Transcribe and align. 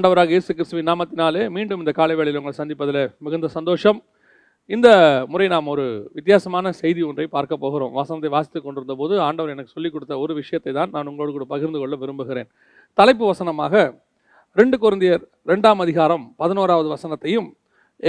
ஆண்டவராக 0.00 0.32
இயேசு 0.32 0.50
கிறிஸ்துவின் 0.56 0.86
நாமத்தினாலே 0.88 1.40
மீண்டும் 1.54 1.80
இந்த 1.82 1.92
காலை 1.96 2.14
வேளையில் 2.18 2.38
உங்களை 2.38 2.54
சந்திப்பதில் 2.58 3.00
மிகுந்த 3.24 3.48
சந்தோஷம். 3.56 3.98
இந்த 4.74 4.88
முறை 5.32 5.46
நாம் 5.52 5.68
ஒரு 5.72 5.84
வித்தியாசமான 6.16 6.72
செய்தி 6.78 7.00
ஒன்றை 7.08 7.26
பார்க்க 7.34 7.58
போகிறோம். 7.64 7.92
வசனத்தை 7.98 8.30
வாசித்து 8.34 8.60
கொண்டிருந்த 8.60 8.94
போது 9.00 9.14
ஆண்டவர் 9.26 9.52
எனக்கு 9.54 9.74
சொல்லிக் 9.74 9.94
கொடுத்த 9.96 10.18
ஒரு 10.22 10.32
விஷயத்தை 10.38 10.72
தான் 10.78 10.94
நான் 10.94 11.10
உங்களோடு 11.10 11.34
கூட 11.36 11.46
பகிர்ந்து 11.52 11.82
கொள்ள 11.82 11.98
விரும்புகிறேன். 12.04 12.48
தலைப்பு 12.98 13.24
வசனமாக 13.32 13.74
ரெண்டு 14.60 14.78
குருந்தியர் 14.84 15.22
ரெண்டாம் 15.52 15.84
அதிகாரம் 15.86 16.24
பதினோராவது 16.42 16.90
வசனத்தையும் 16.94 17.50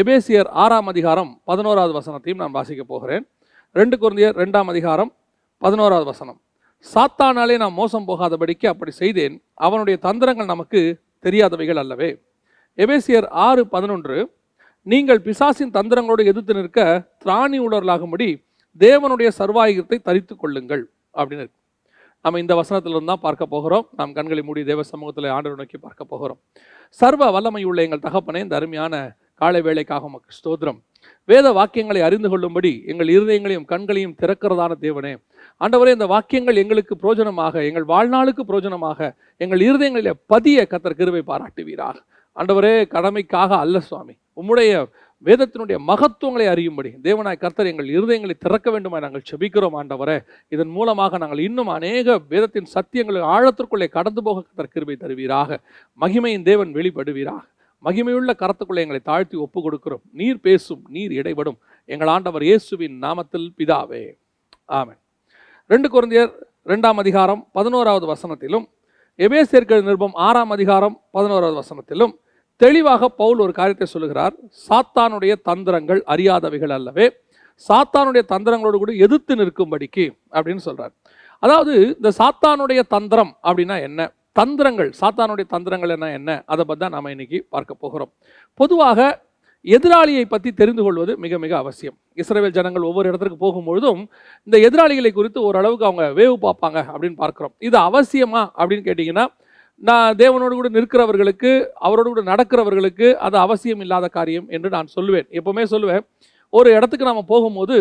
எபேசியர் 0.04 0.52
ஆறாம் 0.64 0.90
அதிகாரம் 0.94 1.34
பதினோராவது 1.52 1.96
வசனத்தையும் 2.00 2.42
நான் 2.46 2.56
வாசிக்க 2.58 2.86
போகிறேன். 2.96 3.24
ரெண்டு 3.82 3.98
குருந்தியர் 4.06 4.42
ரெண்டாம் 4.44 4.72
அதிகாரம் 4.76 5.14
பதினோராவது 5.62 6.08
வசனம். 6.14 6.42
சாத்தானாலே 6.86 7.58
நான் 7.66 7.80
மோசம் 7.84 8.10
போகாதபடிக்கு 8.12 8.68
அப்படி 8.76 8.92
செய்தேன். 9.04 9.38
அவனுடைய 9.68 9.98
தந்திரங்கள் 10.10 10.54
நமக்கு 10.56 10.82
தெரியாதவைகள் 11.26 11.80
அல்லவே. 11.84 12.10
எபேசியர் 12.78 13.28
ஆறு 13.48 13.64
பதினொன்று 13.74 14.18
நீங்கள் 14.88 15.24
பிசாசின் 15.26 15.74
தந்திரங்களோடு 15.78 16.24
எதிர்த்து 16.32 16.54
நிற்க 16.58 16.80
திராணி 17.24 17.58
உடலாகும்படி 17.66 18.30
தேவனுடைய 18.82 19.30
சர்வாயுகத்தை 19.40 19.98
தரித்து 20.08 20.34
கொள்ளுங்கள் 20.36 20.84
அப்படின்னு 21.20 21.48
நம்ம 22.26 22.40
இந்த 22.42 22.54
வசனத்திலிருந்து 22.60 23.12
தான் 23.12 23.26
பார்க்க 23.26 23.54
போகிறோம். 23.54 23.86
நாம் 24.00 24.12
கண்களை 24.18 24.42
மூடி 24.48 24.62
தேவ 24.70 24.82
சமூகத்தில் 24.90 25.28
ஆண்டு 25.36 25.56
நோக்கி 25.62 25.78
பார்க்க 25.86 26.12
போகிறோம். 26.12 26.40
சர்வ 27.00 27.30
வல்லமை 27.36 27.64
உள்ள 27.70 27.80
எங்கள் 27.88 28.04
தகப்பனே 28.06 28.42
இந்த 28.46 28.56
அருமையான 28.60 28.96
காலை 29.42 29.62
வேலைக்காக 29.68 30.10
உமக்கு 30.10 30.38
ஸ்தோத்திரம். 30.40 30.80
வேத 31.30 31.48
வாக்கியங்களை 31.58 32.02
அறிந்து 32.08 32.30
கொள்ளும்படி 32.34 32.72
எங்கள் 32.92 33.12
இருதயங்களையும் 33.16 33.68
கண்களையும் 33.72 34.16
திறக்கிறதான 34.22 34.78
தேவனே 34.86 35.14
ஆண்டவரே 35.64 35.92
இந்த 35.98 36.06
வாக்கியங்கள் 36.06 36.60
எங்களுக்கு 36.62 36.94
பிரோஜனமாக 37.02 37.56
எங்கள் 37.70 37.86
வாழ்நாளுக்கு 37.94 38.44
பிரோஜனமாக 38.48 39.00
எங்கள் 39.38 39.62
இருதயங்களிலே 39.68 40.14
பதிய 40.26 40.68
கத்தர் 40.70 41.00
கிருவை 41.00 41.22
பாராட்டுவீராக. 41.32 41.98
ஆண்டவரே 42.36 42.74
கடமைக்காக 42.96 43.52
அல்ல 43.64 43.80
சுவாமி. 43.80 44.16
உம்முடைய 44.40 44.72
வேதத்தினுடைய 45.26 45.78
மகத்துவங்களை 45.90 46.46
அறியும்படி 46.54 46.90
தேவனாய் 47.04 47.42
கர்த்தர் 47.44 47.70
எங்கள் 47.72 47.90
இருதயங்களை 47.98 48.36
திறக்க 48.46 48.72
வேண்டுமா 48.72 49.00
நாங்கள் 49.00 49.26
செபிக்கிறோம் 49.32 49.76
ஆண்டவரே. 49.80 50.18
இதன் 50.56 50.72
மூலமாக 50.78 51.18
நாங்கள் 51.24 51.44
இன்னும் 51.48 51.72
அநேக 51.78 52.18
வேதத்தின் 52.32 52.72
சத்தியங்களை 52.76 53.22
ஆழத்திற்குள்ளே 53.34 53.88
கடந்து 53.98 54.24
போக 54.24 54.44
கத்தர் 54.48 54.74
கிருபை 54.74 54.96
தருவீராக. 54.96 55.60
மகிமையின் 56.00 56.48
தேவன் 56.50 56.74
வெளிப்படுவீராக. 56.80 57.46
மகிமையுள்ள 57.86 58.32
கரத்துக்குள்ளே 58.42 58.84
எங்களை 58.86 59.02
தாழ்த்தி 59.12 59.38
ஒப்பு 59.38 59.60
கொடுக்கிறோம் 59.68 60.04
நீர் 60.12 60.42
பேசும் 60.48 60.84
நீர் 60.90 61.12
இடைபடும். 61.12 61.60
எங்கள் 61.86 62.08
ஆண்டவர் 62.08 62.44
இயேசுவின் 62.50 62.98
நாமத்தில் 63.02 63.48
பிதாவே. 63.58 64.04
ஆமன். 64.80 65.01
ரெண்டு 65.72 65.88
குழந்தையர் 65.90 66.32
ரெண்டாம் 66.70 66.98
அதிகாரம் 67.02 67.42
பதினோராவது 67.58 68.06
வசனத்திலும் 68.12 68.66
எபேசியர்கள் 69.20 69.84
நிருபம் 69.88 70.16
ஆறாம் 70.28 70.52
அதிகாரம் 70.56 70.96
பதினோராவது 71.12 71.56
வசனத்திலும் 71.62 72.14
தெளிவாக 72.62 73.10
பவுல் 73.22 73.40
ஒரு 73.40 73.54
காரியத்தை 73.60 73.88
சொல்லுகிறார். 73.94 74.34
சாத்தானுடைய 74.68 75.34
தந்திரங்கள் 75.50 76.02
அறியாதவைகள் 76.14 76.74
அல்லவே 76.78 77.08
சாத்தானுடைய 77.70 78.24
தந்திரங்களோடு 78.34 78.78
கூட 78.84 78.94
எதிர்த்து 79.06 79.36
நிற்கும்படிக்கு 79.42 80.06
அப்படின்னு 80.36 80.64
சொல்கிறார் 80.68 80.94
அதாவது 81.44 81.74
இந்த 81.98 82.12
சாத்தானுடைய 82.20 82.84
தந்திரம் 82.96 83.34
அப்படின்னா 83.48 83.78
என்ன? 83.88 84.10
தந்திரங்கள் 84.40 84.92
சாத்தானுடைய 85.02 85.46
தந்திரங்கள் 85.56 85.96
என்ன? 85.98 86.10
என்ன? 86.20 86.30
அதை 86.46 86.66
பற்றி 86.66 86.84
தான் 86.84 86.96
நாம் 86.98 87.14
இன்னைக்கு 87.16 87.40
பார்க்க 87.50 87.84
போகிறோம். 87.84 88.12
பொதுவாக 88.60 89.00
எதிராளியை 89.66 90.24
பற்றி 90.34 90.50
தெரிந்து 90.60 90.84
கொள்வது 90.86 91.12
மிக 91.24 91.38
மிக 91.44 91.54
அவசியம். 91.64 91.96
இஸ்ரேல் 92.22 92.56
ஜனங்கள் 92.58 92.88
ஒவ்வொரு 92.90 93.10
இடத்துக்கு 93.12 93.38
போகும்பொழுதும் 93.46 94.02
இந்த 94.48 94.58
எதிராளிகளை 94.68 95.12
குறித்து 95.18 95.40
ஓரளவுக்கு 95.48 95.88
அவங்க 95.90 96.06
வேவு 96.20 96.36
பார்ப்பாங்க 96.48 96.80
அப்படின்னு 96.94 97.18
பார்க்குறோம். 97.24 97.54
இது 97.68 97.78
அவசியமா 97.90 98.42
அப்படின்னு 98.60 98.86
கேட்டிங்கன்னா 98.88 99.26
நான் 99.90 100.18
தேவனோடு 100.22 100.54
கூட 100.58 100.70
நிற்கிறவர்களுக்கு 100.78 101.52
அவரோடு 101.88 102.10
கூட 102.10 102.24
நடக்கிறவர்களுக்கு 102.32 103.08
அது 103.28 103.38
அவசியம் 103.46 103.84
இல்லாத 103.86 104.08
காரியம் 104.18 104.48
என்று 104.56 104.70
நான் 104.78 104.90
சொல்லுவேன். 104.98 105.28
எப்போவுமே 105.40 105.64
சொல்லுவேன் 105.74 106.04
ஒரு 106.54 106.70
இடத்துக்கு 106.78 107.10
நம்ம 107.10 107.24
போகும்போது 107.34 107.78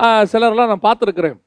சிலரெல்லாம் 0.00 0.28
சிலர்லாம் 0.32 0.70
நான் 0.72 0.86
பார்த்துருக்குறேன். 0.88 1.38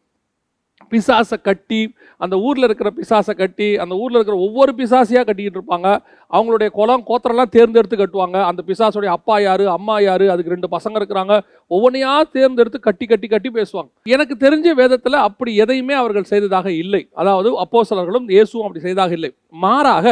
பிசாசை 0.94 1.38
கட்டி 1.48 1.82
அந்த 2.24 2.36
ஊரில் 2.48 2.66
இருக்கிற 2.68 2.90
பிசாசை 2.98 3.34
கட்டி 3.42 3.68
அந்த 3.84 3.94
ஊரில் 4.02 4.18
இருக்கிற 4.18 4.36
ஒவ்வொரு 4.46 4.72
பிசாசியாக 4.80 5.26
கட்டிக்கிட்டு 5.28 5.60
இருப்பாங்க. 5.60 5.90
அவங்களுடைய 6.36 6.70
குளம் 6.78 7.04
கோத்திரம்லாம் 7.10 7.54
தேர்ந்தெடுத்து 7.56 7.98
கட்டுவாங்க. 8.02 8.38
அந்த 8.50 8.62
பிசாசுடைய 8.70 9.12
அப்பா 9.18 9.36
யார் 9.46 9.66
அம்மா 9.78 9.96
யார் 10.08 10.26
அதுக்கு 10.34 10.54
ரெண்டு 10.56 10.70
பசங்க 10.76 11.02
இருக்கிறாங்க. 11.02 11.34
ஒவ்வொன்றையா 11.76 12.14
தேர்ந்தெடுத்து 12.38 12.80
கட்டி 12.88 13.08
கட்டி 13.12 13.28
கட்டி 13.34 13.52
பேசுவாங்க. 13.60 13.90
எனக்கு 14.16 14.38
தெரிஞ்ச 14.46 14.76
வேதத்தில் 14.82 15.18
அப்படி 15.28 15.54
எதையுமே 15.66 15.98
அவர்கள் 16.02 16.32
செய்ததாக 16.34 16.68
இல்லை. 16.84 17.04
அதாவது 17.24 17.52
அப்போஸ்தலர்களும் 17.66 18.30
இயேசுவும் 18.36 18.66
அப்படி 18.68 18.84
செய்ததாக 18.88 19.14
இல்லை. 19.20 19.32
மாறாக 19.66 20.08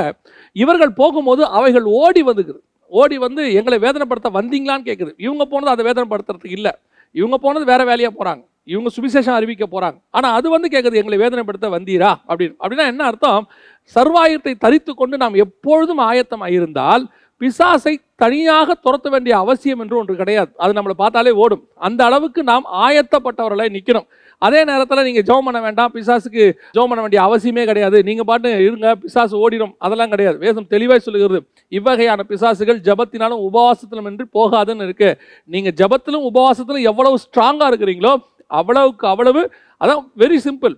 இவர்கள் 0.64 0.94
போகும்போது 1.02 1.44
அவைகள் 1.60 1.88
ஓடி 2.04 2.24
வந்துக்குது. 2.30 2.62
ஓடி 3.00 3.18
வந்து 3.26 3.42
எங்களை 3.60 3.78
வேதனைப்படுத்த 3.88 4.30
வந்தீங்களான்னு 4.38 4.88
கேட்குது 4.88 5.12
இவங்க 5.26 5.44
போனது 5.52 5.74
அதை 5.74 5.84
வேதனைப்படுத்துறதுக்கு 5.90 6.58
இல்லை. 6.60 6.74
இவங்க 7.16 7.38
போனது 7.44 7.66
வேற 7.70 7.82
வேலையாக 7.90 8.14
போகிறாங்க 8.18 8.44
இவங்க 8.68 8.90
சுவிசேஷம் 8.96 9.38
அறிவிக்க 9.38 9.66
போகிறாங்க 9.66 9.98
ஆனால் 10.10 10.36
அது 10.38 10.48
வந்து 10.50 10.68
கேட்குது 10.74 11.00
எங்களை 11.02 11.18
வேதனைப்படுத்த 11.24 11.70
வந்தீரா? 11.76 12.12
அப்படின்னு. 12.30 12.56
அப்படின்னா 12.62 12.86
என்ன 12.94 13.04
அர்த்தம்? 13.04 13.48
சர்வாயுத்தை 13.96 14.54
தரித்து 14.58 14.94
கொண்டு 14.94 15.16
நாம் 15.18 15.42
எப்பொழுதும் 15.46 16.04
ஆயத்தமாக 16.10 16.58
இருந்தால் 16.60 17.06
பிசாசை 17.42 17.94
தனியாக 18.16 18.74
துரத்த 18.86 19.08
வேண்டிய 19.10 19.34
அவசியம் 19.44 19.80
என்று 19.84 19.96
ஒன்று 20.00 20.16
கிடையாது. 20.16 20.52
அது 20.58 20.76
நம்மளை 20.78 20.96
பார்த்தாலே 20.98 21.32
ஓடும். 21.44 21.64
அந்த 21.88 22.02
அளவுக்கு 22.06 22.42
நாம் 22.44 22.66
ஆயத்தப்பட்டவர்களை 22.86 23.66
நிற்கணும் 23.76 24.08
அதே 24.42 24.60
நேரத்தில் 24.70 25.04
நீங்கள் 25.08 25.26
ஜோம் 25.30 25.48
பண்ண 25.48 25.60
வேண்டாம். 25.62 25.92
பிசாசுக்கு 25.96 26.44
ஜோம் 26.76 26.90
பண்ண 26.90 27.02
வேண்டிய 27.02 27.22
அவசியமே 27.28 27.64
கிடையாது. 27.70 27.98
நீங்கள் 28.04 28.28
பாட்டு 28.30 28.50
இருங்க 28.68 28.92
பிசாசு 28.96 29.36
ஓடிடும் 29.44 29.74
அதெல்லாம் 29.78 30.12
கிடையாது. 30.14 30.38
வேதம் 30.38 30.68
தெளிவாக 30.68 31.00
சொல்லுகிறது. 31.00 31.40
இவ்வகையான 31.72 32.26
பிசாசுகள் 32.32 32.80
ஜபத்தினாலும் 32.88 33.44
உபவாசத்திலும் 33.48 34.10
என்று 34.12 34.26
போகாதுன்னு 34.38 34.88
இருக்குது 34.88 35.18
நீங்கள் 35.50 35.76
ஜபத்திலும் 35.82 36.28
உபவாசத்திலும் 36.32 36.88
எவ்வளவு 36.92 37.18
ஸ்ட்ராங்காக 37.26 37.70
இருக்கிறீங்களோ 37.72 38.14
அவ்வளவுக்கு 38.60 39.06
அவ்வளவு 39.14 39.44
அதான் 39.82 40.04
வெரி 40.24 40.40
சிம்பிள் 40.48 40.76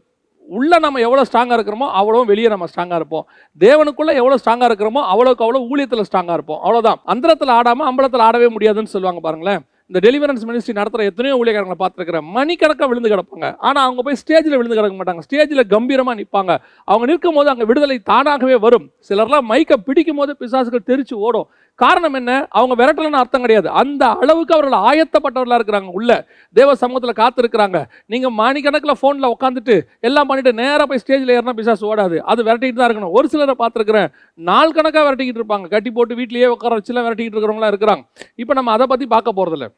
உள்ள 0.49 0.77
நம்ம 0.85 1.01
எவ்வளோ 1.07 1.23
ஸ்ட்ராங்காக 1.27 1.57
இருக்கிறோமோ 1.57 1.87
அவ்வளோ 1.99 2.23
வெளியே 2.31 2.49
நம்ம 2.53 2.65
ஸ்ட்ராங்காக 2.71 2.97
இருப்போம். 3.01 3.25
தேவனுக்குள்ள 3.61 4.11
எவ்வளோ 4.21 4.37
ஸ்ட்ராங்காக 4.41 4.69
இருக்கிறோமோ 4.69 5.01
அவ்வளோக்கு 5.11 5.45
அவ்வளோ 5.45 5.61
ஊழியத்தில் 5.71 6.07
ஸ்ட்ராங்காக 6.07 6.37
இருப்போம். 6.39 6.59
அவ்வளோதான் 6.65 6.99
அந்தரத்தில் 7.13 7.53
ஆடாமல் 7.59 7.87
அம்பலத்தில் 7.89 8.25
ஆடவே 8.29 8.49
முடியாதுன்னு 8.55 8.93
சொல்லுவாங்க 8.95 9.21
பாருங்களேன். 9.27 9.63
இந்த 9.89 9.99
டெலிவரன்ஸ் 10.05 10.43
மினிஸ்ட்ரி 10.49 10.73
நடத்துகிற 10.77 11.07
எத்தனையோ 11.09 11.37
ஊழியக்காரங்களை 11.39 11.77
பார்த்துருக்கிறேன் 11.79 12.25
மணிக்கணக்காக 12.35 12.87
விழுந்து 12.91 13.09
கிடப்பாங்க. 13.13 13.47
ஆனால் 13.67 13.83
அவங்க 13.87 14.01
போய் 14.05 14.19
ஸ்டேஜில் 14.21 14.55
விழுந்து 14.59 14.77
கிடக்க 14.77 14.95
மாட்டாங்க. 14.99 15.23
ஸ்டேஜில் 15.27 15.63
கம்பீரமாக 15.73 16.15
நிற்பாங்க 16.19 16.51
அவங்க 16.87 17.05
நிற்கும் 17.11 17.37
போது 17.37 17.49
அங்கே 17.53 17.65
விடுதலை 17.71 17.97
தானாகவே 18.11 18.57
வரும். 18.65 18.85
சிலர்லாம் 19.09 19.47
மைக்கை 19.51 19.77
பிடிக்கும் 19.87 20.19
போது 20.21 20.33
பிசாசுகள் 20.41 20.87
தெரிச்சு 20.91 21.15
ஓடும். 21.27 21.47
காரணம் 21.81 22.15
என்ன? 22.19 22.31
அவங்க 22.57 22.73
விரட்டலன்னு 22.79 23.19
அர்த்தம் 23.21 23.43
கிடையாது. 23.45 23.67
அந்த 23.81 24.03
அளவுக்கு 24.23 24.53
அவர்கள் 24.55 24.83
ஆயத்தப்பட்டவர்களாக 24.89 25.57
இருக்கிறாங்க. 25.59 25.89
உள்ள 25.99 26.11
தேவ 26.57 26.75
சமூகத்தில் 26.81 27.19
காத்திருக்கிறாங்க. 27.21 27.79
நீங்கள் 28.13 28.33
மணிக்கணக்கில் 28.41 28.99
ஃபோனில் 28.99 29.29
உட்காந்துட்டு 29.33 29.75
எல்லாம் 30.07 30.27
பண்ணிட்டு 30.29 30.51
நேராக 30.59 30.85
போய் 30.89 31.01
ஸ்டேஜில் 31.03 31.33
ஏறினா 31.35 31.55
பிசாசு 31.59 31.85
ஓடாது. 31.91 32.17
அது 32.33 32.43
விரட்டிகிட்டு 32.47 32.81
தான் 32.81 32.89
இருக்கணும். 32.89 33.15
ஒரு 33.19 33.27
சிலரை 33.33 33.55
பார்த்துருக்குறேன். 33.61 34.09
நாள் 34.49 34.75
கணக்காக 34.77 35.05
விரட்டிக்கிட்டு 35.07 35.41
இருப்பாங்க. 35.41 35.67
கட்டி 35.75 35.91
போட்டு 35.97 36.17
வீட்லேயே 36.19 36.49
உட்கார 36.55 36.77
வச்சுலாம் 36.79 37.07
விரட்டிக்கிட்டு 37.07 37.37
இருக்கிறவங்களாம் 37.37 37.73
இருக்கிறாங்க. 37.73 38.03
இப்போ 38.43 38.55
நம்ம 38.59 38.71
அதை 38.77 38.87
பற்றி 38.93 39.07
பார்க்க 39.15 39.37
போகிறதில்ல 39.39 39.69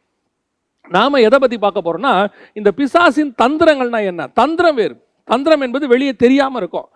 நாம் 0.96 1.24
எதை 1.28 1.38
பற்றி 1.44 1.58
பார்க்க 1.62 1.86
போகிறோம்னா 1.86 2.14
இந்த 2.60 2.70
பிசாசின் 2.80 3.32
தந்திரங்கள்னா 3.44 4.02
என்ன? 4.10 4.28
தந்திரம் 4.42 4.78
வேறு. 4.80 4.96
தந்திரம் 5.32 5.64
என்பது 5.66 5.86
வெளியே 5.94 6.14
தெரியாமல் 6.24 6.60
இருக்கும். 6.62 6.88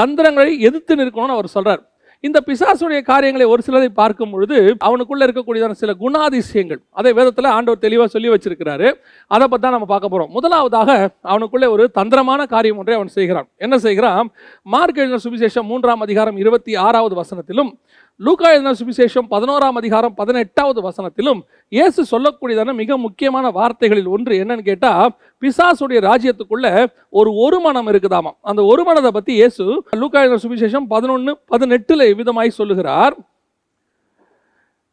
தந்திரங்களை 0.00 0.52
எதிர்த்து 0.68 0.94
நிற்கணும்னு 1.00 1.36
அவர் 1.36 1.54
சொல்கிறார் 1.56 1.82
இந்த 2.26 2.38
பிசாசுடைய 2.48 3.00
காரியங்களை 3.08 3.46
ஒரு 3.54 3.62
சிலரை 3.66 3.88
பார்க்கும் 3.98 4.30
பொழுது 4.34 4.58
அவனுக்குள்ள 4.86 5.26
இருக்கக்கூடியதான 5.26 5.74
சில 5.80 5.92
குணாதிசயங்கள். 6.02 6.80
அதை 6.98 7.10
வேதத்தில் 7.18 7.48
ஆண்டவர் 7.56 7.82
தெளிவாக 7.84 8.08
சொல்லி 8.14 8.28
வச்சிருக்கிறாரு. 8.34 8.88
அதை 9.34 9.46
பற்றி 9.46 9.64
தான் 9.64 9.74
நம்ம 9.76 9.88
பார்க்க 9.92 10.12
போகிறோம் 10.12 10.30
முதலாவதாக 10.36 10.90
அவனுக்குள்ளே 11.32 11.68
ஒரு 11.74 11.86
தந்திரமான 11.98 12.46
காரியம் 12.54 12.78
ஒன்றை 12.82 12.94
அவன் 12.98 13.12
செய்கிறான். 13.18 13.48
என்ன 13.64 13.78
செய்கிறான்? 13.86 14.30
மார்க் 14.74 15.00
எழுதின 15.02 15.20
சுவிசேஷம் 15.26 15.68
மூன்றாம் 15.72 16.04
அதிகாரம் 16.06 16.38
இருபத்தி 16.44 16.74
ஆறாவது 16.86 17.16
வசனத்திலும் 17.22 17.70
லூகா 18.20 18.48
எழுதின 18.50 18.72
சுவிசேஷம் 18.72 19.26
பதினோராம் 19.30 19.72
அதிகாரம் 19.72 20.14
பதினெட்டாவது 20.14 20.80
வசனத்திலும் 20.82 21.40
இயேசு 21.72 22.04
சொல்லக்கூடியதான 22.10 22.74
மிக 22.74 22.96
முக்கியமான 22.96 23.50
வார்த்தைகளில் 23.50 24.06
ஒன்று 24.06 24.34
என்னன்னு 24.34 24.62
கேட்டால் 24.62 25.14
பிசாசுடைய 25.42 26.00
ராஜ்யத்துக்குள்ள 26.00 26.90
ஒரு 27.10 27.34
ஒரு 27.34 27.60
மனம் 27.60 27.88
இருக்குதாமா 27.88 28.30
அந்த 28.40 28.64
ஒரு 28.64 28.84
மனதை 28.84 29.10
பற்றி 29.10 29.32
இயேசு 29.32 29.64
லூகா 29.92 30.20
எழுதின 30.20 30.36
சுவிசேஷம் 30.36 30.86
பதினொன்னு 30.90 31.32
பதினெட்டில் 31.46 32.14
விதமாய் 32.14 32.48
சொல்லுகிறார். 32.48 33.16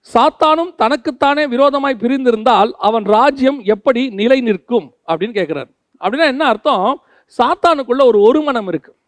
சாத்தானும் 0.07 0.75
தனக்குத்தானே 0.75 1.47
விரோதமாய் 1.47 2.01
பிரிந்திருந்தால் 2.01 2.71
அவன் 2.77 3.05
ராஜ்யம் 3.05 3.59
எப்படி 3.63 4.09
நிலை 4.09 4.41
நிற்கும் 4.41 4.93
அப்படின்னு 5.07 5.37
கேட்குறாரு 5.37 5.71
அப்படின்னா 6.01 6.25
என்ன 6.25 6.45
அர்த்தம்? 6.45 7.01
சாத்தானுக்குள்ள 7.39 8.05
ஒரு 8.05 8.21
ஒரு 8.21 8.41
மனம் 8.41 8.67
இருக்குது 8.67 9.00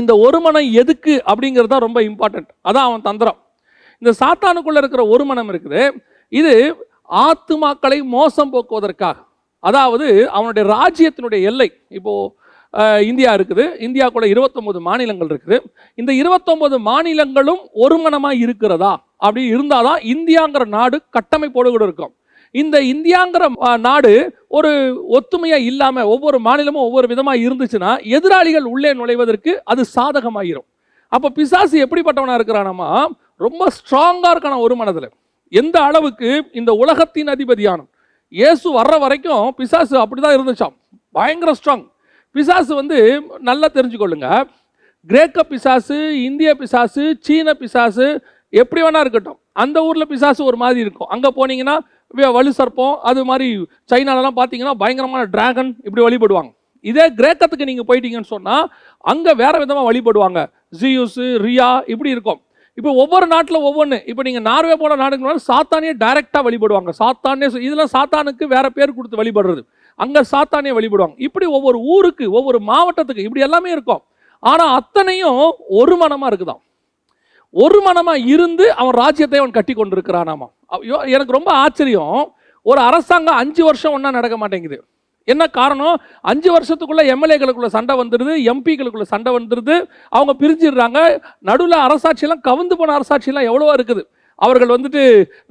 இந்த 0.00 0.12
ஒரு 0.26 0.38
மனம் 0.44 0.68
எதுக்கு 0.82 1.14
அப்படிங்கிறது 1.30 1.72
தான் 1.72 1.84
ரொம்ப 1.86 1.98
இம்பார்ட்டன்ட் 2.10 2.50
அதான் 2.68 2.86
அவன் 2.88 3.06
தந்திரம். 3.08 3.38
இந்த 4.02 4.12
சாத்தானுக்குள்ளே 4.20 4.80
இருக்கிற 4.82 5.02
ஒரு 5.14 5.24
மனம் 5.30 5.50
இருக்குது. 5.52 5.82
இது 6.40 6.54
ஆத்துமாக்களை 7.26 7.98
மோசம் 8.16 8.52
போக்குவதற்காக. 8.54 9.16
அதாவது 9.68 10.06
அவனுடைய 10.36 10.64
ராஜ்யத்தினுடைய 10.76 11.40
எல்லை. 11.50 11.68
இப்போது 11.98 12.32
இந்தியா 13.10 13.30
இருக்குது. 13.38 13.64
இந்தியாக்குள்ள 13.86 14.26
இருபத்தொம்போது 14.34 14.78
மாநிலங்கள் 14.88 15.30
இருக்குது. 15.32 15.56
இந்த 16.00 16.12
இருபத்தொம்போது 16.22 16.76
மாநிலங்களும் 16.90 17.62
ஒருமனமாக 17.84 18.40
இருக்கிறதா? 18.44 18.92
அப்படி 19.24 19.42
இருந்தாதான் 19.54 20.00
இந்தியாங்கிற 20.14 20.64
நாடு 20.76 20.96
கட்டமைப்போடு 21.16 21.68
கூட 21.74 21.84
இருக்கும். 21.88 22.12
இந்த 22.60 22.76
இந்தியாங்கிற 22.92 23.44
நாடு 23.86 24.12
ஒரு 24.56 24.70
ஒத்துமையாக 25.16 25.66
இல்லாமல் 25.70 26.10
ஒவ்வொரு 26.14 26.38
மாநிலமும் 26.46 26.84
ஒவ்வொரு 26.88 27.06
விதமாக 27.12 27.42
இருந்துச்சுன்னா 27.46 27.92
எதிராளிகள் 28.16 28.66
உள்ளே 28.72 28.90
நுழைவதற்கு 28.98 29.52
அது 29.72 29.82
சாதகமாயிரும். 29.96 30.66
அப்போ 31.14 31.28
பிசாசு 31.38 31.76
எப்படிப்பட்டவனாக 31.84 32.38
இருக்கிறானாமா? 32.40 32.88
ரொம்ப 33.44 33.62
ஸ்ட்ராங்காக 33.78 34.32
இருக்கான 34.34 34.58
ஒரு 34.66 34.74
மனதில். 34.80 35.08
எந்த 35.60 35.76
அளவுக்கு 35.88 36.30
இந்த 36.60 36.70
உலகத்தின் 36.82 37.32
அதிபதியானவன்? 37.34 37.90
இயேசு 38.38 38.66
வர்ற 38.78 38.94
வரைக்கும் 39.04 39.46
பிசாசு 39.58 39.94
அப்படி 40.02 40.20
தான் 40.22 40.36
இருந்துச்சாம். 40.36 40.74
பயங்கர 41.16 41.50
ஸ்ட்ராங் 41.58 41.84
பிசாசு 42.34 42.72
வந்து 42.80 42.98
நல்லா 43.48 43.68
தெரிஞ்சுக்கொள்ளுங்க. 43.78 44.28
கிரேக்க 45.10 45.38
பிசாசு 45.50 45.96
இந்திய 46.28 46.50
பிசாசு 46.60 47.02
சீன 47.26 47.54
பிசாசு 47.62 48.06
எப்படி 48.52 48.80
வேணா 48.84 49.00
இருக்கட்டும். 49.04 49.38
அந்த 49.62 49.78
ஊரில் 49.88 50.10
பிசாசு 50.12 50.40
ஒரு 50.50 50.58
மாதிரி 50.62 50.80
இருக்கும். 50.84 51.10
அங்கே 51.14 51.30
போனீங்கன்னா 51.38 51.76
வலு 52.36 52.50
சர்ப்பம் 52.58 52.94
அது 53.10 53.20
மாதிரி 53.30 53.48
சைனாலலாம் 53.90 54.38
பார்த்தீங்கன்னா 54.40 54.74
பயங்கரமான 54.82 55.22
டிராகன் 55.34 55.70
இப்படி 55.86 56.02
வழிபடுவாங்க. 56.06 56.50
இதே 56.90 57.04
கிரேக்கத்துக்கு 57.18 57.68
நீங்கள் 57.68 57.86
போயிட்டீங்கன்னு 57.88 58.32
சொன்னால் 58.32 58.64
அங்கே 59.12 59.32
வேறு 59.42 59.60
விதமாக 59.62 59.86
வழிபடுவாங்க. 59.88 60.40
ஜியூஸு 60.80 61.26
ரியா 61.44 61.68
இப்படி 61.92 62.10
இருக்கும். 62.16 62.40
இப்போ 62.78 62.90
ஒவ்வொரு 63.02 63.26
நாட்டில் 63.32 63.64
ஒவ்வொன்று 63.68 63.98
இப்போ 64.10 64.22
நீங்கள் 64.26 64.44
நார்வே 64.48 64.76
போல 64.80 64.96
நாடுகள் 65.02 65.44
சாத்தானே 65.50 65.90
டைரெக்டாக 66.02 66.42
வழிபடுவாங்க. 66.46 66.90
சாத்தானே 67.02 67.48
இதெல்லாம் 67.66 67.92
சாத்தானுக்கு 67.96 68.46
வேறு 68.54 68.70
பேர் 68.78 68.96
கொடுத்து 68.96 69.20
வழிபடுறது. 69.20 69.62
அங்கே 70.04 70.22
சாத்தானே 70.32 70.72
வழிபடுவாங்க. 70.78 71.16
இப்படி 71.26 71.46
ஒவ்வொரு 71.58 71.78
ஊருக்கு 71.94 72.26
ஒவ்வொரு 72.38 72.60
மாவட்டத்துக்கு 72.70 73.26
இப்படி 73.26 73.44
எல்லாமே 73.48 73.70
இருக்கும். 73.76 74.02
ஆனால் 74.42 74.72
அத்தனையும் 74.78 75.42
ஒரு 75.80 75.96
மனமாக 76.00 76.30
இருக்குதாம். 76.30 76.62
ஒரு 77.62 77.78
மனமாக 77.86 78.24
இருந்து 78.34 78.64
அவன் 78.80 78.96
ராஜ்யத்தை 79.02 79.38
அவன் 79.40 79.56
கட்டி 79.56 79.74
கொண்டிருக்கிறானாமா. 79.74 80.46
ஐயோ, 80.76 80.98
எனக்கு 81.16 81.36
ரொம்ப 81.38 81.50
ஆச்சரியம். 81.64 82.18
ஒரு 82.70 82.80
அரசாங்கம் 82.88 83.40
அஞ்சு 83.42 83.62
வருஷம் 83.68 83.94
ஒன்றா 83.96 84.10
நடக்க 84.18 84.36
மாட்டேங்குது. 84.42 84.78
என்ன 85.32 85.44
காரணம்? 85.58 85.94
அஞ்சு 86.30 86.48
வருஷத்துக்குள்ளே 86.54 87.04
எம்எல்ஏகளுக்குள்ளே 87.12 87.70
சண்டை 87.76 87.94
வந்துடுது 88.00 88.32
எம்பிக்களுக்குள்ள 88.52 89.06
சண்டை 89.12 89.30
வந்துடுது 89.36 89.76
அவங்க 90.16 90.32
பிரிஞ்சிடுறாங்க. 90.42 90.98
நடுவில் 91.48 91.76
அரசாட்சியெல்லாம் 91.86 92.44
கவிழ்ந்து 92.48 92.76
போன 92.80 92.94
அரசாட்சியெல்லாம் 92.98 93.48
எவ்வளோ 93.50 93.70
இருக்குது. 93.76 94.02
அவர்கள் 94.44 94.74
வந்துட்டு 94.76 95.02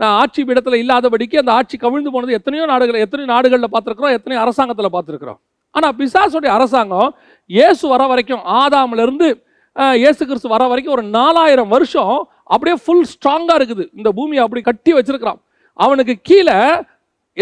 நான் 0.02 0.16
ஆட்சி 0.22 0.42
பீடத்தில் 0.48 0.82
இல்லாதபடிக்கு 0.84 1.42
அந்த 1.42 1.52
ஆட்சி 1.60 1.76
கவிழ்ந்து 1.84 2.12
போனது 2.14 2.38
எத்தனையோ 2.40 2.66
நாடுகள் 2.72 3.04
எத்தனையோ 3.06 3.30
நாடுகளில் 3.34 3.74
பார்த்துருக்குறோம் 3.76 4.16
எத்தனையோ 4.18 4.42
அரசாங்கத்தில் 4.46 4.94
பார்த்துருக்குறோம். 4.96 5.40
ஆனால் 5.76 5.96
பிசாசுடைய 6.00 6.52
அரசாங்கம் 6.58 7.10
இயேசு 7.50 7.84
வர 7.94 8.04
வரைக்கும் 8.12 8.44
ஆதாமிலிருந்து 8.62 9.30
இயேசு 9.76 10.22
கிறிஸ்து 10.30 10.54
வர 10.56 10.64
வரைக்கும் 10.72 10.96
ஒரு 10.96 11.04
நாலாயிரம் 11.18 11.72
வருஷம் 11.76 12.16
அப்படியே 12.54 12.76
ஃபுல் 12.84 13.06
ஸ்ட்ராங்காக 13.12 13.58
இருக்குது. 13.60 13.84
இந்த 14.00 14.10
பூமியை 14.18 14.42
அப்படி 14.46 14.62
கட்டி 14.68 14.92
வச்சிருக்கிறான். 14.98 15.40
அவனுக்கு 15.80 16.14
கீழே 16.30 16.58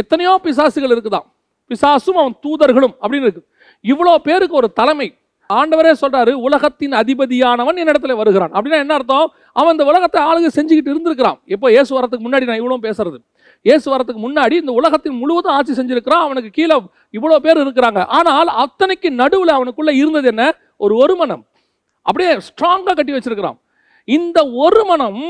எத்தனையோ 0.02 0.34
பிசாசுகள் 0.46 0.94
இருக்குதான் 0.96 1.26
பிசாசும் 1.72 2.20
அவன் 2.22 2.38
தூதர்களும் 2.46 2.96
அப்படின்னு 3.02 3.28
இருக்கு. 3.28 3.44
இவ்வளோ 3.86 4.14
பேருக்கு 4.28 4.56
ஒரு 4.62 4.70
தலைமை. 4.80 5.08
ஆண்டவரே 5.50 5.92
சொல்றாரு 6.02 6.32
உலகத்தின் 6.48 6.94
அதிபதியானவன் 7.02 7.80
என்னிடத்துல 7.82 8.16
வருகிறான். 8.22 8.54
அப்படின்னா 8.56 8.80
என்ன 8.84 8.94
அர்த்தம்? 8.98 9.28
அவன் 9.60 9.74
இந்த 9.76 9.86
உலகத்தை 9.92 10.20
ஆளுங்க 10.30 10.50
செஞ்சுக்கிட்டு 10.58 10.92
இருந்திருக்கிறான். 10.94 11.38
இப்போ 11.54 11.68
இயேசு 11.76 11.92
வரத்துக்கு 11.98 12.26
முன்னாடி 12.28 12.48
நான் 12.50 12.62
இவ்வளோ 12.62 12.80
பேசுறது. 12.88 13.18
இயேசு 13.66 13.86
வரத்துக்கு 13.94 14.22
முன்னாடி 14.28 14.56
இந்த 14.64 14.74
உலகத்தின் 14.80 15.18
முழுவதும் 15.22 15.56
ஆட்சி 15.58 15.74
செஞ்சிருக்கிறான். 15.80 16.26
அவனுக்கு 16.28 16.52
கீழே 16.60 16.78
இவ்வளோ 17.18 17.40
பேர் 17.46 17.64
இருக்கிறாங்க. 17.66 18.02
ஆனால் 18.20 18.52
அத்தனைக்கு 18.64 19.10
நடுவில் 19.22 19.58
அவனுக்குள்ள 19.58 19.94
இருந்தது 20.02 20.30
என்ன? 20.34 20.46
ஒரு 20.86 20.96
ஒருமனம். 21.04 21.44
அப்படியே 22.02 22.32
ஸ்ட்ராங்காக 22.48 22.96
கட்டி 22.96 23.14
வச்சிருக்கிறான். 23.14 23.58
இந்த 24.04 24.40
ஒரு 24.66 24.86
மனம் 24.86 25.22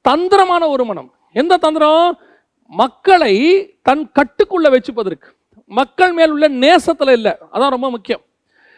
தந்திரமான 0.00 0.68
ஒரு 0.68 0.84
மனம் 0.84 1.12
எந்த 1.32 1.56
தந்திரம்? 1.56 2.18
மக்களை 2.66 3.34
தன் 3.82 4.10
கட்டுக்குள்ள 4.18 4.66
வச்சுப்பதற்கு. 4.74 5.28
மக்கள் 5.64 6.12
மேல் 6.12 6.30
உள்ள 6.30 6.48
நேசத்தில் 6.48 7.12
இல்லை. 7.18 7.32
அதான் 7.52 7.74
ரொம்ப 7.76 7.90
முக்கியம். 7.90 8.22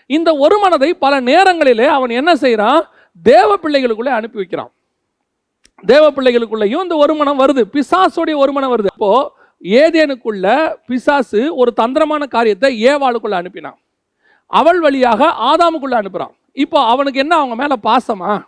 இந்த 0.06 0.36
ஒரு 0.36 0.58
மனதை 0.58 0.94
பல 0.94 1.20
நேரங்களிலே 1.20 1.86
அவன் 1.86 2.10
என்ன 2.10 2.36
செய்கிறான் 2.36 2.80
தேவ 3.22 3.56
பிள்ளைகளுக்குள்ளே 3.62 4.12
அனுப்பி 4.18 4.36
வைக்கிறான். 4.36 4.70
தேவ 5.86 6.10
பிள்ளைகளுக்குள்ளேயும் 6.10 6.82
இந்த 6.82 6.96
ஒரு 6.96 7.14
மனம் 7.14 7.40
வருது. 7.40 7.62
பிசாசுடைய 7.76 8.36
ஒரு 8.36 8.52
மனம் 8.52 8.72
வருது. 8.74 8.90
இப்போ 8.92 9.32
ஏதேனுக்குள்ள 9.62 10.74
பிசாசு 10.86 11.56
ஒரு 11.56 11.72
தந்திரமான 11.72 12.26
காரியத்தை 12.26 12.84
ஏவாளுக்குள்ள 12.86 13.36
அனுப்பினான். 13.40 13.78
அவள் 14.46 14.80
வழியாக 14.80 15.26
ஆதாமுக்குள்ள 15.50 15.96
அனுப்புகிறான் 16.00 16.34
இப்போ 16.52 16.84
அவனுக்கு 16.84 17.18
என்ன 17.18 17.36
அவங்க 17.36 17.54
மேலே 17.54 17.74
பாசமா? 17.82 18.44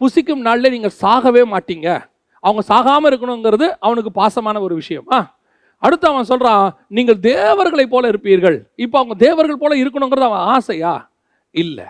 புசிக்கும் 0.00 0.40
நாளில் 0.40 0.70
நீங்கள் 0.70 0.96
சாகவே 1.02 1.56
மாட்டீங்க. 1.56 2.04
அவங்க 2.40 2.62
சாகாமல் 2.68 3.10
இருக்கணுங்கிறது 3.10 3.76
அவனுக்கு 3.80 4.10
பாசமான 4.22 4.60
ஒரு 4.60 4.74
விஷயமா? 4.74 5.38
அடுத்து 5.78 6.08
அவன் 6.08 6.24
சொல்கிறான் 6.24 6.78
நீங்கள் 6.88 7.20
தேவர்களை 7.20 7.86
போல 7.86 8.10
இருப்பீர்கள். 8.10 8.66
இப்போ 8.74 8.98
அவங்க 8.98 9.24
தேவர்கள் 9.24 9.58
போல 9.58 9.74
இருக்கணுங்கிறது 9.76 10.28
அவன் 10.30 10.38
ஆசையா? 10.38 11.10
இல்லை. 11.50 11.84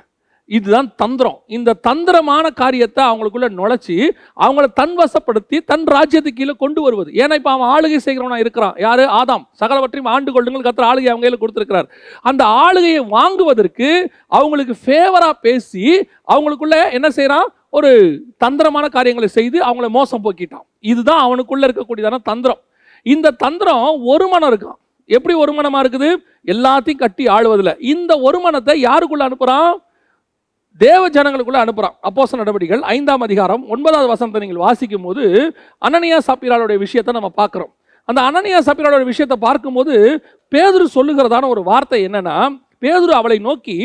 இதுதான் 0.57 0.89
தந்திரம். 1.03 1.37
இந்த 1.57 1.77
தந்திரமான 1.87 2.47
காரியத்தை 2.61 3.03
அவங்களுக்குள்ள 3.05 3.49
நுழைச்சி 3.59 3.97
அவங்கள 4.45 4.65
தன்வசப்படுத்தி 4.81 5.59
தன் 5.71 5.85
ராஜ்யத்துக்கு 5.97 6.39
கீழே 6.41 6.55
கொண்டு 6.63 6.81
வருவது. 6.83 7.11
ஏன்னா 7.23 7.35
இப்போ 7.41 7.51
அவன் 7.57 7.71
ஆளுகை 7.75 7.99
செய்கிறவனா 8.07 8.39
இருக்கிறான். 8.45 8.75
யாரு? 8.87 9.05
ஆதாம். 9.21 9.45
சகலவற்றையும் 9.61 10.11
ஆண்டு 10.15 10.33
கொள்ளுங்கள். 10.33 10.65
கத்திர 10.69 10.87
ஆளுகை 10.91 11.11
அவங்க 11.13 11.25
கையில் 11.27 11.43
கொடுத்திருக்கிறார். 11.43 11.89
அந்த 12.31 12.45
ஆளுகையை 12.65 13.03
வாங்குவதற்கு 13.17 13.91
அவங்களுக்கு 14.39 14.77
ஃபேவரா 14.85 15.31
பேசி 15.47 15.85
அவங்களுக்குள்ள 16.35 16.77
என்ன 16.99 17.11
செய்கிறான் 17.11 17.49
ஒரு 17.79 17.91
தந்திரமான 18.45 18.89
காரியங்களை 18.89 19.29
செய்து 19.29 19.59
அவங்கள 19.69 19.89
மோசம் 19.99 20.25
போக்கிட்டான். 20.25 20.67
இதுதான் 20.93 21.23
அவனுக்குள்ள 21.27 21.69
இருக்கக்கூடியதான 21.69 22.19
தந்திரம். 22.31 22.61
இந்த 23.03 23.37
தந்திரம் 23.45 23.85
ஒரு 24.13 24.29
மனம் 24.29 24.51
இருக்கான். 24.51 24.79
எப்படி 25.17 25.35
ஒரு 25.43 25.53
மனமா 25.59 25.79
இருக்குது? 25.85 26.11
எல்லாத்தையும் 26.55 27.03
கட்டி 27.05 27.25
ஆளுவதில் 27.37 27.73
இந்த 27.93 28.13
ஒரு 28.29 28.41
மனத்தை 28.41 28.75
யாருக்குள்ள 28.89 29.23
அனுப்புறான்? 29.29 29.71
தேவ 30.79 31.03
ஜனங்களுக்குள்ள 31.09 31.59
அனுப்புறான். 31.63 31.95
அப்போச 32.09 32.37
நடவடிக்கைகள் 32.37 32.83
ஐந்தாம் 32.95 33.25
அதிகாரம் 33.27 33.63
ஒன்பதாவது 33.69 34.09
வசனத்தை 34.13 34.41
நீங்கள் 34.41 34.65
வாசிக்கும் 34.65 35.03
போது 35.03 35.25
அனனியா 35.87 36.19
சாப்பிராளுடைய 36.29 36.79
விஷயத்தை 36.79 37.13
நம்ம 37.15 37.31
பார்க்குறோம். 37.41 37.73
அந்த 38.09 38.21
அனனியா 38.29 38.59
சப்பீராளுடைய 38.69 39.09
விஷயத்தை 39.13 39.37
பார்க்கும்போது 39.47 39.95
பேதுரு 40.53 40.87
சொல்லுகிறதான 40.95 41.49
ஒரு 41.49 41.63
வார்த்தை 41.63 42.01
என்னன்னா 42.09 42.37
பேதுரு 42.83 43.13
அவளை 43.19 43.39
நோக்கி 43.39 43.77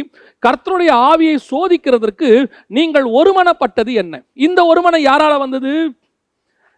கர்த்தருடைய 0.44 0.92
ஆவியை 1.10 1.38
சோதிக்கிறதற்கு 1.52 2.30
நீங்கள் 2.68 3.08
ஒருமனப்பட்டது 3.20 3.94
என்ன? 3.94 4.24
இந்த 4.34 4.60
ஒருமனம் 4.66 5.06
யாரால 5.10 5.34
வந்தது? 5.38 5.74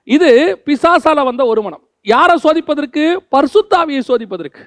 இது 0.03 0.62
பிசாசால 0.65 1.24
வந்த 1.24 1.46
ஒருமனம். 1.46 1.84
யாரை 2.01 2.36
சோதிப்பதற்கு? 2.43 3.03
பர்சுத்தாவியை 3.36 4.01
சோதிப்பதற்கு. 4.10 4.63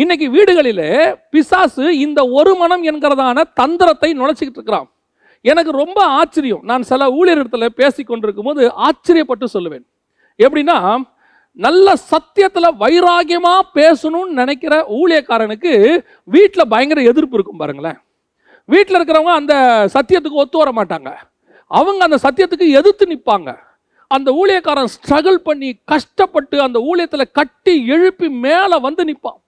இன்னைக்கு 0.00 0.26
வீடுகளிலே 0.34 0.90
பிசாசு 1.30 1.98
இந்த 1.98 2.20
ஒரு 2.38 2.52
மனம் 2.54 2.84
என்கிறதான 2.84 3.42
தந்திரத்தை 3.54 4.10
நுழைச்சிக்கிட்டு 4.18 4.58
இருக்கிறான். 4.58 4.86
எனக்கு 5.40 5.72
ரொம்ப 5.72 5.98
ஆச்சரியம். 6.04 6.62
நான் 6.70 6.82
சில 6.82 7.08
ஊழியரிடத்துல 7.18 7.66
பேசி 7.80 8.02
கொண்டிருக்கும் 8.02 8.44
போது 8.44 8.62
ஆச்சரியப்பட்டு 8.86 9.46
சொல்லுவேன். 9.54 9.84
எப்படின்னா 10.38 10.76
நல்ல 11.52 11.94
சத்தியத்தில் 12.12 12.76
வைராகியமாக 12.82 13.68
பேசணும்னு 13.74 14.38
நினைக்கிற 14.40 14.74
ஊழியக்காரனுக்கு 15.00 15.72
வீட்டில் 16.36 16.70
பயங்கர 16.74 17.02
எதிர்ப்பு 17.02 17.36
இருக்கும் 17.38 17.60
பாருங்களேன். 17.64 17.98
வீட்டில் 18.64 18.98
இருக்கிறவங்க 18.98 19.34
அந்த 19.40 19.54
சத்தியத்துக்கு 19.94 20.42
ஒத்து 20.44 20.58
வர 20.58 20.72
மாட்டாங்க. 20.78 21.12
அவங்க 21.66 22.02
அந்த 22.08 22.20
சத்தியத்துக்கு 22.26 22.68
எதிர்த்து 22.80 23.04
நிற்பாங்க 23.12 23.50
அந்த 24.16 24.30
ஊழியக்காரன் 24.40 24.92
ஸ்ட்ரகிள் 24.94 25.38
பண்ணி 25.48 25.68
கஷ்டப்பட்டு 25.84 26.56
அந்த 26.60 26.78
ஊழியத்தில் 26.88 27.32
கட்டி 27.32 27.86
எழுப்பி 27.86 28.28
மேலே 28.28 28.78
வந்து 28.88 29.04
நிற்பான் 29.04 29.41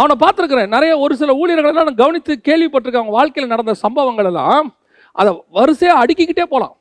அவனை 0.00 0.14
பார்த்துருக்குறேன். 0.22 0.72
நிறைய 0.74 0.92
ஒரு 1.04 1.14
சில 1.20 1.32
ஊழியர்களெல்லாம் 1.40 1.88
நான் 1.88 2.02
கவனித்து 2.02 2.32
கேள்விப்பட்டிருக்கேன். 2.48 3.02
அவங்க 3.02 3.16
வாழ்க்கையில் 3.18 3.52
நடந்த 3.54 3.72
சம்பவங்கள் 3.84 4.28
எல்லாம் 4.30 4.68
அதை 5.20 5.30
வரிசையாக 5.56 6.00
அடுக்கிக்கிட்டே 6.02 6.46
போகலாம் 6.52 6.74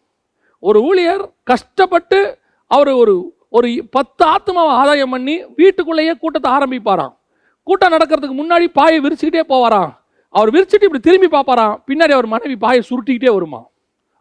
ஒரு 0.63 0.79
ஊழியர் 0.89 1.23
கஷ்டப்பட்டு 1.51 2.19
அவர் 2.71 2.91
ஒரு 3.01 3.15
ஒரு 3.57 3.67
பத்து 3.95 4.23
ஆத்மாவை 4.33 4.71
ஆதாயம் 4.79 5.13
பண்ணி 5.15 5.35
வீட்டுக்குள்ளேயே 5.59 6.13
கூட்டத்தை 6.23 6.49
ஆரம்பிப்பாராம். 6.55 7.13
கூட்டம் 7.67 7.93
நடக்கிறதுக்கு 7.95 8.35
முன்னாடி 8.39 8.65
பாயை 8.79 8.97
விரிச்சுக்கிட்டே 9.05 9.43
போவாராம். 9.51 9.91
அவர் 10.33 10.49
விரிச்சுட்டு 10.55 10.87
இப்படி 10.87 11.03
திரும்பி 11.07 11.29
பார்ப்பாராம். 11.35 11.75
பின்னாடி 11.89 12.13
அவர் 12.17 12.27
மனைவி 12.33 12.55
பாயை 12.65 12.81
சுருட்டிக்கிட்டே 12.89 13.31
வருமா? 13.35 13.61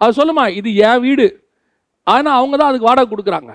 அது 0.00 0.12
சொல்லுமா 0.20 0.44
இது 0.58 0.70
என் 0.88 1.02
வீடு. 1.06 1.26
ஆனால் 2.14 2.36
அவங்க 2.38 2.54
தான் 2.60 2.70
அதுக்கு 2.70 2.88
வாடகை 2.88 3.08
கொடுக்குறாங்க. 3.12 3.52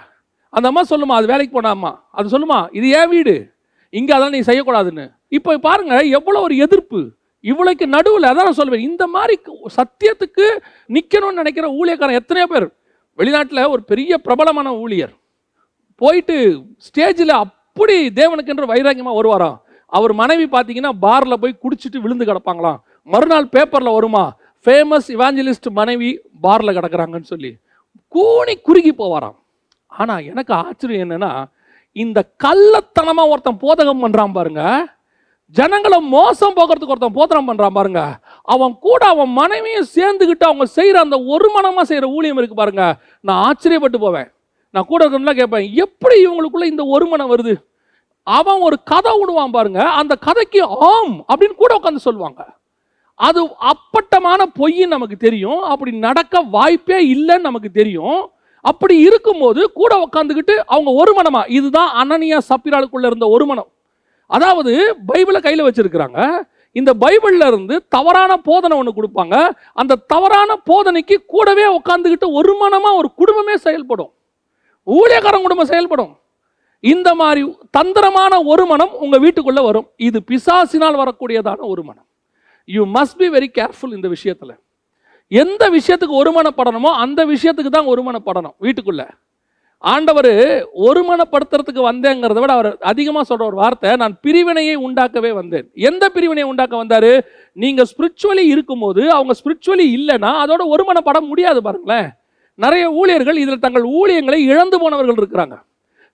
அந்த 0.56 0.66
அம்மா 0.72 0.84
சொல்லுமா 0.92 1.16
அது 1.20 1.32
வேலைக்கு 1.32 1.54
போனாம்மா. 1.58 1.92
அது 2.18 2.34
சொல்லுமா 2.36 2.60
இது 2.78 2.88
என் 3.00 3.12
வீடு. 3.16 3.36
இங்கே 4.00 4.14
அதெல்லாம் 4.16 4.36
நீ 4.38 4.42
செய்யக்கூடாதுன்னு. 4.50 5.06
இப்போ 5.38 5.52
பாருங்க 5.68 5.96
எவ்வளோ 6.18 6.42
ஒரு 6.48 6.56
எதிர்ப்பு. 6.66 7.00
இவ்வளோக்கு 7.44 7.86
நடுவில் 7.96 8.30
அதான் 8.30 8.48
நான் 8.48 8.60
சொல்லுவேன் 8.60 8.88
இந்த 8.90 9.04
மாதிரி 9.16 9.36
சத்தியத்துக்கு 9.78 10.46
நிற்கணும்னு 10.96 11.42
நினைக்கிற 11.42 11.68
ஊழியக்காரன் 11.80 12.20
எத்தனையோ 12.22 12.48
பேர். 12.54 12.68
வெளிநாட்டில் 13.20 13.70
ஒரு 13.74 13.82
பெரிய 13.92 14.18
பிரபலமான 14.26 14.70
ஊழியர். 14.84 15.14
போயிட்டு 16.02 16.38
ஸ்டேஜில் 16.86 17.34
அப்படி 17.44 17.98
தேவனுக்கென்று 18.20 18.72
வைராக்கியமாக 18.74 19.18
வருவாராம் 19.20 19.58
அவர் 19.98 20.14
மனைவி 20.22 20.46
பார்த்தீங்கன்னா 20.54 20.92
பாரில் 21.06 21.42
போய் 21.42 21.62
குடிச்சிட்டு 21.64 22.04
விழுந்து 22.04 22.26
கிடப்பாங்களாம். 22.30 22.80
மறுநாள் 23.08 23.52
பேப்பரில் 23.56 23.96
வருமா? 23.98 24.24
ஃபேமஸ் 24.66 25.10
இவாஞ்சலிஸ்ட் 25.16 25.70
மனைவி 25.80 26.10
பாரில் 26.46 26.76
கிடக்குறாங்கன்னு 26.78 27.32
சொல்லி. 27.34 27.52
கூனி 28.14 28.54
குறுகி 28.68 28.94
போவாராம். 29.02 29.38
ஆனால் 29.92 30.26
எனக்கு 30.32 30.54
ஆச்சரியம் 30.64 31.04
என்னென்னா 31.06 31.32
இந்த 31.96 32.20
கள்ளத்தனமாக 32.44 33.32
ஒருத்தன் 33.34 33.64
போதகம் 33.64 34.04
பண்ணுறான் 34.04 34.36
பாருங்கள் 34.38 34.86
ஜனங்களை 35.58 35.98
மோசம் 36.00 36.56
போக்குறதுக்கு 36.56 36.94
ஒருத்தன் 36.94 37.18
போத்திரம் 37.20 37.48
பண்ணுறான் 37.50 37.78
பாருங்க. 37.78 38.02
அவன் 38.42 38.78
கூட 38.80 39.06
அவன் 39.06 39.30
மனைவியும் 39.30 39.90
சேர்ந்துக்கிட்டு 39.96 40.46
அவங்க 40.50 40.66
செய்கிற 40.66 41.00
அந்த 41.00 41.18
ஒரு 41.24 41.50
மனமாக 41.50 41.86
செய்கிற 41.86 42.08
ஊழியம் 42.10 42.38
இருக்கு 42.38 42.56
பாருங்க. 42.56 42.84
நான் 43.22 43.42
ஆச்சரியப்பட்டு 43.48 44.00
போவேன். 44.00 44.32
நான் 44.70 44.86
கூட 44.86 45.06
இருக்கணும்லாம் 45.06 45.40
கேட்பேன் 45.40 45.74
எப்படி 45.74 46.26
இவங்களுக்குள்ள 46.26 46.64
இந்த 46.64 46.86
ஒரு 46.86 47.06
மனம் 47.06 47.32
வருது? 47.34 47.56
அவன் 48.24 48.60
ஒரு 48.60 48.78
கதை 48.84 49.20
விடுவான் 49.20 49.52
பாருங்க. 49.52 49.82
அந்த 49.90 50.16
கதைக்கு 50.16 50.62
ஆம் 50.92 51.26
அப்படின்னு 51.30 51.56
கூட 51.56 51.80
உட்காந்து 51.80 52.08
சொல்லுவாங்க. 52.08 52.42
அது 53.16 53.42
அப்பட்டமான 53.58 54.42
பொய்ன்னு 54.60 54.88
நமக்கு 54.88 55.18
தெரியும். 55.18 55.62
அப்படி 55.62 55.92
நடக்க 55.92 56.42
வாய்ப்பே 56.42 57.00
இல்லைன்னு 57.16 57.48
நமக்கு 57.50 57.72
தெரியும். 57.72 58.32
அப்படி 58.62 58.98
இருக்கும்போது 58.98 59.72
கூட 59.72 60.08
உட்காந்துக்கிட்டு 60.08 60.58
அவங்க 60.66 60.92
ஒரு 60.92 61.22
மனமா 61.22 61.50
இதுதான் 61.50 61.92
அனனியா 62.02 62.38
சப்பிராளுக்குள்ள 62.50 63.06
இருந்த 63.06 63.28
ஒரு 63.28 63.46
மனம் 63.46 63.70
அதாவது 64.36 64.72
பைபிளை 65.10 65.40
கையில் 65.46 65.68
வச்சிருக்கிறாங்க. 65.68 66.20
இந்த 66.80 66.92
பைபிள்ல 67.04 67.48
இருந்து 67.52 67.76
தவறான 67.96 68.32
போதனை 68.48 68.76
ஒன்று 68.80 68.92
கொடுப்பாங்க. 68.98 69.36
அந்த 69.82 70.00
தவறான 70.14 70.52
போதனைக்கு 70.70 71.16
கூடவே 71.34 71.66
உட்காந்துக்கிட்டு 71.78 72.28
ஒரு 72.40 72.54
மனமாக 72.62 73.00
ஒரு 73.02 73.10
குடும்பமே 73.20 73.56
செயல்படும். 73.66 74.12
ஊழியக்காரன் 74.98 75.46
குடும்பம் 75.46 75.72
செயல்படும். 75.72 76.14
இந்த 76.94 77.10
மாதிரி 77.22 77.42
தந்திரமான 77.78 78.34
ஒரு 78.52 78.64
மனம் 78.72 78.94
உங்கள் 79.06 79.22
வீட்டுக்குள்ளே 79.26 79.64
வரும். 79.70 79.88
இது 80.08 80.20
பிசாசினால் 80.30 81.00
வரக்கூடியதான 81.02 81.60
ஒரு 81.74 81.84
மனம். 81.90 82.08
You 82.76 82.84
must 82.96 83.20
be 83.22 83.28
very 83.36 83.50
careful 83.58 83.96
இந்த 83.98 84.08
விஷயத்தில். 84.16 84.56
எந்த 85.42 85.64
விஷயத்துக்கு 85.78 86.16
ஒருமனப்படணுமோ 86.22 86.92
அந்த 87.04 87.22
விஷயத்துக்கு 87.34 87.74
தான் 87.76 87.92
ஒருமனப்படணும் 87.94 88.56
வீட்டுக்குள்ளே. 88.66 89.08
ஆண்டவர் 89.82 90.30
ஒருமனப்படுத்துறதுக்கு 90.88 91.82
வந்தேங்கிறத 91.90 92.40
விட 92.42 92.52
அவர் 92.58 92.70
அதிகமாக 92.92 93.24
சொல்கிற 93.30 93.46
ஒரு 93.50 93.58
வார்த்தை 93.62 93.92
நான் 94.02 94.16
பிரிவினையை 94.26 94.76
உண்டாக்கவே 94.88 95.32
வந்தேன். 95.40 95.68
எந்த 95.90 96.04
பிரிவினையை 96.16 96.48
உண்டாக்க 96.50 96.76
வந்தார்? 96.82 97.12
நீங்கள் 97.64 97.88
ஸ்பிரிச்சுவலி 97.92 98.44
இருக்கும்போது 98.54 99.04
அவங்க 99.16 99.34
ஸ்பிரிச்சுவலி 99.40 99.86
இல்லைன்னா 99.98 100.32
அதோட 100.44 100.62
ஒருமனப்பட 100.74 101.20
முடியாது 101.30 101.62
பாருங்களேன். 101.68 102.10
நிறைய 102.64 102.86
ஊழியர்கள் 103.00 103.42
இதில் 103.44 103.64
தங்கள் 103.66 103.86
ஊழியங்களை 104.00 104.40
இழந்து 104.52 104.80
போனவர்கள் 104.84 105.20
இருக்கிறாங்க. 105.22 105.58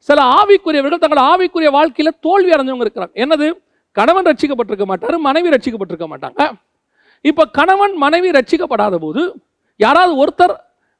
சில 0.10 0.20
ஆவிக்குரியவர்கள் 0.40 1.04
தங்கள் 1.06 1.24
ஆவிக்குரிய 1.32 1.72
வாழ்க்கையில் 1.78 2.20
தோல்வி 2.26 2.54
அடைஞ்சவங்க 2.56 2.86
இருக்கிறாங்க. 2.88 3.14
என்னது? 3.24 3.50
கணவன் 3.92 4.30
ரட்சிக்கப்பட்டிருக்க 4.30 4.86
மாட்டார் 4.92 5.18
மனைவி 5.28 5.50
ரட்சிக்கப்பட்டிருக்க 5.56 6.08
மாட்டாங்க. 6.14 6.42
இப்போ 7.30 7.44
கணவன் 7.60 7.96
மனைவி 8.06 8.30
ரட்சிக்கப்படாத 8.38 8.96
போது 9.06 9.22
யாராவது 9.86 10.14
ஒருத்தர் 10.24 10.56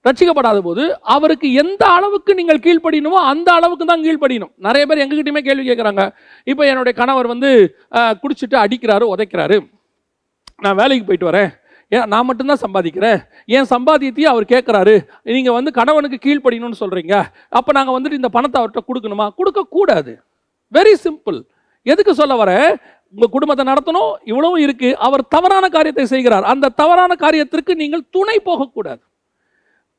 ரட்சிக்கப்படாத 0.08 0.60
போது 0.68 0.84
அவருக்கு 1.16 1.48
எந்த 1.62 1.84
அளவுக்கு 1.98 2.32
நீங்கள் 2.40 2.64
கீழ்ப்படியணுமோ 2.66 3.20
அந்த 3.34 3.50
அளவுக்கு 3.58 3.86
தான் 3.92 4.04
கீழ்ப்படியணும். 4.08 4.54
நிறைய 4.68 4.84
பேர் 4.90 5.04
எங்ககிட்டயுமே 5.04 5.42
கேள்வி 5.48 5.66
கேட்குறாங்க. 5.70 6.04
இப்போ 6.52 6.64
என்னுடைய 6.72 6.96
கணவர் 7.02 7.32
வந்து 7.34 7.50
குடிச்சிட்டு 8.24 8.58
அடிக்கிறாரு 8.66 9.08
உதைக்கிறாரு. 9.14 9.58
நான் 10.66 10.78
வேலைக்கு 10.82 11.08
போயிட்டு 11.08 11.30
வரேன். 11.32 11.50
ஏன் 11.96 12.08
நான் 12.12 12.28
மட்டும்தான் 12.28 12.62
சம்பாதிக்கிறேன். 12.64 13.20
என் 13.58 13.70
சம்பாத்தியத்தையும் 13.74 14.32
அவர் 14.32 14.46
கேட்குறாரு. 14.54 14.96
நீங்கள் 15.36 15.56
வந்து 15.58 15.72
கணவனுக்கு 15.80 16.18
கீழ்ப்படியணும்னு 16.26 16.80
சொல்கிறீங்க 16.84 17.16
அப்போ 17.58 17.72
நாங்கள் 17.78 17.96
வந்துட்டு 17.98 18.20
இந்த 18.22 18.30
பணத்தை 18.38 18.58
அவர்கிட்ட 18.62 18.84
கொடுக்கணுமா? 18.90 19.28
கொடுக்கக்கூடாது. 19.40 20.14
வெரி 20.78 20.94
சிம்பிள் 21.06 21.40
எதுக்கு 21.92 22.14
சொல்ல 22.22 22.36
வரேன்? 22.42 22.70
உங்கள் 23.14 23.34
குடும்பத்தை 23.36 23.64
நடத்தணும். 23.72 24.12
இவ்வளவும் 24.32 24.64
இருக்குது 24.64 24.98
அவர் 25.08 25.22
தவறான 25.36 25.66
காரியத்தை 25.76 26.06
செய்கிறார். 26.14 26.48
அந்த 26.54 26.72
தவறான 26.82 27.16
காரியத்திற்கு 27.26 27.76
நீங்கள் 27.84 28.04
துணை 28.16 28.38
போகக்கூடாது. 28.50 29.02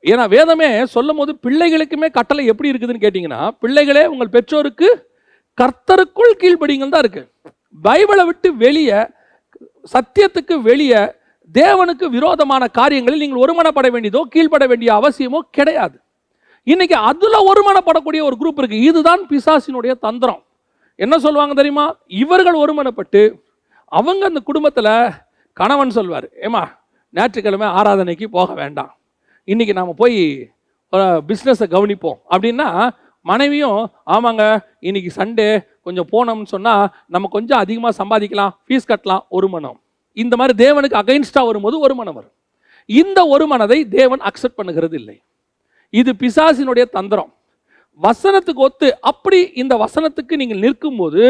ஏன்னா 0.05 0.25
வேதமே 0.35 0.69
சொல்லும் 0.95 1.19
போது 1.21 1.33
பிள்ளைகளுக்குமே 1.45 2.09
கட்டளை 2.17 2.43
எப்படி 2.53 2.71
இருக்குதுன்னு 2.73 3.05
கேட்டிங்கன்னா 3.05 3.41
பிள்ளைகளே 3.63 4.05
உங்கள் 4.13 4.35
பெற்றோருக்கு 4.37 4.89
கர்த்தருக்குள் 5.59 6.35
கீழ்படிங்கள் 6.43 6.93
தான் 6.95 7.05
இருக்குது 7.05 7.29
பைபிளை 7.87 8.25
விட்டு 8.29 8.49
வெளியே 8.65 9.01
சத்தியத்துக்கு 9.95 10.55
வெளியே 10.69 11.01
தேவனுக்கு 11.55 12.07
விரோதமான 12.17 12.63
காரியங்களில் 12.79 13.23
நீங்கள் 13.23 13.43
ஒருமனப்பட 13.45 13.89
வேண்டியதோ 13.95 14.23
கீழ்ப்பட 14.35 14.65
வேண்டிய 14.71 14.91
அவசியமோ 15.01 15.41
கிடையாது. 15.57 15.97
இன்னைக்கு 16.67 16.97
அதில் 17.11 17.47
ஒருமனப்படக்கூடிய 17.51 18.21
ஒரு 18.29 18.37
குரூப் 18.41 18.59
இருக்குது 18.61 18.87
இதுதான் 18.91 19.23
பிசாசினுடைய 19.31 19.93
தந்திரம். 20.07 20.43
என்ன 20.99 21.15
சொல்லுவாங்க 21.25 21.55
தெரியுமா? 21.61 21.87
இவர்கள் 22.23 22.61
ஒருமனப்பட்டு 22.63 23.23
அவங்க 23.93 24.25
அந்த 24.31 24.41
குடும்பத்தில் 24.49 24.93
கணவன் 25.61 25.97
சொல்வார் 25.99 26.29
ஏமா 26.47 26.63
ஞாயிற்றுக்கிழமை 27.15 27.69
ஆராதனைக்கு 27.79 28.27
போக 28.39 28.53
வேண்டாம். 28.55 28.93
இன்றைக்கி 29.53 29.75
நாம் 29.77 30.01
போய் 30.01 30.19
பிஸ்னஸை 31.29 31.67
கவனிப்போம். 31.75 32.19
அப்படின்னா 32.33 32.67
மனைவியும் 33.31 33.79
ஆமாங்க 34.15 34.43
இன்னைக்கு 34.89 35.11
சண்டே 35.19 35.47
கொஞ்சம் 35.87 36.09
போனோம்னு 36.13 36.51
சொன்னால் 36.55 36.85
நம்ம 37.15 37.31
கொஞ்சம் 37.37 37.63
அதிகமாக 37.65 37.99
சம்பாதிக்கலாம் 38.01 38.53
ஃபீஸ் 38.67 38.89
கட்டலாம் 38.91 39.25
ஒரு 39.37 39.49
மனம். 39.55 39.79
இந்த 40.23 40.35
மாதிரி 40.41 40.55
தேவனுக்கு 40.65 41.01
அகைன்ஸ்டாக 41.03 41.49
வரும்போது 41.49 41.77
ஒரு 41.87 41.95
மனம் 42.01 42.17
வரும். 42.19 42.35
இந்த 42.89 43.19
ஒரு 43.35 43.45
மனதை 43.53 43.79
தேவன் 43.99 44.23
அக்செப்ட் 44.29 44.59
பண்ணுகிறது 44.61 44.97
இல்லை. 45.01 45.17
இது 45.95 46.11
பிசாசினுடைய 46.23 46.85
தந்திரம். 46.97 47.31
வசனத்துக்கு 48.01 48.65
ஒத்து 48.69 48.89
அப்படி 49.11 49.39
இந்த 49.63 49.75
வசனத்துக்கு 49.85 50.35
நீங்கள் 50.41 50.65
நிற்கும்போது 50.65 51.23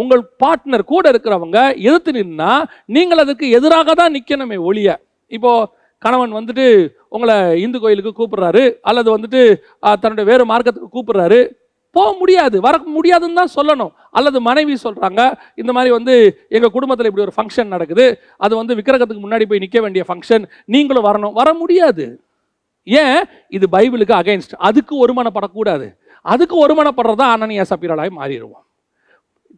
உங்கள் 0.00 0.22
பார்ட்னர் 0.42 0.90
கூட 0.92 1.04
இருக்கிறவங்க 1.12 1.58
எதிர்த்து 1.86 2.12
நின்னா 2.18 2.52
நீங்கள் 2.96 3.22
அதுக்கு 3.22 3.46
எதிராக 3.58 3.94
தான் 4.00 4.14
நிற்கணுமே 4.16 4.58
ஒழிய. 4.70 4.88
இப்போது 5.36 5.68
கணவன் 6.04 6.36
வந்துட்டு 6.36 6.66
உங்களை 7.16 7.36
இந்து 7.64 7.78
கோயிலுக்கு 7.82 8.12
கூப்பிடுறாரு 8.18 8.62
அல்லது 8.90 9.08
வந்துட்டு 9.16 9.40
தன்னுடைய 10.02 10.26
வேறு 10.30 10.44
மார்க்கத்துக்கு 10.52 10.96
கூப்பிடுறாரு. 10.96 11.40
போக 11.96 12.10
முடியாது 12.18 12.56
வர 12.66 12.74
முடியாதுன்னு 12.96 13.38
தான் 13.40 13.54
சொல்லணும். 13.56 13.90
அல்லது 14.16 14.38
மனைவி 14.48 14.74
சொல்கிறாங்க 14.84 15.20
இந்த 15.60 15.70
மாதிரி 15.76 15.90
வந்து 15.96 16.14
எங்கள் 16.56 16.72
குடும்பத்தில் 16.76 17.08
இப்படி 17.08 17.24
ஒரு 17.26 17.34
ஃபங்க்ஷன் 17.38 17.72
நடக்குது. 17.74 18.06
அது 18.44 18.52
வந்து 18.60 18.76
விக்கிரகத்துக்கு 18.78 19.24
முன்னாடி 19.24 19.46
போய் 19.50 19.62
நிற்க 19.64 19.80
வேண்டிய 19.84 20.04
ஃபங்க்ஷன் 20.08 20.44
நீங்களும் 20.74 21.06
வரணும். 21.08 21.34
வர 21.40 21.48
முடியாது. 21.62 22.06
ஏன்? 22.86 23.20
இது 23.56 23.66
பைபிளுக்கு 23.76 24.14
அகைன்ஸ்ட் 24.20 24.54
அதுக்கு 24.68 24.94
ஒருமனப்படக்கூடாது. 25.04 25.88
அதுக்கு 26.32 26.56
ஒருமனப்படுறதா 26.64 27.26
அனனியா 27.34 27.64
சப்பீரலாய் 27.72 28.18
மாறிடுவோம் 28.20 28.66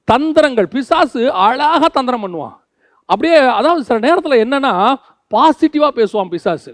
தந்திரங்கள் 0.08 0.72
பிசாசு 0.74 1.22
அழகாக 1.46 1.88
தந்திரம் 1.98 2.24
பண்ணுவான். 2.24 2.56
அப்படியே 3.08 3.36
அதாவது 3.58 3.82
சில 3.88 3.98
நேரத்தில் 4.06 4.42
என்னென்னா 4.44 4.72
பாசிட்டிவாக 5.30 5.92
பேசுவான் 6.00 6.32
பிசாசு. 6.34 6.72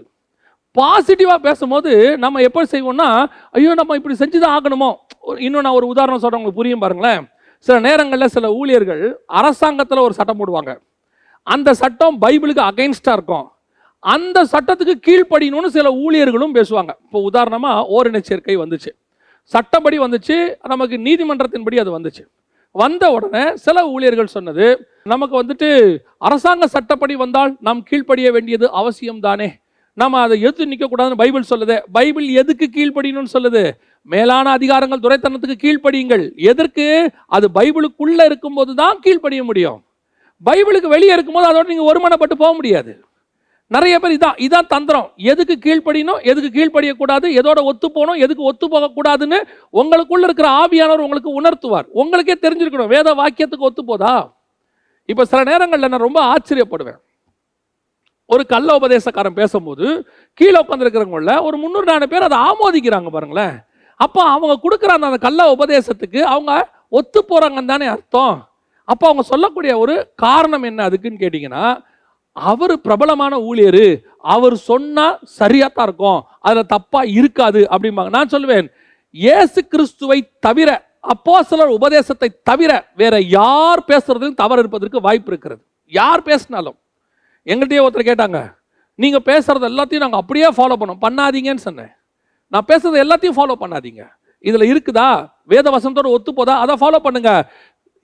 பாசிட்டிவாக 0.79 1.35
பேசும்போது 1.35 2.17
நம்ம 2.17 2.41
எப்போ 2.41 2.63
செய்வோம்னா 2.63 3.25
ஐயோ 3.51 3.73
நம்ம 3.73 3.95
இப்படி 3.95 4.15
செஞ்சு 4.15 4.39
தான் 4.39 4.61
ஆகணுமோ? 4.61 4.95
ஒரு- 5.27 5.41
இன்னும் 5.41 5.61
நான் 5.61 5.73
ஒரு 5.73 5.87
உதாரணம் 5.87 6.19
சொல்கிறேன் 6.19 6.45
உங்களுக்கு 6.45 6.53
புரியும் 6.53 6.79
பாருங்களேன். 6.79 7.27
சில 7.57 7.79
நேரங்களில் 7.79 8.27
சில 8.27 8.53
ஊழியர்கள் 8.53 9.19
அரசாங்கத்தில் 9.25 9.97
ஒரு 9.97 10.13
சட்டம் 10.13 10.47
போடுவாங்க. 10.47 10.79
அந்த 11.43 11.73
சட்டம் 11.73 12.21
பைபிளுக்கு 12.21 12.67
அகைன்ஸ்டாக 12.67 13.11
இருக்கும். 13.11 13.51
அந்த 13.99 14.43
சட்டத்துக்கு 14.43 14.93
கீழ்ப்படியணும்னு 15.07 15.65
சில 15.65 15.91
ஊழியர்களும் 15.91 16.53
பேசுவாங்க. 16.53 16.89
இப்போ 17.03 17.21
உதாரணமாக 17.21 17.85
ஓரின 17.89 18.19
சேர்க்கை 18.19 18.57
வந்துச்சு. 18.57 18.87
சட்டப்படி 19.43 19.99
வந்துச்சு 19.99 20.55
நமக்கு 20.63 20.97
நீதிமன்றத்தின்படி 20.97 21.79
அது 21.79 21.99
வந்துச்சு. 21.99 22.25
வந்த 22.71 23.11
உடனே 23.11 23.55
சில 23.55 23.87
ஊழியர்கள் 23.87 24.27
சொன்னது 24.27 24.87
நமக்கு 25.03 25.43
வந்துட்டு 25.43 25.97
அரசாங்க 26.17 26.67
சட்டப்படி 26.67 27.15
வந்தால் 27.15 27.57
நாம் 27.59 27.83
கீழ்ப்படிய 27.83 28.31
வேண்டியது 28.31 28.71
அவசியம் 28.71 29.19
தானே 29.19 29.60
நம்ம 29.93 30.19
அதை 30.19 30.41
எதிர்த்து 30.41 30.65
நிற்கக்கூடாதுன்னு 30.65 31.15
பைபிள் 31.15 31.49
சொல்லுது. 31.49 31.79
பைபிள் 31.91 32.27
எதுக்கு 32.27 32.69
கீழ்ப்படியணும்னு 32.75 33.33
சொல்லுது? 33.33 33.71
மேலான 34.01 34.57
அதிகாரங்கள் 34.57 35.03
துரைத்தனத்துக்கு 35.03 35.55
கீழ்ப்படியுங்கள். 35.63 36.35
எதற்கு? 36.35 37.09
அது 37.27 37.49
பைபிளுக்குள்ளே 37.55 38.25
இருக்கும்போது 38.25 38.75
தான் 38.75 38.99
கீழ்ப்படிய 38.99 39.43
முடியும். 39.43 39.83
பைபிளுக்கு 40.45 40.87
வெளியே 40.87 41.13
இருக்கும்போது 41.13 41.49
அதோட 41.49 41.67
நீங்கள் 41.67 41.89
ஒருமனப்பட்டு 41.91 42.33
போக 42.33 42.53
முடியாது. 42.53 43.03
நிறைய 43.67 43.99
பேர் 43.99 44.17
இதான் 44.17 44.39
இதான் 44.39 44.67
தந்திரம். 44.67 45.11
எதுக்கு 45.15 45.55
கீழ்ப்படியணும்? 45.57 46.21
எதுக்கு 46.21 46.49
கீழ்ப்படியக்கூடாது? 46.57 47.27
எதோட 47.39 47.63
ஒத்து 47.63 47.91
போகணும்? 47.91 48.21
எதுக்கு 48.21 48.43
ஒத்து 48.43 48.67
போகக்கூடாதுன்னு 48.67 49.41
உங்களுக்குள்ள 49.73 50.23
இருக்கிற 50.23 50.49
ஆவியானவர் 50.49 51.05
உங்களுக்கு 51.05 51.41
உணர்த்துவார். 51.41 51.85
உங்களுக்கே 51.91 52.33
தெரிஞ்சிருக்கணும். 52.33 52.87
வேத 52.87 53.13
வாக்கியத்துக்கு 53.13 53.69
ஒத்து 53.69 53.85
போதா? 53.85 54.33
இப்போ 55.05 55.25
சில 55.25 55.43
நேரங்களில் 55.43 55.89
நான் 55.89 55.99
ரொம்ப 55.99 56.33
ஆச்சரியப்படுவேன். 56.33 56.99
ஒரு 58.33 58.43
கள்ள 58.53 58.69
உபதேசக்காரன் 58.79 59.39
பேசும்போது 59.39 59.85
கீழே 60.39 60.57
உட்காந்துருக்கிறவங்கள 60.63 61.33
ஒரு 61.47 61.55
முந்நூறு 61.61 61.87
நாலு 61.91 62.05
பேர் 62.11 62.27
அதை 62.27 62.37
ஆமோதிக்கிறாங்க 62.49 63.09
பாருங்களேன். 63.15 63.55
அப்போ 64.05 64.21
அவங்க 64.33 64.53
கொடுக்குற 64.65 64.91
அந்த 64.97 65.09
அந்த 65.11 65.19
கள்ள 65.25 65.41
உபதேசத்துக்கு 65.55 66.21
அவங்க 66.33 66.51
ஒத்து 66.99 67.19
போகிறாங்கன்னு 67.21 67.71
தானே 67.73 67.87
அர்த்தம். 67.95 68.35
அப்போ 68.87 69.05
அவங்க 69.09 69.23
சொல்லக்கூடிய 69.31 69.71
ஒரு 69.83 69.95
காரணம் 70.23 70.67
என்ன 70.69 70.85
அதுக்குன்னு 70.89 71.23
கேட்டிங்கன்னா 71.23 71.65
அவர் 72.35 72.73
பிரபலமான 72.85 73.33
ஊழியர் 73.49 73.85
அவர் 74.35 74.55
சொன்னால் 74.69 75.17
சரியாக 75.39 75.69
தான் 75.71 75.87
இருக்கும் 75.87 76.21
அதில் 76.47 76.71
தப்பாக 76.75 77.11
இருக்காது 77.19 77.61
அப்படிம்பாங்க. 77.73 78.11
நான் 78.17 78.31
சொல்லுவேன் 78.35 78.69
இயேசு 79.23 79.59
கிறிஸ்துவை 79.73 80.19
தவிர 80.47 80.69
அப்போஸ்தலர் 81.13 81.75
உபதேசத்தை 81.77 82.29
தவிர 82.49 82.71
வேற 83.01 83.15
யார் 83.39 83.81
பேசுறதுன்னு 83.91 84.41
தவறு 84.43 84.61
இருப்பதற்கு 84.63 85.05
வாய்ப்பு 85.07 85.31
இருக்கிறது. 85.33 85.61
யார் 85.93 86.21
பேசினாலும். 86.29 86.77
எங்கள்கிட்டயே 87.47 87.83
ஒருத்தர் 87.85 88.09
கேட்டாங்க 88.11 88.39
நீங்கள் 88.99 89.25
பேசுகிறது 89.29 89.65
எல்லாத்தையும் 89.71 90.03
நாங்கள் 90.05 90.21
அப்படியே 90.21 90.47
ஃபாலோ 90.57 90.75
பண்ணோம். 90.79 91.01
பண்ணாதீங்கன்னு 91.05 91.63
சொன்னேன். 91.67 91.91
நான் 92.53 92.67
பேசுறது 92.71 92.97
எல்லாத்தையும் 93.03 93.37
ஃபாலோ 93.37 93.55
பண்ணாதீங்க. 93.61 94.01
இதில் 94.49 94.69
இருக்குதா? 94.71 95.09
வேத 95.51 95.69
வசனத்தோட 95.75 96.09
ஒத்து 96.15 96.31
போதா? 96.39 96.53
அதை 96.63 96.75
ஃபாலோ 96.81 96.99
பண்ணுங்க. 97.05 97.31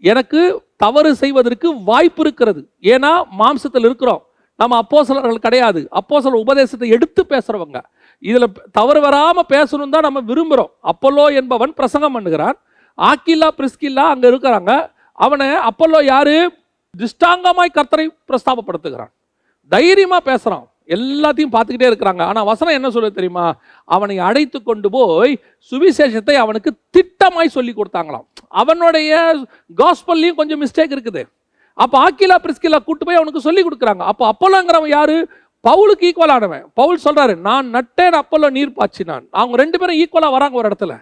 எனக்கு 0.04 0.40
தவறு 0.84 1.12
செய்வதற்கு 1.22 1.68
வாய்ப்பு 1.90 2.22
இருக்கிறது. 2.26 2.62
ஏன்னா 2.94 3.12
மாம்சத்தில் 3.42 3.88
இருக்கிறோம். 3.90 4.22
நம்ம 4.60 4.78
அப்போசலர்கள் 4.84 5.46
கிடையாது. 5.46 5.82
அப்போஸ்தலர் 6.00 6.44
உபதேசத்தை 6.46 6.88
எடுத்து 6.96 7.22
பேசுகிறவங்க 7.32 7.80
இதில் 8.24 8.48
தவறு 8.78 9.00
வராமல் 9.06 9.50
பேசணும் 9.56 9.94
தான் 9.96 10.08
நம்ம 10.08 10.20
விரும்புகிறோம் 10.30 10.72
அப்பல்லோ 10.92 11.26
என்பவன் 11.40 11.74
பிரசங்கம் 11.80 12.16
பண்ணுகிறான். 12.18 12.58
ஆக்கில்லா 12.98 13.50
பிரிஸ்கில்லா 13.58 14.06
அங்கே 14.14 14.28
இருக்கிறாங்க. 14.32 14.72
அவனை 15.26 15.50
அப்பல்லோ 15.70 16.00
யாரு? 16.14 16.38
திஷ்டாங்கமாய் 17.02 17.76
கர்த்தரை 17.78 18.06
பிரஸ்தாபப்படுத்துகிறான். 18.30 19.12
தைரியமாக 19.76 20.24
பேசுகிறான் 20.32 20.66
எல்லாத்தையும் 20.96 21.54
பார்த்துக்கிட்டே 21.54 21.88
இருக்கிறாங்க. 21.90 22.22
ஆனால் 22.30 22.48
வசனம் 22.50 22.78
என்ன 22.78 22.90
சொல்ல 22.96 23.08
தெரியுமா? 23.16 23.46
அவனை 23.96 24.16
அடைத்து 24.28 24.60
கொண்டு 24.70 24.90
போய் 24.94 25.34
சுவிசேஷத்தை 25.72 26.36
அவனுக்கு 26.44 26.72
திட்டமாய் 26.98 27.56
சொல்லி 27.56 27.74
கொடுத்தாங்களாம். 27.80 28.26
அவனுடைய 28.62 29.12
காஸ்பல்லையும் 29.82 30.40
கொஞ்சம் 30.40 30.62
மிஸ்டேக் 30.64 30.96
இருக்குது. 30.98 31.24
அப்போ 31.84 31.98
ஆக்கிலா 32.06 32.38
பிரிஸ்கிலா 32.46 32.80
கூட்டு 32.86 33.06
போய் 33.08 33.20
அவனுக்கு 33.20 33.46
சொல்லி 33.48 33.64
கொடுக்குறாங்க. 33.66 34.04
அப்போ 34.12 34.24
அப்போலாங்கிறவன் 34.32 34.96
யாரு? 35.00 35.18
பவுலுக்கு 35.68 36.08
ஈக்குவலானவன் 36.10 36.66
பவுல் 36.80 37.04
சொல்கிறாரு 37.06 37.34
நான் 37.50 37.68
நட்டேன் 37.76 38.18
அப்போலோ 38.22 38.50
நீர் 38.58 38.78
பாய்ச்சினான். 38.80 39.26
அவங்க 39.40 39.56
ரெண்டு 39.64 39.78
பேரும் 39.80 40.00
ஈக்குவலாக 40.02 40.36
வராங்க 40.38 40.58
ஒரு 40.62 40.70
இடத்துல. 40.70 40.96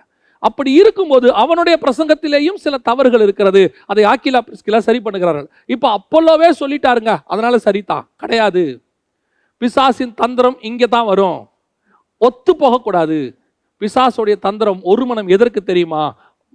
அப்படி 0.47 0.71
இருக்கும்போது 0.81 1.27
அவனுடைய 1.43 1.75
பிரசங்கத்திலேயும் 1.83 2.59
சில 2.65 2.75
தவறுகள் 2.89 3.23
இருக்கிறது. 3.27 3.61
அதை 3.91 4.03
ஆக்கிலா 4.11 4.39
பிரிஸ்கிலா 4.47 4.79
சரி 4.87 4.99
பண்ணுகிறார்கள். 5.05 5.47
இப்போ 5.75 5.87
அப்பல்லோவே 5.97 6.49
சொல்லிட்டாருங்க. 6.61 7.13
அதனால 7.33 7.57
சரிதான். 7.67 8.05
கிடையாது. 8.23 8.63
பிசாசின் 9.61 10.15
தந்திரம் 10.21 10.57
இங்கே 10.69 10.87
தான் 10.95 11.09
வரும். 11.11 11.39
ஒத்து 12.21 12.51
போகக்கூடாது. 12.63 13.19
பிசாசுடைய 13.81 14.35
தந்திரம் 14.47 14.81
ஒரு 14.91 15.03
மனம் 15.05 15.31
எதற்கு 15.35 15.61
தெரியுமா? 15.63 16.03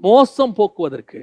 மோசம் 0.01 0.55
போக்குவதற்கு. 0.59 1.21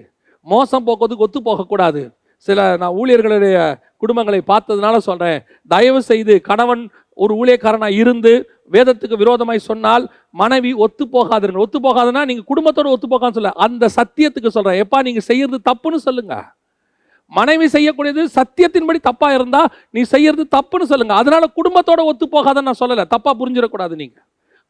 மோசம் 0.47 0.85
போக்குவதற்கு 0.87 1.25
ஒத்து 1.27 1.39
போகக்கூடாது. 1.49 2.01
சில 2.47 2.65
நான் 2.81 2.97
ஊழியர்களுடைய 2.99 3.59
குடும்பங்களை 4.01 4.39
பார்த்ததுனால 4.51 4.95
சொல்கிறேன் 5.07 5.39
தயவு 5.73 5.99
செய்து 6.09 6.33
கணவன் 6.49 6.83
ஒரு 7.23 7.33
ஊழியக்காரனாக 7.41 7.99
இருந்து 8.01 8.31
வேதத்துக்கு 8.75 9.17
விரோதமாய் 9.21 9.67
சொன்னால் 9.69 10.03
மனைவி 10.41 10.71
ஒத்து 10.85 11.03
போகாதுங்க 11.15 11.63
ஒத்து 11.65 11.79
போகாதுன்னா 11.85 12.21
நீங்க 12.29 12.43
குடும்பத்தோட 12.51 12.87
ஒத்து 12.95 13.07
போகான்னு 13.13 13.37
சொல்ல. 13.37 13.51
அந்த 13.65 13.89
சத்தியத்துக்கு 13.97 14.49
சொல்றேன். 14.57 14.79
எப்பா 14.83 14.99
நீங்க 15.07 15.21
செய்யறது 15.29 15.59
தப்புன்னு 15.69 15.99
சொல்லுங்க. 16.07 16.35
மனைவி 17.31 17.67
செய்யக்கூடியது 17.75 18.23
சத்தியத்தின்படி 18.35 18.99
தப்பா 19.09 19.29
இருந்தா 19.37 19.61
நீ 19.95 20.01
செய்யறது 20.13 20.43
தப்புன்னு 20.55 20.89
சொல்லுங்க. 20.91 21.13
அதனால 21.21 21.45
குடும்பத்தோட 21.59 22.03
ஒத்து 22.11 22.27
போகாதன்னு 22.35 22.69
நான் 22.69 22.81
சொல்லலை. 22.83 23.05
தப்பா 23.15 23.33
புரிஞ்சிடக்கூடாது 23.39 23.95
நீங்கள் 24.03 24.25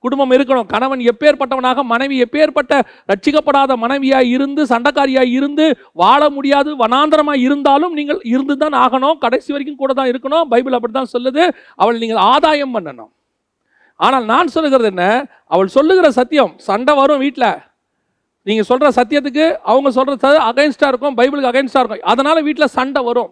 குடும்பம் 0.06 0.34
இருக்கணும். 0.38 0.68
கணவன் 0.74 1.02
எப்பேற்பட்டவனாக 1.12 1.84
மனைவி 1.92 2.16
எப்பேற்பட்ட 2.26 2.74
ரட்சிக்கப்படாத 3.12 3.78
மனைவியாக 3.84 4.32
இருந்து 4.36 4.64
சண்டைக்காரியாக 4.72 5.34
இருந்து 5.38 5.66
வாழ 6.04 6.30
முடியாது 6.38 6.72
வனாந்தரமாக 6.82 7.44
இருந்தாலும் 7.48 7.96
நீங்கள் 8.00 8.22
இருந்து 8.34 8.58
தான் 8.64 8.78
ஆகணும். 8.86 9.18
கடைசி 9.26 9.50
வரைக்கும் 9.54 9.82
கூட 9.84 9.94
தான் 10.00 10.12
இருக்கணும். 10.14 10.48
பைபிள் 10.54 10.78
அப்படித்தான் 10.80 11.14
சொல்லுது. 11.16 11.46
அவள் 11.84 12.02
நீங்கள் 12.04 12.22
ஆதாயம் 12.34 12.76
பண்ணணும். 12.78 13.12
ஆனால் 14.06 14.26
நான் 14.34 14.54
சொல்லுகிறது 14.56 14.90
என்ன? 14.94 15.06
அவள் 15.54 15.76
சொல்லுகிற 15.78 16.08
சத்தியம் 16.20 16.54
சண்டை 16.70 16.94
வரும் 17.02 17.24
வீட்டில் 17.26 17.50
நீங்கள் 18.48 18.68
சொல்கிற 18.70 18.90
சத்தியத்துக்கு 18.98 19.46
அவங்க 19.72 19.90
சொல்றது 19.96 20.38
அகைன்ஸ்டாக 20.50 20.92
இருக்கும் 20.92 21.16
பைபிளுக்கு 21.20 21.52
அகைன்ஸ்டாக 21.52 21.82
இருக்கும். 21.84 22.10
அதனால் 22.14 22.46
வீட்டில் 22.48 22.74
சண்டை 22.78 23.02
வரும். 23.10 23.32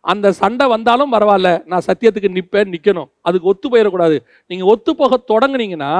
அந்த 0.00 0.32
சண்டை 0.32 0.66
வந்தாலும் 0.66 1.12
பரவாயில்ல 1.12 1.62
நான் 1.66 1.86
சத்தியத்துக்கு 1.86 2.34
நிற்பேன் 2.36 2.72
நிற்கணும் 2.74 3.08
அதுக்கு 3.22 3.48
ஒத்து 3.48 3.68
போயிடக்கூடாது. 3.68 4.18
நீங்கள் 4.46 4.68
ஒத்து 4.68 4.96
போக 4.96 5.18
தொடங்குனீங்கன்னா 5.32 5.92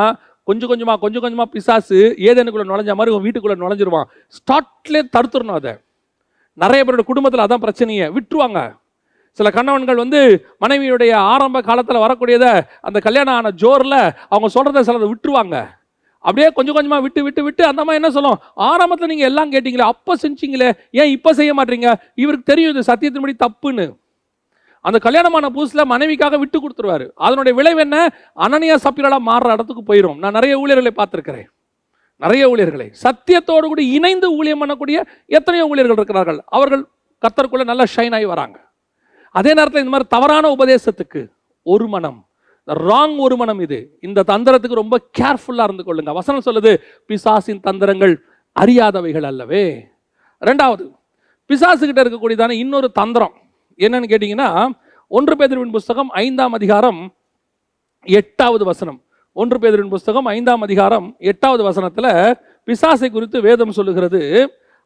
கொஞ்சம் 0.44 0.68
கொஞ்சமாக 0.68 0.98
கொஞ்சம் 0.98 1.22
கொஞ்சமாக 1.22 1.50
பிசாசு 1.50 1.98
ஏதேனுக்குள்ள 2.28 2.64
நுழைஞ்ச 2.70 2.94
மாதிரி 2.94 3.12
உங்கள் 3.14 3.26
வீட்டுக்குள்ளே 3.26 3.58
நுழைஞ்சிருவான். 3.62 4.08
ஸ்டார்ட்லேயே 4.36 5.02
தடுத்துடணும் 5.16 5.58
அதை. 5.60 5.74
நிறைய 6.54 6.84
பேரோட 6.84 7.04
குடும்பத்தில் 7.04 7.44
அதான் 7.46 7.64
பிரச்சனையை. 7.64 8.06
விட்டுருவாங்க. 8.16 8.60
சில 9.38 9.50
கணவன்கள் 9.50 9.96
வந்து 9.96 10.20
மனைவியுடைய 10.64 11.12
ஆரம்ப 11.14 11.60
காலத்தில் 11.60 12.02
வரக்கூடியதை 12.04 12.52
அந்த 12.80 12.98
கல்யாணம் 13.00 13.34
ஆன 13.34 13.50
ஜோரில் 13.50 14.00
அவங்க 14.32 14.48
சொல்கிறத 14.54 14.82
சிலதை 14.88 15.08
விட்டுருவாங்க. 15.12 15.56
அப்படியே 16.24 16.48
கொஞ்சம் 16.56 16.76
கொஞ்சமாக 16.76 17.02
விட்டு 17.04 17.20
விட்டு 17.26 17.42
விட்டு 17.46 17.62
அந்த 17.70 17.82
மாதிரி 17.84 18.00
என்ன 18.00 18.10
சொல்லும்? 18.16 18.38
ஆரம்பத்தில் 18.70 19.10
நீங்கள் 19.12 19.28
எல்லாம் 19.30 19.52
கேட்டீங்களே 19.54 19.86
அப்போ 19.92 20.12
செஞ்சீங்களே 20.22 20.68
ஏன் 21.00 21.12
இப்போ 21.16 21.30
செய்ய 21.38 21.52
மாட்டீங்க? 21.58 21.90
இவருக்கு 22.22 22.50
தெரியும் 22.52 22.72
இது 22.74 22.88
சத்தியத்தின்படி 22.90 23.34
தப்புன்னு. 23.46 23.86
அந்த 24.80 24.98
கல்யாணமான 25.06 25.46
புதுசில் 25.56 25.90
மனைவிக்காக 25.92 26.36
விட்டு 26.42 26.58
கொடுத்துருவாரு. 26.58 27.06
அதனுடைய 27.26 27.54
விளைவு 27.58 27.80
என்ன? 27.86 27.96
அனனியா 28.46 28.76
சப்பிரலாக 28.84 29.26
மாறுற 29.30 29.56
இடத்துக்கு 29.56 29.82
போயிடும் 29.90 30.20
நான் 30.22 30.36
நிறைய 30.38 30.60
ஊழியர்களை 30.62 30.92
பார்த்துருக்கிறேன். 31.00 31.48
நிறைய 32.22 32.50
ஊழியர்களை. 32.52 32.86
சத்தியத்தோடு 33.04 33.66
கூட 33.72 33.82
இணைந்து 33.96 34.28
ஊழியம் 34.38 34.62
பண்ணக்கூடிய 34.62 34.98
எத்தனையோ 35.38 35.66
ஊழியர்கள் 35.72 35.98
இருக்கிறார்கள். 36.00 36.40
அவர்கள் 36.56 36.82
கத்தருக்குள்ளே 37.24 37.66
நல்லா 37.70 37.84
ஷைன் 37.96 38.14
ஆகி 38.16 38.26
வராங்க. 38.34 38.56
அதே 39.30 39.50
நேரத்தில் 39.58 39.82
இந்த 39.84 39.92
மாதிரி 39.94 40.08
தவறான 40.16 40.48
உபதேசத்துக்கு 40.56 41.22
ஒரு 41.66 41.86
மனம் 41.88 42.18
ராங் 42.70 43.16
ஒரு 43.18 43.36
மனம் 43.36 43.60
இது. 43.60 43.78
இந்த 44.00 44.24
தந்திரத்துக்கு 44.26 44.80
ரொம்ப 44.82 44.96
கேர்ஃபுல்லாக 45.18 45.68
இருந்து 45.68 45.84
கொள்ளுங்க. 45.88 46.12
வசனம் 46.12 46.46
சொல்லுது 46.46 46.72
பிசாசின் 47.06 47.60
தந்திரங்கள் 47.60 48.14
அறியாதவைகள் 48.56 49.26
அல்லவே. 49.30 49.64
ரெண்டாவது 50.42 50.84
பிசாசுக்கிட்ட 51.50 52.02
இருக்கக்கூடியதான 52.04 52.50
இன்னொரு 52.50 52.90
தந்திரம். 52.92 53.34
என்னன்னு 53.78 54.10
கேட்டீங்கன்னா 54.12 54.70
ஒன்று 55.06 55.36
பேதரின் 55.36 55.70
புஸ்தகம் 55.70 56.08
ஐந்தாம் 56.08 56.52
அதிகாரம் 56.52 57.00
எட்டாவது 58.02 58.64
வசனம். 58.64 59.00
ஒன்று 59.32 59.58
பேதரின் 59.58 59.88
புஸ்தகம் 59.88 60.24
ஐந்தாம் 60.24 60.60
அதிகாரம் 60.60 61.16
எட்டாவது 61.18 61.62
வசனத்தில் 61.62 62.12
பிசாசை 62.68 63.10
குறித்து 63.10 63.40
வேதம் 63.40 63.76
சொல்லுகிறது 63.78 64.20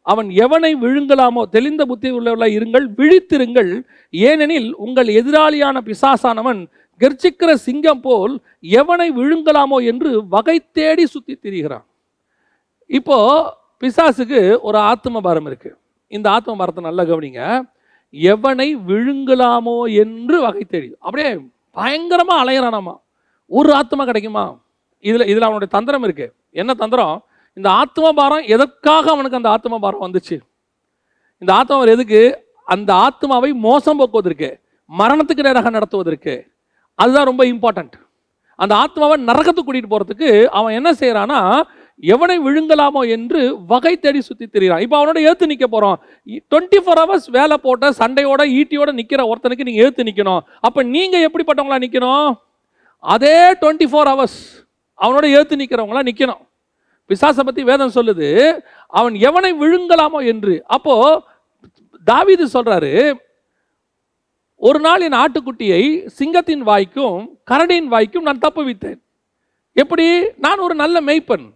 அவன் 0.02 0.28
எவனை 0.28 0.70
விழுங்கலாமோ 0.84 1.42
தெளிந்த 1.50 1.84
புத்தி 1.84 2.08
உள்ளவர்களாக 2.10 2.56
இருங்கள் 2.58 2.86
விழித்திருங்கள். 2.98 3.70
ஏனெனில் 4.10 4.74
உங்கள் 4.74 5.06
எதிராளியான 5.06 5.76
பிசாசானவன் 5.88 6.60
கர்ச்சிக்கிற 7.00 7.52
சிங்கம் 7.52 8.00
போல் 8.00 8.34
எவனை 8.62 9.08
விழுங்கலாமோ 9.18 9.78
என்று 9.90 10.28
வகை 10.28 10.56
தேடி 10.72 11.06
சுற்றி 11.06 11.38
திரிகிறான். 11.42 11.84
இப்போ 12.86 13.18
பிசாசுக்கு 13.80 14.60
ஒரு 14.60 14.78
ஆத்ம 14.78 15.20
பாரம் 15.20 15.46
இருக்கு. 15.46 15.76
இந்த 16.08 16.30
ஆத்ம 16.30 16.56
பாரத்தை 16.56 16.84
நல்லா 16.84 17.02
கவனிங்க. 17.02 17.70
எவனை 18.14 18.68
விழுங்கலாமோ 18.88 19.78
என்று 20.02 20.40
வகை 20.40 20.64
தேடி. 20.64 20.94
அப்படியே 21.00 21.30
பயங்கரமாக 21.70 22.42
அலையிறானாமா. 22.44 22.94
ஒரு 23.46 23.74
ஆத்மா 23.74 24.04
கிடைக்குமா? 24.04 24.44
இதில் 25.00 25.26
இதில் 25.26 25.42
அவனுடைய 25.42 25.70
தந்திரம் 25.72 26.02
இருக்கு. 26.02 26.26
என்ன 26.50 26.74
தந்திரம்? 26.74 27.24
இந்த 27.56 27.70
ஆத்ம 27.70 28.12
பாரம் 28.12 28.44
எதற்காக 28.46 29.10
அவனுக்கு 29.10 29.36
அந்த 29.36 29.48
ஆத்ம 29.48 29.78
பாரம் 29.78 30.04
வந்துச்சு? 30.06 30.36
இந்த 31.38 31.54
ஆத்மா 31.54 31.84
எதுக்கு? 31.84 32.22
அந்த 32.64 32.94
ஆத்மாவை 32.94 33.52
மோசம் 33.52 33.96
போக்குவதற்கு 33.96 34.48
மரணத்துக்கு 34.98 35.46
நேராக 35.46 35.70
நடத்துவதற்கு. 35.70 36.34
அதுதான் 36.98 37.24
ரொம்ப 37.24 37.44
இம்பார்ட்டன்ட் 37.46 37.94
அந்த 38.58 38.74
ஆத்மாவை 38.74 39.16
நரகத்துக்கு 39.28 39.62
கூட்டிகிட்டு 39.62 39.92
போகிறதுக்கு 39.94 40.28
அவன் 40.50 40.74
என்ன 40.74 40.90
செய்கிறான்னா 40.92 41.40
எவனை 42.02 42.36
விழுங்கலாமோ 42.42 43.00
என்று 43.08 43.40
வகை 43.66 43.92
தேடி 43.96 44.20
சுற்றி 44.20 44.46
தெரிகிறான் 44.46 44.82
இப்போ 44.84 44.96
அவனோட 44.98 45.18
ஏற்று 45.20 45.46
நிற்க 45.46 45.66
போகிறோம் 45.66 45.96
டுவெண்ட்டி 46.52 46.78
ஃபோர் 46.82 47.00
ஹவர்ஸ் 47.02 47.28
வேலை 47.30 47.56
போட்ட 47.58 47.90
சண்டையோட 47.98 48.42
ஈட்டியோட 48.54 48.92
நிற்கிற 48.92 49.22
ஒருத்தனுக்கு 49.26 49.66
நீங்கள் 49.68 49.84
ஏற்று 49.84 50.08
நிற்கணும் 50.08 50.42
அப்போ 50.60 50.82
நீங்கள் 50.86 51.24
எப்படிப்பட்டவங்களா 51.28 51.78
நிற்கணும் 51.78 52.28
அதே 53.04 53.36
டுவெண்ட்டி 53.62 53.88
ஃபோர் 53.92 54.10
ஹவர்ஸ் 54.10 54.38
அவனோட 54.98 55.26
ஏற்று 55.30 55.56
நிற்கிறவங்களா 55.56 56.02
நிற்கணும் 56.02 56.42
பிசாசை 57.10 57.42
பற்றி 57.44 57.62
வேதம் 57.62 57.94
சொல்லுது 57.94 58.28
அவன் 58.92 59.14
எவனை 59.20 59.50
விழுங்கலாமோ 59.60 60.20
என்று. 60.24 60.54
அப்போது 60.66 61.20
தாவிது 62.06 62.44
சொல்கிறாரு 62.46 62.92
ஒரு 64.60 64.78
நாள் 64.86 65.04
என் 65.06 65.18
ஆட்டுக்குட்டியை 65.22 65.80
சிங்கத்தின் 66.18 66.62
வாய்க்கும் 66.68 67.18
கரடியின் 67.50 67.90
வாய்க்கும் 67.94 68.26
நான் 68.28 68.44
தப்புவித்தேன் 68.44 69.00
எப்படி? 69.82 70.06
நான் 70.44 70.64
ஒரு 70.66 70.74
நல்ல 70.82 70.96
மெய்ப்பன். 71.08 71.46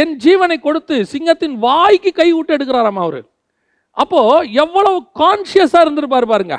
என் 0.00 0.14
ஜீவனை 0.24 0.56
கொடுத்து 0.66 0.96
சிங்கத்தின் 1.12 1.56
வாய்க்கு 1.66 2.10
கை 2.18 2.28
விட்டு 2.32 2.54
எடுக்கிறாராம் 2.56 3.00
அவர். 3.04 3.20
அப்போது 4.02 4.50
எவ்வளவு 4.62 4.98
கான்ஷியஸாக 5.20 5.84
இருந்திருப்பார் 5.84 6.26
பாருங்க. 6.32 6.56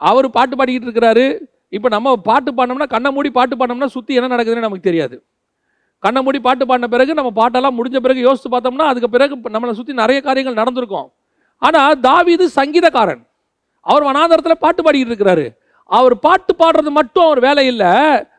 அவர் 0.00 0.26
பாட்டு 0.36 0.54
பாடிக்கிட்டு 0.58 0.88
இருக்கிறாரு. 0.88 1.26
இப்போ 1.76 1.88
நம்ம 1.96 2.16
பாட்டு 2.30 2.50
பாடினோம்னா 2.56 2.88
கண்ணை 2.94 3.10
மூடி 3.16 3.30
பாட்டு 3.38 3.54
பாடினோம்னா 3.60 3.90
சுற்றி 3.96 4.18
என்ன 4.18 4.30
நடக்குதுன்னு 4.34 4.66
நமக்கு 4.66 4.88
தெரியாது. 4.88 5.16
கண்ணை 6.06 6.20
மூடி 6.24 6.38
பாட்டு 6.46 6.64
பாடின 6.70 6.88
பிறகு 6.94 7.18
நம்ம 7.18 7.30
பாட்டெல்லாம் 7.40 7.78
முடிஞ்ச 7.78 7.98
பிறகு 8.06 8.26
யோசித்து 8.28 8.50
பார்த்தோம்னா 8.54 8.88
அதுக்கு 8.92 9.10
பிறகு 9.14 9.36
நம்மளை 9.54 9.74
சுற்றி 9.78 9.94
நிறைய 10.02 10.18
காரியங்கள் 10.26 10.60
நடந்திருக்கும். 10.62 11.08
ஆனால் 11.62 12.00
தாவி 12.08 12.32
இது 12.36 12.46
சங்கீதக்காரன். 12.60 13.22
அவர் 13.84 14.06
வனாந்தரத்தில் 14.08 14.62
பாட்டு 14.64 14.82
பாடிக்கிட்டு 14.82 15.12
இருக்கிறாரு. 15.12 15.46
அவர் 15.84 16.18
பாட்டு 16.18 16.52
பாடுறது 16.58 16.90
மட்டும் 16.98 17.24
அவர் 17.24 17.40
வேலை 17.40 17.66
இல்லை. 17.66 17.92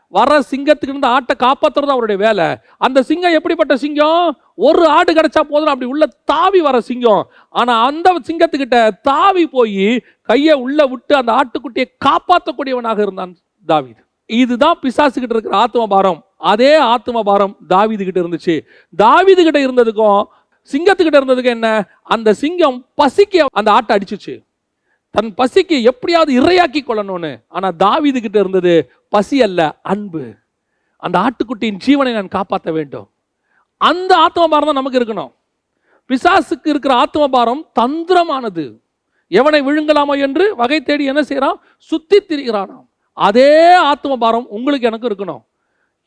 வர 0.08 0.40
சிங்கத்துக்கு 0.52 0.92
இருந்து 0.92 1.08
ஆட்டை 1.08 1.36
காப்பாத்துறது 1.40 1.94
அவருடைய 1.94 2.18
வேலை. 2.26 2.46
அந்த 2.78 3.02
சிங்கம் 3.02 3.32
எப்படிப்பட்ட 3.32 3.78
சிங்கம்? 3.78 4.38
ஒரு 4.56 4.88
ஆடு 4.88 5.14
கிடைச்சா 5.14 5.42
போதும். 5.50 5.72
அப்படி 5.72 5.86
உள்ள 5.86 6.06
தாவி 6.26 6.62
வர 6.62 6.82
சிங்கம். 6.82 7.24
ஆனால் 7.50 7.86
அந்த 7.88 8.16
சிங்கத்துக்கிட்ட 8.28 8.90
தாவி 9.02 9.48
போய் 9.48 10.04
கையை 10.22 10.56
உள்ள 10.56 10.86
விட்டு 10.86 11.16
அந்த 11.16 11.32
ஆட்டுக்குட்டியை 11.40 11.88
காப்பாற்றக்கூடியவனாக 12.06 13.00
இருந்தான் 13.00 13.34
தாவீது. 13.66 14.02
இதுதான் 14.26 14.80
பிசாசுகிட்ட 14.82 15.36
இருக்கிற 15.36 15.58
ஆத்ம 15.58 15.88
பாரம். 15.88 16.26
அதே 16.38 16.76
ஆத்ம 16.76 17.24
பாரம் 17.24 17.58
தாவீது 17.68 18.04
கிட்ட 18.04 18.22
இருந்துச்சு. 18.22 18.56
தாவிது 19.04 19.44
கிட்ட 19.44 19.60
இருந்ததுக்கும் 19.60 20.24
சிங்கத்துக்கிட்ட 20.72 21.18
இருந்ததுக்கும் 21.22 21.56
என்ன? 21.58 21.88
அந்த 22.04 22.34
சிங்கம் 22.34 22.86
பசிக்கு 23.02 23.46
அந்த 23.52 23.72
ஆட்டை 23.72 23.98
அடிச்சுச்சு. 23.98 24.45
தன் 25.16 25.32
பசிக்கு 25.40 25.78
எப்படியாவது 25.90 26.32
இரையாக்கி 26.42 26.82
கொள்ளணும்னு. 26.82 27.32
ஆனால் 27.48 27.76
தாவிது 27.84 28.20
கிட்ட 28.22 28.38
இருந்தது 28.40 28.74
பசி 29.10 29.38
அல்ல 29.48 29.62
அன்பு. 29.92 30.24
அந்த 31.06 31.16
ஆட்டுக்குட்டியின் 31.26 31.80
ஜீவனை 31.86 32.14
நான் 32.14 32.36
காப்பாற்ற 32.38 32.70
வேண்டும். 32.72 33.08
அந்த 33.78 34.12
ஆத்மபாரம் 34.26 34.70
தான் 34.70 34.80
நமக்கு 34.80 35.00
இருக்கணும். 35.00 35.32
பிசாசுக்கு 36.10 36.68
இருக்கிற 36.74 36.94
ஆத்மபாரம் 37.04 37.62
தந்திரமானது. 37.80 38.66
எவனை 39.32 39.60
விழுங்கலாமோ 39.68 40.16
என்று 40.26 40.46
வகை 40.56 40.80
தேடி 40.82 41.06
என்ன 41.12 41.22
செய்கிறான் 41.24 41.58
சுத்தி 41.78 42.18
திரிகிறானாம். 42.18 42.86
அதே 43.14 43.54
ஆத்மபாரம் 43.92 44.48
உங்களுக்கு 44.58 44.90
எனக்கு 44.92 45.10
இருக்கணும். 45.10 45.44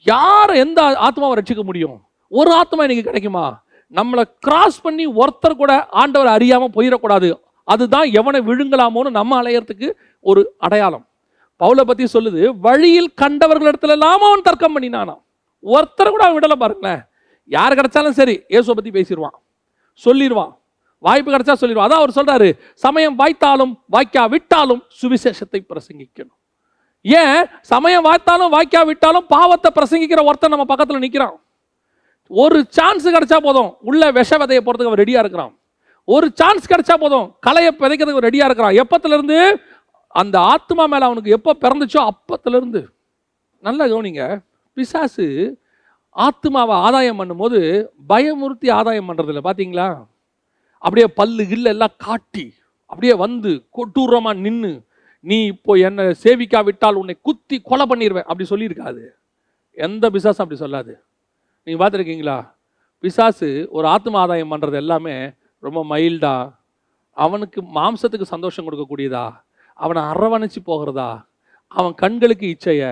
யார் 0.07 0.51
எந்த 0.65 0.81
ஆத்மாவை 1.07 1.35
ரட்சிக்க 1.39 1.63
முடியும்? 1.65 1.97
ஒரு 2.29 2.51
ஆத்மா 2.61 2.83
இன்னைக்கு 2.85 3.09
கிடைக்குமா? 3.09 3.47
நம்மளை 3.99 4.25
கிராஸ் 4.47 4.83
பண்ணி 4.83 5.05
ஒருத்தர் 5.21 5.61
கூட 5.61 5.73
ஆண்டவர் 6.01 6.35
அறியாமல் 6.37 6.75
போயிடக்கூடாது. 6.77 7.29
அதுதான் 7.73 8.07
எவனை 8.21 8.41
விழுங்கலாமோன்னு 8.49 9.11
நம்ம 9.19 9.33
அலையறதுக்கு 9.43 9.89
ஒரு 10.31 10.43
அடையாளம். 10.67 11.05
பவுலை 11.61 11.85
பற்றி 11.89 12.05
சொல்லுது 12.15 12.43
வழியில் 12.67 13.11
கண்டவர்களிடத்துல 13.23 13.95
எல்லாம் 13.97 14.25
அவன் 14.29 14.47
தர்க்கம் 14.49 14.75
பண்ணினானாம். 14.77 15.21
ஒருத்தர் 15.65 16.13
கூட 16.15 16.23
அவன் 16.27 16.39
விடலை 16.39 16.57
பாருங்களேன். 16.63 17.03
யார் 17.57 17.77
கிடைச்சாலும் 17.79 18.17
சரி 18.21 18.35
இயேசுவை 18.53 18.75
பற்றி 18.79 18.93
பேசிடுவான். 18.99 19.37
சொல்லிடுவான். 20.07 20.53
வாய்ப்பு 21.07 21.33
கிடைச்சா 21.33 21.55
சொல்லிடுவான். 21.61 21.89
அதான் 21.89 22.03
அவர் 22.03 22.17
சொல்றாரு 22.19 22.49
சமயம் 22.85 23.17
வாய்த்தாலும் 23.21 23.73
வாய்க்கா 23.95 24.23
விட்டாலும் 24.35 24.83
சுவிசேஷத்தை 25.01 25.61
பிரசங்கிக்கணும். 25.71 26.37
ஏன்? 27.05 27.41
சமயம் 27.73 28.07
வாய்த்தாலும் 28.09 28.53
வாய்க்கா 28.57 28.81
விட்டாலும் 28.91 29.27
பாவத்தை 29.35 29.71
பிரசங்கிக்கிற 29.79 30.23
ஒருத்தன் 30.31 30.55
நம்ம 30.55 30.67
பக்கத்தில் 30.73 31.05
நிற்கிறான் 31.05 31.37
ஒரு 32.31 32.59
சான்ஸ் 32.79 33.07
கிடைச்சா 33.15 33.39
போதும். 33.47 33.71
உள்ள 33.89 34.11
விஷ 34.19 34.31
விதையை 34.41 34.63
போகிறதுக்கு 34.63 34.91
அவன் 34.91 35.03
ரெடியாக 35.03 35.25
இருக்கிறான். 35.25 35.53
ஒரு 36.09 36.27
சான்ஸ் 36.41 36.71
கிடைச்சா 36.73 36.95
போதும். 37.05 37.27
கலையை 37.47 37.71
விதைக்கிறதுக்கு 37.81 38.27
ரெடியாக 38.27 38.49
இருக்கிறான். 38.49 38.79
எப்பத்துலேருந்து? 38.83 39.39
அந்த 40.21 40.37
ஆத்மா 40.53 40.85
மேலே 40.93 41.05
அவனுக்கு 41.09 41.35
எப்போ 41.37 41.53
பிறந்துச்சோ 41.65 42.01
அப்பத்துலேருந்து. 42.11 42.83
நல்லா 43.65 43.85
கவனிங்க. 43.93 44.25
பிசாசு 44.77 45.27
ஆத்மாவை 46.17 46.75
ஆதாயம் 46.87 47.19
பண்ணும்போது 47.21 47.59
பயமுறுத்தி 48.11 48.69
ஆதாயம் 48.79 49.09
பண்ணுறதில்ல 49.09 49.41
பார்த்தீங்களா 49.47 49.89
அப்படியே 50.83 51.07
பல்லு 51.19 51.45
கில்லு 51.51 51.71
எல்லாம் 51.75 51.95
காட்டி 52.07 52.45
அப்படியே 52.91 53.15
வந்து 53.25 53.51
கொட்டூரமாக 53.77 54.43
நின்று 54.45 54.73
நீ 55.25 55.39
இப்போ 55.47 55.73
என்னை 55.87 56.05
சேவிக்காவிட்டால் 56.25 56.99
உன்னை 57.01 57.15
குத்தி 57.29 57.57
கொலை 57.71 57.85
பண்ணிடுவேன் 57.91 58.29
அப்படி 58.31 58.47
சொல்லியிருக்காது 58.51 59.03
எந்த 59.77 60.05
பிசாசும் 60.15 60.45
அப்படி 60.45 60.61
சொல்லாது. 60.63 60.93
நீங்கள் 61.67 61.81
பார்த்துருக்கீங்களா? 61.83 62.39
பிசாசு 63.05 63.49
ஒரு 63.71 63.87
ஆத்ம 63.95 64.19
ஆதாயம் 64.23 64.53
பண்ணுறது 64.53 64.77
எல்லாமே 64.83 65.17
ரொம்ப 65.67 65.81
மைல்டா 65.91 66.35
அவனுக்கு 67.17 67.61
மாம்சத்துக்கு 67.77 68.33
சந்தோஷம் 68.35 68.67
கொடுக்கக்கூடியதா? 68.67 69.27
அவனை 69.75 70.03
அரவணைச்சு 70.03 70.61
போகிறதா? 70.65 71.11
அவன் 71.67 71.95
கண்களுக்கு 71.95 72.47
இச்சைய? 72.55 72.83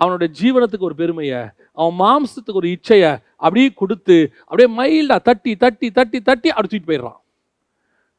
அவனோட 0.00 0.24
ஜீவனத்துக்கு 0.38 0.88
ஒரு 0.88 0.96
பெருமையை? 1.02 1.40
அவன் 1.78 1.96
மாம்சத்துக்கு 2.04 2.60
ஒரு 2.62 2.70
இச்சைய 2.76 3.04
அப்படியே 3.44 3.68
கொடுத்து 3.80 4.16
அப்படியே 4.48 4.68
மைல்டா 4.78 5.16
தட்டி 5.28 5.52
தட்டி 5.56 5.90
தட்டி 5.90 6.18
தட்டி 6.20 6.48
அடிச்சுட்டு 6.58 6.88
போயிடுறான். 6.90 7.18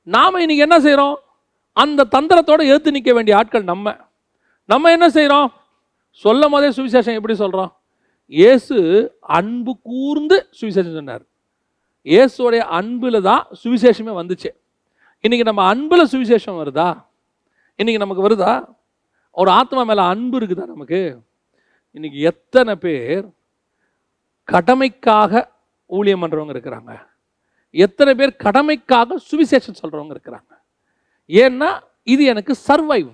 நாம் 0.08 0.42
இன்னைக்கு 0.44 0.66
என்ன 0.68 0.78
செய்கிறோம் 0.86 1.16
அந்த 1.78 2.08
தந்திரத்தோடு 2.16 2.64
எடுத்து 2.72 2.96
நிற்க 2.96 3.12
வேண்டிய 3.14 3.38
ஆட்கள் 3.38 3.70
நம்ம. 3.72 3.96
நம்ம 4.70 4.92
என்ன 4.92 5.08
செய்கிறோம் 5.10 5.48
சொல்லும் 6.26 6.54
போதே 6.54 6.70
சுவிசேஷம் 6.78 7.18
எப்படி 7.20 7.36
சொல்கிறோம் 7.44 7.72
இயேசு 8.32 8.78
அன்பு 9.38 9.72
கூர்ந்து 9.90 10.38
சுவிசேஷம் 10.60 10.98
சொன்னார். 11.00 11.24
இயேசுடைய 12.06 12.62
அன்பில் 12.78 13.22
தான் 13.22 13.48
சுவிசேஷமே 13.64 14.14
வந்துச்சு. 14.20 14.50
இன்றைக்கி 15.24 15.46
நம்ம 15.50 15.62
அன்பில் 15.64 16.10
சுவிசேஷம் 16.12 16.58
வருதா? 16.62 17.06
இன்றைக்கி 17.78 17.98
நமக்கு 17.98 18.26
வருதா? 18.28 18.54
ஒரு 19.32 19.52
ஆத்மா 19.52 19.84
மேலே 19.84 20.02
அன்பு 20.02 20.40
இருக்குதா 20.40 20.66
நமக்கு? 20.66 21.02
இன்றைக்கி 21.96 22.20
எத்தனை 22.20 22.76
பேர் 22.76 23.26
கடமைக்காக 24.48 25.50
ஊழியம் 25.86 26.22
பண்ணுறவங்க 26.24 26.54
இருக்கிறாங்க? 26.56 26.94
எத்தனை 27.72 28.16
பேர் 28.16 28.34
கடமைக்காக 28.44 29.18
சுவிசேஷம் 29.32 29.80
சொல்கிறவங்க 29.82 30.14
இருக்கிறாங்க? 30.16 30.52
ஏன்னா 31.28 31.70
இது 32.04 32.24
எனக்கு 32.26 32.56
சர்வைவ் 32.68 33.12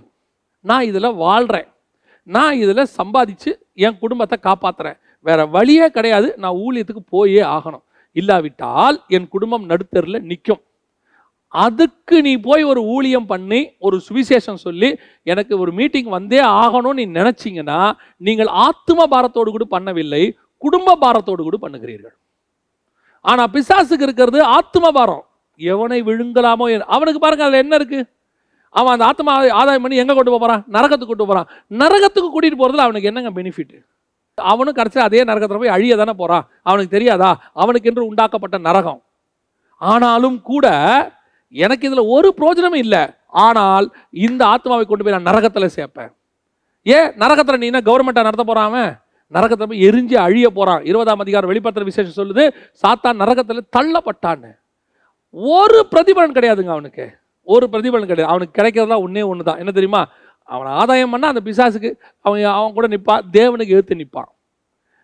நான் 0.61 0.81
இதில் 0.81 1.17
வாழ்கிறேன் 1.25 1.69
நான் 2.23 2.55
இதில் 2.55 2.91
சம்பாதிச்சு 2.97 3.51
என் 3.73 3.97
குடும்பத்தை 3.97 4.37
காப்பாத்துறேன். 4.43 4.97
வேறு 5.21 5.49
வழியே 5.49 5.89
கிடையாது. 5.89 6.33
நான் 6.37 6.59
ஊழியத்துக்கு 6.65 7.03
போயே 7.09 7.41
ஆகணும். 7.41 7.83
இல்லாவிட்டால் 8.19 8.97
என் 9.17 9.29
குடும்பம் 9.33 9.69
நடுத்தரில் 9.71 10.25
நிற்கும் 10.31 10.61
அதுக்கு 11.53 12.15
நீ 12.25 12.33
போய் 12.47 12.63
ஒரு 12.71 12.81
ஊழியம் 12.95 13.29
பண்ணி 13.31 13.59
ஒரு 13.87 13.97
சுவிசேஷம் 14.07 14.63
சொல்லி 14.65 14.89
எனக்கு 15.31 15.53
ஒரு 15.63 15.71
மீட்டிங் 15.79 16.09
வந்தே 16.15 16.41
ஆகணும்னு 16.61 16.99
நீ 16.99 17.05
நினச்சிங்கன்னா 17.19 17.79
நீங்கள் 18.27 18.51
ஆத்ம 18.65 19.07
பாரத்தோடு 19.13 19.55
கூட 19.55 19.67
பண்ணவில்லை 19.75 20.23
குடும்ப 20.61 20.95
பாரத்தோடு 21.03 21.41
கூட 21.47 21.57
பண்ணுகிறீர்கள். 21.63 22.15
ஆனால் 23.25 23.51
பிசாசுக்கு 23.55 24.05
இருக்கிறது 24.07 24.39
ஆத்ம 24.57 24.91
பாரம். 24.97 25.23
எவனை 25.59 25.99
விழுங்கலாமோ 26.09 26.65
அவனுக்கு 26.95 27.19
பாருங்க 27.23 27.45
அதில் 27.45 27.63
என்ன 27.63 27.75
இருக்கு? 27.79 27.99
அவன் 28.75 28.93
அந்த 28.95 29.05
ஆத்மா 29.11 29.33
ஆதாயம் 29.59 29.83
பண்ணி 29.83 30.01
எங்கே 30.01 30.15
கொண்டு 30.17 30.33
போகிறான் 30.33 30.61
நரகத்துக்கு 30.75 31.11
கொண்டு 31.13 31.27
போகிறான் 31.29 31.47
நரகத்துக்கு 31.81 32.29
கூட்டிகிட்டு 32.33 32.59
போகிறதுல 32.61 32.85
அவனுக்கு 32.87 33.09
என்னங்க 33.11 33.31
பெனிஃபிட் 33.37 33.73
அவனும் 34.41 34.73
கடைசியில் 34.73 35.07
அதே 35.07 35.23
நரகத்தில் 35.23 35.57
போய் 35.57 35.75
அழிய 35.75 35.95
தானே 35.95 36.13
போறான்? 36.13 36.47
அவனுக்கு 36.63 36.97
தெரியாதா? 36.97 37.51
அவனுக்கு 37.53 37.89
என்று 37.89 38.05
உண்டாக்கப்பட்ட 38.05 38.57
நரகம். 38.57 39.01
ஆனாலும் 39.77 40.41
கூட 40.41 40.67
எனக்கு 41.49 41.87
இதில் 41.87 42.11
ஒரு 42.15 42.33
பிரோஜனமும் 42.37 42.75
இல்லை. 42.75 42.99
ஆனால் 43.27 43.95
இந்த 44.11 44.45
ஆத்மாவை 44.45 44.85
கொண்டு 44.85 45.03
போய் 45.03 45.19
நான் 45.19 45.33
நரகத்துல 45.33 45.69
சேர்ப்பேன். 45.75 46.11
ஏன்? 46.83 47.11
நரகத்தில் 47.17 47.57
நீ 47.57 47.65
என்ன 47.65 47.81
கவர்மெண்ட்டா 47.85 48.23
நடத்த 48.23 48.43
போறான் 48.43 48.99
நரகத்தில் 49.27 49.67
போய் 49.67 49.89
எரிஞ்சு 49.89 50.15
அழிய 50.15 50.49
போறான். 50.49 50.85
இருபதாம் 50.85 51.19
அதிகாரம் 51.19 51.49
வெளிப்படுத்துற 51.51 51.83
விசேஷம் 51.83 52.17
சொல்லுது 52.19 52.53
சாத்தான் 52.81 53.19
நரகத்தில் 53.21 53.69
தள்ளப்பட்டான்னு 53.77 54.51
ஒரு 55.31 55.87
பிரதிபலன் 55.91 56.35
கிடையாதுங்க 56.37 56.69
அவனுக்கு. 56.69 57.17
ஒரு 57.43 57.69
பிரதிபலன் 57.71 58.11
கிடையாது. 58.11 58.25
அவனுக்கு 58.25 58.61
கிடைக்கிறதா 58.61 59.01
ஒன்றே 59.01 59.21
ஒன்று 59.21 59.43
தான் 59.43 59.57
என்ன 59.57 59.71
தெரியுமா? 59.71 60.07
அவனை 60.49 60.73
ஆதாயம் 60.73 61.13
பண்ணால் 61.13 61.33
அந்த 61.35 61.41
பிசாசுக்கு 61.43 61.93
அவன் 62.19 62.43
அவன் 62.43 62.73
கூட 62.73 62.87
நிற்பான் 62.87 63.21
தேவனுக்கு 63.33 63.67
எழுத்து 63.67 63.95
நிற்பான் 63.95 64.29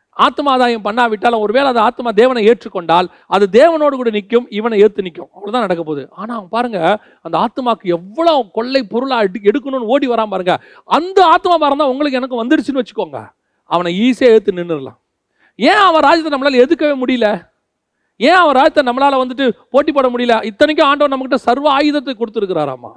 ஆத்மா 0.10 0.52
ஆதாயம் 0.52 0.84
பண்ணாவிட்டால் 0.84 1.40
ஒருவேளை 1.40 1.68
அந்த 1.68 1.82
ஆத்மா 1.82 2.12
தேவனை 2.12 2.48
ஏற்றுக்கொண்டால் 2.48 3.08
அது 3.28 3.48
தேவனோடு 3.52 3.96
கூட 3.96 4.10
நிற்கும் 4.10 4.48
இவனை 4.50 4.80
ஏற்று 4.80 5.02
நிற்கும். 5.02 5.30
அவ்வளோதான் 5.36 5.60
நடக்க 5.60 5.84
போகுது. 5.84 6.08
ஆனால் 6.12 6.36
அவன் 6.36 6.50
பாருங்க 6.50 7.00
அந்த 7.22 7.38
ஆத்மாக்கு 7.38 7.82
எவ்வளோ 7.82 8.46
கொள்ளை 8.54 8.84
பொருளாக 8.84 9.26
எடு- 9.26 9.44
எடுக்கணும்னு 9.44 9.86
ஓடி 9.86 10.08
வரான் 10.08 10.30
பாருங்க. 10.30 10.60
அந்த 10.86 11.26
ஆத்மா 11.26 11.58
பாரம் 11.58 11.78
தான் 11.78 11.88
உங்களுக்கு 11.88 12.18
எனக்கு 12.18 12.44
வந்துருச்சுன்னு 12.46 12.82
வச்சுக்கோங்க. 12.82 13.30
அவனை 13.64 14.00
ஈஸியாக 14.00 14.32
ஏற்று 14.32 14.54
நின்றுடலாம் 14.54 14.98
ஏன் 15.56 15.74
அவன் 15.74 16.02
ராஜ்யத்தை 16.02 16.40
நம்மளால் 16.40 16.64
எதுக்கவே 16.64 17.02
முடியல? 17.06 17.50
ஏன் 18.18 18.34
அவன் 18.34 18.56
ராஜ்யத்தை 18.56 18.94
நம்மளால் 18.94 19.22
வந்துட்டு 19.22 19.52
போட்டி 19.72 19.92
போட 19.92 20.10
முடியல? 20.10 20.46
இத்தனைக்கும் 20.46 20.88
ஆண்டவன் 20.88 21.20
நம்மகிட்ட 21.20 21.36
சர்வ 21.36 21.72
ஆயுதத்தை 21.72 22.16
கொடுத்துருக்கிறாராமா? 22.20 22.92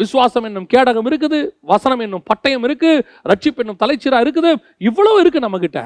விசுவாசம் 0.00 0.46
என்னும் 0.48 0.68
கேடகம் 0.74 1.08
இருக்குது 1.10 1.38
வசனம் 1.72 2.02
என்னும் 2.06 2.24
பட்டயம் 2.30 2.64
இருக்கு 2.68 2.90
ரட்சிப்பு 3.30 3.62
என்னும் 3.64 3.80
தலைச்சீரா 3.82 4.18
இருக்குது 4.24 4.50
இவ்வளவு 4.88 5.20
இருக்கு 5.24 5.44
நம்மகிட்ட. 5.46 5.80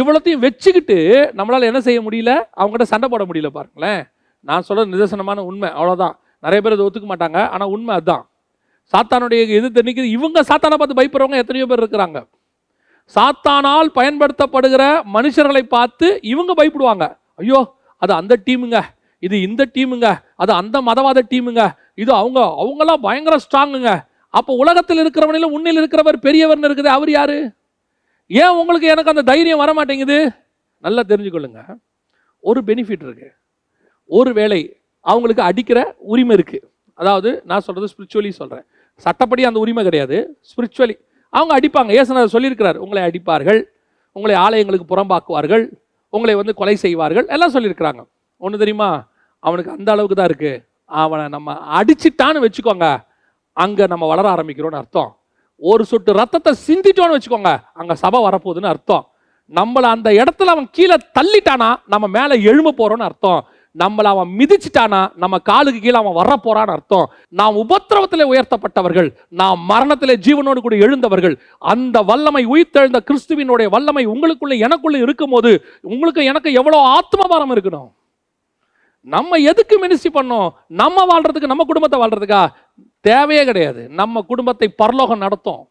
இவ்வளோத்தையும் 0.00 0.42
வச்சுக்கிட்டு 0.46 0.96
நம்மளால் 1.38 1.68
என்ன 1.70 1.80
செய்ய 1.86 2.00
முடியல? 2.06 2.32
அவங்ககிட்ட 2.58 2.86
சண்டை 2.92 3.08
போட 3.12 3.22
முடியல 3.30 3.48
பாருங்களேன். 3.56 4.02
நான் 4.48 4.66
சொல்கிற 4.68 4.84
நிதர்சனமான 4.92 5.40
உண்மை 5.50 5.68
அவ்வளோதான் 5.78 6.14
நிறைய 6.44 6.60
பேர் 6.62 6.74
அதை 6.76 6.84
ஒத்துக்க 6.86 7.08
மாட்டாங்க 7.10 7.40
ஆனால் 7.54 7.72
உண்மை 7.74 7.92
அதுதான். 7.98 8.24
சாத்தானுடைய 8.92 9.42
இது 9.58 9.68
தெரிவிக்குது 9.76 10.08
இவங்க 10.18 10.38
சாத்தானை 10.48 10.76
பார்த்து 10.78 10.98
பயப்படுறவங்க 11.00 11.42
எத்தனையோ 11.42 11.66
பேர் 11.70 11.82
இருக்கிறாங்க. 11.82 12.20
சாத்தானால் 13.14 13.88
பயன்படுத்தப்படுகிற 13.98 14.82
மனுஷர்களை 15.16 15.62
பார்த்து 15.76 16.08
இவங்க 16.32 16.52
பயப்படுவாங்க. 16.60 17.06
ஐயோ 17.42 17.60
அது 18.02 18.12
அந்த 18.20 18.34
டீமுங்க. 18.46 18.78
இது 19.22 19.36
இந்த 19.46 19.62
டீமுங்க 19.74 20.08
அது 20.42 20.52
அந்த 20.60 20.76
மதவாத 20.88 21.22
டீமுங்க 21.32 21.62
இது 22.02 22.10
அவங்க 22.20 22.40
அவங்கெல்லாம் 22.62 23.02
பயங்கர 23.06 23.36
ஸ்ட்ராங்குங்க. 23.44 23.90
அப்போ 24.30 24.52
உலகத்தில் 24.62 25.00
இருக்கிறவனில 25.02 25.48
உன்னில் 25.56 25.80
இருக்கிறவர் 25.80 26.18
பெரியவர்னு 26.26 26.68
இருக்குது 26.68 26.90
அவர் 26.96 27.10
யாரு? 27.10 27.38
ஏன் 28.26 28.56
உங்களுக்கு 28.60 28.86
எனக்கு 28.94 29.12
அந்த 29.14 29.24
தைரியம் 29.30 29.62
வர 29.62 29.70
மாட்டேங்குது 29.78 30.18
நல்லா 30.84 31.02
தெரிஞ்சுக்கொள்ளுங்க. 31.08 31.62
ஒரு 32.40 32.60
பெனிஃபிட் 32.68 33.04
இருக்கு. 33.06 33.28
ஒரு 34.10 34.32
வேளை 34.38 34.60
அவங்களுக்கு 35.00 35.42
அடிக்கிற 35.48 35.78
உரிமை 36.12 36.34
இருக்கு. 36.38 36.58
அதாவது 36.94 37.30
நான் 37.44 37.64
சொல்றது 37.66 37.90
ஸ்பிரிச்சுவலி 37.92 38.30
சொல்றேன். 38.40 38.64
சட்டப்படி 39.06 39.44
அந்த 39.50 39.58
உரிமை 39.64 39.84
கிடையாது. 39.84 40.16
ஸ்பிரிச்சுவலி 40.50 40.96
அவங்க 41.32 41.52
அடிப்பாங்க. 41.58 41.90
ஏசனர் 42.00 42.34
சொல்லியிருக்கிறார் 42.34 42.80
உங்களை 42.84 43.02
அடிப்பார்கள் 43.08 43.60
உங்களை 44.16 44.34
ஆலயங்களுக்கு 44.44 44.90
புறம்பாக்குவார்கள் 44.92 45.64
உங்களை 46.08 46.34
வந்து 46.40 46.54
கொலை 46.54 46.76
செய்வார்கள் 46.76 47.26
எல்லாம் 47.34 47.54
சொல்லியிருக்கிறாங்க. 47.54 48.02
ஒன்று 48.44 48.62
தெரியுமா? 48.62 48.90
அவனுக்கு 49.46 49.74
அந்த 49.76 49.88
அளவுக்கு 49.94 50.16
தான் 50.18 50.30
இருக்குது 50.30 50.62
அவனை 51.02 51.24
நம்ம 51.36 51.54
அடிச்சிட்டான்னு 51.78 52.44
வச்சுக்கோங்க. 52.44 52.86
அங்கே 53.56 53.84
நம்ம 53.92 54.04
வளர 54.12 54.26
ஆரம்பிக்கிறோன்னு 54.34 54.80
அர்த்தம். 54.82 55.10
ஒரு 55.70 55.82
சொட்டு 55.90 56.10
ரத்தத்தை 56.20 56.52
சிந்திட்டோன்னு 56.66 57.16
வச்சுக்கோங்க. 57.16 57.50
அங்கே 57.80 57.94
சபை 58.04 58.20
வரப்போகுதுன்னு 58.26 58.72
அர்த்தம். 58.74 59.04
நம்மளை 59.52 59.88
அந்த 59.96 60.08
இடத்துல 60.20 60.52
அவன் 60.54 60.68
கீழே 60.76 60.96
தள்ளிட்டானா 61.16 61.70
நம்ம 61.92 62.06
மேலே 62.16 62.34
எழும்ப 62.50 62.74
போகிறோன்னு 62.78 63.08
அர்த்தம். 63.08 63.40
நம்மளை 63.76 64.08
அவன் 64.14 64.30
மிதிச்சிட்டானா 64.38 65.00
நம்ம 65.22 65.36
காலுக்கு 65.48 65.80
கீழே 65.84 65.98
அவன் 66.00 66.16
வர 66.18 66.32
போறான்னு 66.46 66.74
அர்த்தம். 66.76 67.06
நாம் 67.40 67.60
உபத்திரவத்தில் 67.62 68.30
உயர்த்தப்பட்டவர்கள் 68.32 69.08
நாம் 69.40 69.60
மரணத்தில் 69.70 70.20
ஜீவனோடு 70.26 70.60
கூட 70.66 70.76
எழுந்தவர்கள் 70.86 71.36
அந்த 71.72 72.02
வல்லமை 72.10 72.44
உயிர்த்தெழுந்த 72.52 73.00
கிறிஸ்துவினுடைய 73.08 73.68
வல்லமை 73.76 74.04
உங்களுக்குள்ள 74.14 74.56
எனக்குள்ள 74.66 74.98
இருக்கும்போது 75.04 75.52
உங்களுக்கு 75.92 76.24
எனக்கு 76.32 76.52
எவ்வளோ 76.60 76.80
ஆத்மபாரம் 76.98 77.54
இருக்கணும்? 77.56 77.90
நம்ம 79.02 79.36
எதுக்கு 79.36 79.88
மினிஸ்ட்ரி 79.88 80.14
பண்ணோம்? 80.14 80.48
நம்ம 80.68 81.04
வாழ்கிறதுக்கு 81.04 81.46
நம்ம 81.46 81.64
குடும்பத்தை 81.64 82.00
வாழ்கிறதுக்கா 82.00 82.48
தேவையே 83.00 83.44
கிடையாது. 83.44 83.88
நம்ம 83.88 84.22
குடும்பத்தை 84.22 84.68
பரலோகம் 84.68 85.18
நடத்தும். 85.18 85.68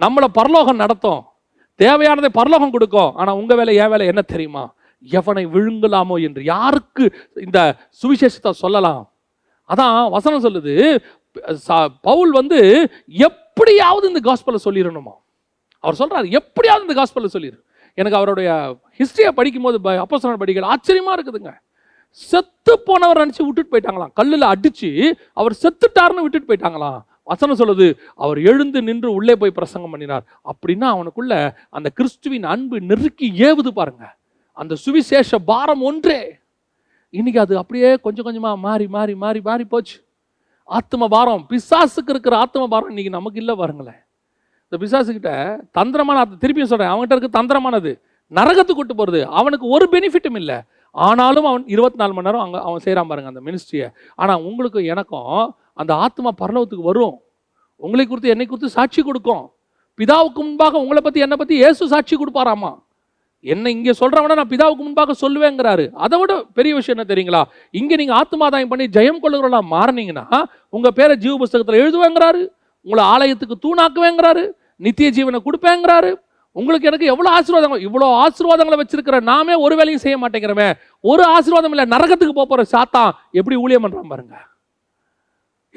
நம்மளை 0.00 0.24
பரலோகம் 0.32 0.76
நடத்தும். 0.76 1.24
தேவையானதை 1.78 2.28
பரலோகம் 2.28 2.70
கொடுக்கும். 2.70 3.14
ஆனால் 3.14 3.34
உங்கள் 3.34 3.56
வேலை 3.56 3.74
என் 3.74 3.88
வேலை 3.88 4.06
என்ன 4.06 4.22
தெரியுமா? 4.22 4.74
எவனை 5.10 5.46
விழுங்கலாமோ 5.46 6.22
என்று. 6.22 6.44
யாருக்கு 6.44 7.30
இந்த 7.34 7.74
சுவிசேஷத்தை 8.02 8.50
சொல்லலாம்? 8.50 9.12
அதான் 9.68 10.10
வசனம் 10.10 10.44
சொல்லுது 10.44 11.02
ச- 11.68 11.88
பவுல் 12.00 12.30
வந்து 12.30 12.90
எப்படியாவது 13.08 14.08
இந்த 14.08 14.32
காஸ்பலில் 14.32 14.64
சொல்லிடணுமா? 14.64 15.12
அவர் 15.78 15.94
சொல்கிறார் 15.94 16.26
எப்படியாவது 16.26 16.86
இந்த 16.88 17.02
காஸ்பலில் 17.02 17.28
சொல்லிடு. 17.28 17.64
எனக்கு 17.94 18.16
அவருடைய 18.16 18.76
ஹிஸ்ட்ரியை 18.98 19.28
படிக்கும்போது 19.28 19.98
அப்போ 19.98 20.18
படிக்கல. 20.18 20.62
ஆச்சரியமாக 20.62 21.22
இருக்குதுங்க. 21.22 21.61
செத்து 22.12 22.72
போனவர் 22.86 23.20
நினச்சி 23.22 23.42
விட்டுட்டு 23.44 23.72
போயிட்டாங்களாம். 23.72 24.12
கல்லில் 24.14 24.50
அடிச்சு 24.52 24.90
அவர் 25.32 25.54
செத்துட்டாருன்னு 25.62 26.24
விட்டுட்டு 26.24 26.50
போயிட்டாங்களாம். 26.50 27.00
வசனம் 27.30 27.58
சொல்லுது 27.60 27.86
அவர் 28.14 28.38
எழுந்து 28.50 28.82
நின்று 28.82 29.08
உள்ளே 29.12 29.34
போய் 29.36 29.56
பிரசங்கம் 29.58 29.90
பண்ணினார். 29.90 30.24
அப்படின்னா 30.50 30.86
அவனுக்குள்ள 30.94 31.34
அந்த 31.70 31.88
கிறிஸ்துவின் 31.94 32.46
அன்பு 32.54 32.80
நெருக்கி 32.80 33.28
ஏவுது 33.48 33.68
பாருங்க. 33.68 34.04
அந்த 34.52 34.74
சுவிசேஷ 34.74 35.38
பாரம் 35.38 35.82
ஒன்றே. 35.82 36.20
இன்னைக்கு 37.10 37.40
அது 37.40 37.54
அப்படியே 37.58 37.88
கொஞ்சம் 37.96 38.24
கொஞ்சமாக 38.24 38.56
மாறி 38.56 38.86
மாறி 38.86 39.14
மாறி 39.14 39.40
மாறி 39.44 39.64
போச்சு. 39.64 39.96
ஆத்ம 40.64 41.08
பாரம் 41.08 41.46
பிசாசுக்கு 41.50 42.12
இருக்கிற 42.14 42.36
ஆத்ம 42.36 42.66
பாரம் 42.66 42.88
இன்னைக்கு 42.88 43.16
நமக்கு 43.18 43.38
இல்லை 43.38 43.54
பாருங்களேன். 43.54 44.00
இந்த 44.68 44.76
பிசாசுக்கிட்ட 44.82 45.32
தந்திரமான 45.78 46.24
திருப்பியும் 46.42 46.70
சொல்கிறேன் 46.72 46.92
அவன்கிட்ட 46.94 47.16
இருக்கு 47.16 47.38
தந்திரமானது. 47.38 47.92
நரகத்துக்கு 48.30 48.78
கூட்டு 48.78 48.94
போகிறது 48.94 49.20
அவனுக்கு 49.26 49.66
ஒரு 49.68 49.88
பெனிஃபிட்டும் 49.90 50.38
இல்லை. 50.42 50.58
ஆனாலும் 50.94 51.46
அவன் 51.50 51.64
இருபத்தி 51.74 51.98
நாலு 52.02 52.12
மணி 52.16 52.26
நேரம் 52.28 52.44
அங்கே 52.44 52.60
அவன் 52.68 52.82
செய்கிறான் 52.84 53.10
பாருங்க 53.10 53.30
அந்த 53.32 53.42
மினிஸ்ட்ரியை 53.48 53.88
ஆனால் 54.22 54.42
உங்களுக்கு 54.48 54.80
எனக்கும் 54.92 55.34
அந்த 55.80 55.92
ஆத்மா 56.04 56.30
பரலவத்துக்கு 56.40 56.88
வரும். 56.90 57.14
உங்களை 57.84 58.04
குறித்து 58.06 58.32
என்னை 58.32 58.46
குறித்து 58.46 58.76
சாட்சி 58.76 59.00
கொடுக்கும். 59.02 59.44
பிதாவுக்கு 59.98 60.40
முன்பாக 60.46 60.76
உங்களை 60.84 61.00
பற்றி 61.02 61.20
என்னை 61.26 61.36
பற்றி 61.40 61.56
ஏசு 61.68 61.88
சாட்சி 61.92 62.14
கொடுப்பாராமா? 62.16 62.72
என்ன 63.44 63.70
இங்கே 63.76 63.92
சொல்றவன 64.00 64.34
நான் 64.40 64.50
பிதாவுக்கு 64.52 64.82
முன்பாக 64.86 65.14
சொல்லுவேங்கிறாரு. 65.22 65.84
அதை 66.04 66.16
விட 66.20 66.32
பெரிய 66.58 66.72
விஷயம் 66.78 66.96
என்ன 66.96 67.06
தெரியுங்களா? 67.12 67.42
இங்கே 67.80 67.94
நீங்கள் 68.00 68.18
ஆத்மாதாயம் 68.20 68.70
பண்ணி 68.72 68.84
ஜெயம் 68.96 69.22
கொள்ளுகிறவளா 69.22 69.60
மாறினீங்கன்னா 69.74 70.26
உங்கள் 70.76 70.96
பேரை 70.98 71.16
ஜீவ 71.24 71.34
புஸ்தகத்தில் 71.42 71.80
எழுதுவேங்கிறாரு. 71.82 72.42
உங்களை 72.86 73.04
ஆலயத்துக்கு 73.14 73.56
தூணாக்குவேங்கிறாரு. 73.64 74.44
நித்திய 74.86 75.08
ஜீவனை 75.16 75.40
கொடுப்பேங்கிறாரு. 75.48 76.12
உங்களுக்கு 76.58 76.88
எனக்கு 76.90 77.10
எவ்வளோ 77.12 77.28
ஆசீர்வாதங்கள் 77.36 77.84
இவ்வளோ 77.88 78.06
ஆசீர்வாதங்களை 78.22 78.76
வச்சிருக்கிற 78.80 79.18
நாமே 79.30 79.54
ஒரு 79.64 79.74
வேலையும் 79.78 80.02
செய்ய 80.04 80.16
மாட்டேங்கிறமே. 80.22 80.66
ஒரு 81.10 81.22
ஆசீர்வாதம் 81.36 81.74
இல்லை 81.74 81.86
நரகத்துக்கு 81.94 82.34
போக 82.38 82.46
போகிற 82.48 82.64
சாத்தான் 82.74 83.12
எப்படி 83.40 83.56
ஊழியம் 83.64 83.84
பண்ணுறான் 83.84 84.12
பாருங்க. 84.12 84.34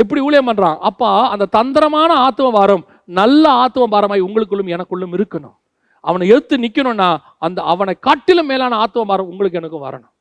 எப்படி 0.02 0.22
ஊழியம் 0.28 0.50
பண்ணுறான் 0.50 0.78
அப்பா 0.90 1.12
அந்த 1.34 1.46
தந்திரமான 1.58 2.12
ஆத்துவ 2.26 2.50
வாரம் 2.58 2.84
நல்ல 3.20 3.44
ஆத்துவ 3.64 3.86
பாரமாய் 3.94 4.26
உங்களுக்குள்ளும் 4.28 4.74
எனக்குள்ளும் 4.76 5.16
இருக்கணும். 5.18 5.56
அவனை 6.04 6.26
எடுத்து 6.34 6.56
நிற்கணும்னா 6.64 7.10
அந்த 7.46 7.60
அவனை 7.74 7.94
காட்டிலும் 8.08 8.50
மேலான 8.52 8.78
ஆத்துவ 8.84 9.06
பாரம் 9.12 9.30
உங்களுக்கு 9.32 9.60
எனக்கும் 9.62 9.86
வரணும். 9.88 10.14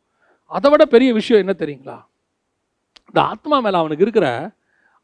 அதை 0.57 0.69
விட 0.73 0.85
பெரிய 0.95 1.11
விஷயம் 1.19 1.43
என்ன 1.45 1.55
தெரியுங்களா? 1.62 1.97
இந்த 3.09 3.21
ஆத்மா 3.33 3.57
மேலே 3.64 3.77
அவனுக்கு 3.81 4.05
இருக்கிற 4.07 4.29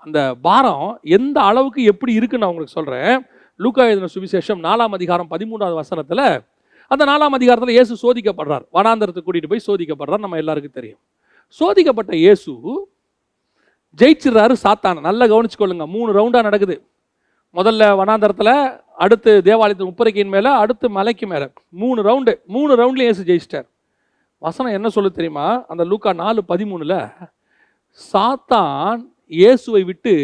அந்த 0.05 0.19
பாரம் 0.47 0.87
எந்த 1.17 1.39
அளவுக்கு 1.51 1.81
எப்படி 1.93 2.13
இருக்குன்னு 2.19 2.45
நான் 2.45 2.53
உங்களுக்கு 2.53 2.79
சொல்கிறேன் 2.79 3.15
லூக்கா 3.63 3.83
எழுதின 3.85 4.09
சுவிசேஷம் 4.15 4.61
நாலாம் 4.67 4.95
அதிகாரம் 4.97 5.31
பதிமூணாவது 5.31 5.75
வசனத்தில் 5.81 6.23
அந்த 6.93 7.03
நாலாம் 7.11 7.35
அதிகாரத்தில் 7.39 7.75
இயேசு 7.77 7.93
சோதிக்கப்படுறார். 8.03 8.65
வனாந்தரத்தை 8.77 9.21
கூட்டிகிட்டு 9.25 9.51
போய் 9.53 9.67
சோதிக்கப்படுறார். 9.67 10.23
நம்ம 10.25 10.37
எல்லாருக்கும் 10.37 10.77
தெரியும். 10.79 11.01
சோதிக்கப்பட்ட 11.59 12.13
இயேசு 12.15 12.53
ஜெயிச்சிடுறாரு 14.01 14.55
சாத்தான. 14.63 15.01
நல்லா 15.09 15.25
கவனிச்சுக்கொள்ளுங்க. 15.33 15.87
மூணு 15.97 16.11
ரவுண்டாக 16.19 16.47
நடக்குது. 16.49 16.77
முதல்ல 17.59 17.91
வனாந்தரத்தில் 18.01 18.81
அடுத்து 19.05 19.43
தேவாலயத்து 19.49 19.89
முப்பரைக்கின் 19.91 20.33
மேலே 20.37 20.51
அடுத்து 20.63 20.89
மலைக்கு 20.91 21.27
மேலே. 21.27 21.49
மூணு 21.69 22.01
ரவுண்டு 22.09 22.35
மூணு 22.47 22.73
ரவுண்டில் 22.83 23.07
இயேசு 23.09 23.25
ஜெயிச்சிட்டார். 23.31 23.69
வசனம் 24.39 24.73
என்ன 24.73 24.89
சொல்லு 24.89 25.13
தெரியுமா? 25.13 25.67
அந்த 25.69 25.85
லூக்கா 25.85 26.13
நாலு 26.13 26.43
பதிமூணில் 26.49 26.99
சாத்தான் 28.13 29.07
இயேசுவை 29.27 29.85
விட்டு 29.85 30.17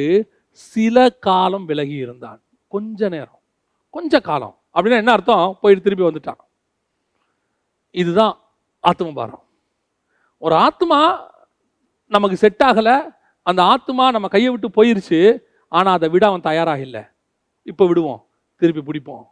சில 0.51 1.11
காலம் 1.11 1.65
விலகி 1.65 1.97
இருந்தான். 2.07 2.41
கொஞ்ச 2.75 3.09
நேரம் 3.15 3.41
கொஞ்ச 3.95 4.21
காலம் 4.29 4.55
அப்படின்னா 4.75 5.01
என்ன 5.03 5.13
அர்த்தம்? 5.17 5.57
போயிட்டு 5.61 5.85
திருப்பி 5.85 6.05
வந்துட்டான். 6.07 6.41
இதுதான் 7.91 8.35
ஆத்ம 8.89 9.13
பாரம். 9.19 9.43
ஒரு 10.39 10.55
ஆத்மா 10.67 10.99
நமக்கு 12.15 12.37
செட் 12.43 12.65
ஆகலை 12.69 12.97
அந்த 13.43 13.61
ஆத்மா 13.73 14.05
நம்ம 14.15 14.29
கையை 14.35 14.51
விட்டு 14.51 14.69
போயிருச்சு 14.79 15.21
ஆனால் 15.69 15.97
அதை 15.99 16.09
விட 16.15 16.25
அவன் 16.31 16.47
தயாராக 16.49 16.81
இல்லை. 16.87 17.03
இப்போ 17.63 17.85
விடுவோம் 17.87 18.21
திருப்பி 18.63 18.83
பிடிப்போம். 18.89 19.25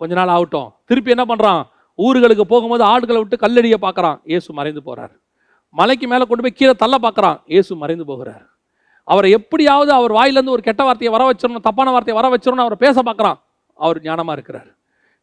கொஞ்ச 0.00 0.12
நாள் 0.18 0.32
ஆகட்டும். 0.34 0.68
திருப்பி 0.88 1.14
என்ன 1.14 1.24
பண்ணுறான் 1.30 1.62
ஊர்களுக்கு 1.98 2.44
போகும்போது 2.52 2.84
ஆடுகளை 2.92 3.18
விட்டு 3.20 3.36
கல்லடியை 3.44 3.78
பார்க்குறான். 3.86 4.18
இயேசு 4.32 4.48
மறைந்து 4.58 4.82
போகிறார் 4.88 5.14
மலைக்கு 5.74 6.06
மேலே 6.10 6.24
கொண்டு 6.24 6.44
போய் 6.44 6.58
கீழே 6.58 6.74
தள்ள 6.82 6.96
பார்க்குறான். 7.04 7.38
இயேசு 7.52 7.72
மறைந்து 7.82 8.04
போகிறார். 8.10 8.44
அவரை 9.12 9.30
எப்படியாவது 9.38 9.90
அவர் 9.98 10.12
வாயிலேருந்து 10.18 10.54
ஒரு 10.56 10.62
கெட்ட 10.68 10.82
வார்த்தையை 10.84 11.10
வர 11.16 11.24
வச்சிடணும் 11.30 11.66
தப்பான 11.68 11.90
வார்த்தையை 11.94 12.16
வர 12.20 12.28
வச்சிடணும் 12.34 12.64
அவரை 12.66 12.78
பேச 12.84 12.96
பார்க்குறான். 13.08 13.38
அவர் 13.78 13.98
ஞானமாக 14.06 14.36
இருக்கிறார். 14.38 14.70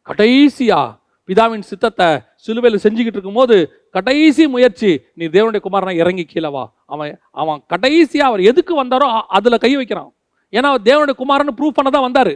கடைசியாக 0.08 0.88
பிதாவின் 1.28 1.66
சித்தத்தை 1.70 2.08
சிலுவையில் 2.44 2.82
செஞ்சுக்கிட்டு 2.84 3.18
இருக்கும்போது 3.18 3.56
கடைசி 3.96 4.44
முயற்சி 4.54 4.90
நீ 5.18 5.24
தேவனுடைய 5.36 5.60
குமாரனை 5.66 5.94
இறங்கி 6.02 6.24
கீழே 6.32 6.50
வா. 6.56 6.64
அவன் 6.92 7.12
அவன் 7.40 7.60
கடைசியாக 7.72 8.30
அவர் 8.30 8.42
எதுக்கு 8.50 8.72
வந்தாரோ 8.82 9.06
அதில் 9.36 9.62
கை 9.64 9.72
வைக்கிறான். 9.80 10.10
ஏன்னா 10.56 10.68
அவர் 10.72 10.86
தேவனுடைய 10.88 11.16
குமாரன்னு 11.22 11.56
ப்ரூவ் 11.58 11.76
பண்ண 11.78 11.90
தான் 11.90 12.06
வந்தார். 12.08 12.34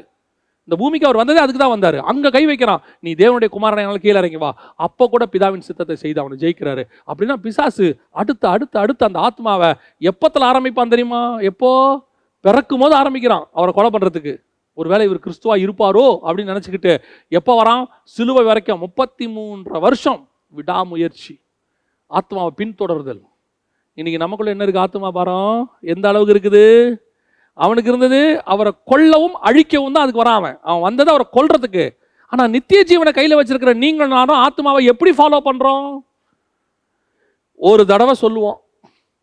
இந்த 0.68 0.76
பூமிக்கு 0.80 1.06
அவர் 1.08 1.18
வந்ததே 1.20 1.40
அதுக்கு 1.42 1.60
தான் 1.60 1.72
வந்தார். 1.74 1.96
அங்கே 2.10 2.30
கை 2.34 2.42
வைக்கிறான். 2.48 2.80
நீ 3.04 3.10
தேவனுடைய 3.20 3.48
குமாரனால் 3.54 4.00
கீழே 4.02 4.18
இறங்கி 4.22 4.38
வா. 4.42 4.50
அப்போ 4.86 5.04
கூட 5.12 5.24
பிதாவின் 5.34 5.64
சித்தத்தை 5.68 5.94
செய்து 6.02 6.20
அவனை 6.22 6.36
ஜெயிக்கிறாரு. 6.42 6.82
அப்படின்னா 7.10 7.36
பிசாசு 7.44 7.86
அடுத்து 8.20 8.46
அடுத்து 8.54 8.76
அடுத்து 8.82 9.06
அந்த 9.08 9.18
ஆத்மாவை 9.28 9.70
எப்பத்தில் 10.10 10.46
ஆரம்பிப்பான் 10.50 10.92
தெரியுமா? 10.94 11.22
எப்போ? 11.50 11.70
பிறக்கும் 12.44 12.82
போது 12.84 12.94
ஆரம்பிக்கிறான் 13.00 13.46
அவரை 13.58 13.72
கொலை 13.78 13.90
பண்ணுறதுக்கு 13.94 14.34
ஒருவேளை 14.78 15.06
இவர் 15.06 15.24
கிறிஸ்துவா 15.24 15.54
இருப்பாரோ 15.64 16.04
அப்படின்னு 16.26 16.52
நினச்சிக்கிட்டு 16.52 16.92
எப்போ 17.38 17.52
வரான்? 17.62 17.82
சிலுவை 18.16 18.44
வரைக்கும் 18.44 18.82
முப்பத்தி 18.84 19.26
மூன்றரை 19.36 19.80
வருஷம் 19.86 20.20
விடாமுயற்சி. 20.58 21.34
ஆத்மாவை 22.06 22.50
பின்தொடர்தல். 22.60 23.22
இன்னைக்கு 23.98 24.22
நமக்குள்ள 24.24 24.54
என்ன 24.54 24.64
இருக்கு? 24.66 24.86
ஆத்மா 24.86 25.10
பாரம்? 25.18 25.58
எந்த 25.94 26.04
அளவுக்கு 26.08 26.34
இருக்குது? 26.34 26.64
அவனுக்கு 27.64 27.90
இருந்தது 27.92 28.20
அவரை 28.52 28.72
கொல்லவும் 28.90 29.36
அழிக்கவும் 29.48 29.94
தான் 29.96 30.04
அதுக்கு 30.04 30.22
வரான் 30.22 30.38
அவன். 30.40 30.56
அவன் 30.68 30.84
வந்தது 30.88 31.10
அவரை 31.12 31.26
கொல்றதுக்கு. 31.36 31.84
ஆனால் 32.32 32.52
நித்திய 32.54 32.80
ஜீவனை 32.90 33.12
கையில் 33.18 33.38
வச்சிருக்கிற 33.38 33.72
நீங்கள் 33.84 34.14
நானும் 34.16 34.40
ஆத்மாவை 34.44 34.80
எப்படி 34.92 35.12
ஃபாலோ 35.18 35.38
பண்ணுறோம் 35.48 35.86
ஒரு 37.70 37.82
தடவை 37.92 38.14
சொல்லுவோம். 38.24 38.58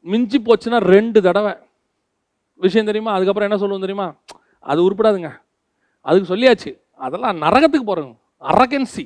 மிஞ்சி 0.05 0.37
போச்சுன்னா 0.47 0.79
ரெண்டு 0.93 1.19
தடவை. 1.27 1.53
விஷயம் 2.65 2.89
தெரியுமா? 2.89 3.13
அதுக்கப்புறம் 3.15 3.47
என்ன 3.49 3.59
சொல்லுவோம் 3.61 3.85
தெரியுமா? 3.85 4.07
அது 4.71 4.79
உருப்படாதுங்க. 4.87 5.31
அதுக்கு 6.05 6.31
சொல்லியாச்சு. 6.33 6.71
அதெல்லாம் 7.05 7.41
நரகத்துக்கு 7.45 7.87
போகிறோங்க 7.87 8.15
அரகன்சி 8.51 9.05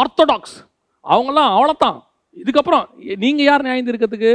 ஆர்த்தடாக்ஸ் 0.00 0.56
அவங்களாம் 1.04 1.52
அவ்வளோத்தான் 1.56 1.98
இதுக்கப்புறம் 2.42 2.84
நீங்கள் 3.22 3.46
யார் 3.48 3.64
நியாயம் 3.66 3.90
இருக்கிறதுக்கு 3.90 4.32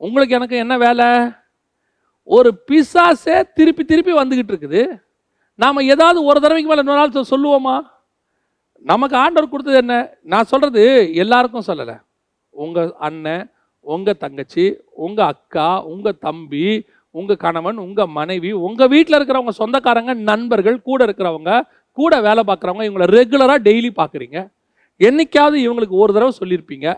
உங்களுக்கு 0.00 0.36
எனக்கு 0.38 0.56
என்ன 0.64 0.74
வேலை? 0.86 1.08
ஒரு 2.34 2.50
பிசாசே 2.68 3.36
திருப்பி 3.54 3.82
திருப்பி 3.84 4.12
வந்துக்கிட்டு 4.12 4.52
இருக்குது. 4.54 4.82
நாம் 5.54 5.88
ஏதாவது 5.94 6.18
ஒரு 6.24 6.40
தடவைக்கு 6.40 6.70
மேலே 6.70 6.82
இன்னொரு 6.84 7.00
நாள் 7.02 7.30
சொல்லுவோமா? 7.34 7.76
நமக்கு 8.90 9.16
ஆண்டவர் 9.16 9.52
கொடுத்தது 9.52 9.76
என்ன? 9.76 9.94
நான் 10.22 10.50
சொல்கிறது 10.52 10.82
எல்லாருக்கும் 11.14 11.68
சொல்லலை. 11.68 11.96
உங்கள் 12.50 12.90
அண்ணன் 13.06 13.44
உங்கள் 13.80 14.20
தங்கச்சி 14.24 14.64
உங்கள் 15.04 15.26
அக்கா 15.26 15.68
உங்கள் 15.92 16.18
தம்பி 16.18 16.66
உங்கள் 17.10 17.42
கணவன் 17.44 17.76
உங்கள் 17.76 18.12
மனைவி 18.18 18.50
உங்கள் 18.66 18.88
வீட்டில் 18.88 19.16
இருக்கிறவங்க 19.18 19.54
சொந்தக்காரங்க 19.62 20.14
நண்பர்கள் 20.30 20.78
கூட 20.88 21.00
இருக்கிறவங்க 21.06 21.52
கூட 21.92 22.20
வேலை 22.20 22.42
பார்க்குறவங்க 22.46 22.86
இவங்களை 22.88 23.06
ரெகுலராக 23.16 23.64
டெய்லி 23.68 23.90
பார்க்குறீங்க. 24.00 24.38
என்னைக்காவது 25.00 25.56
இவங்களுக்கு 25.66 25.96
ஒரு 26.02 26.12
தடவை 26.12 26.32
சொல்லியிருப்பீங்க. 26.40 26.88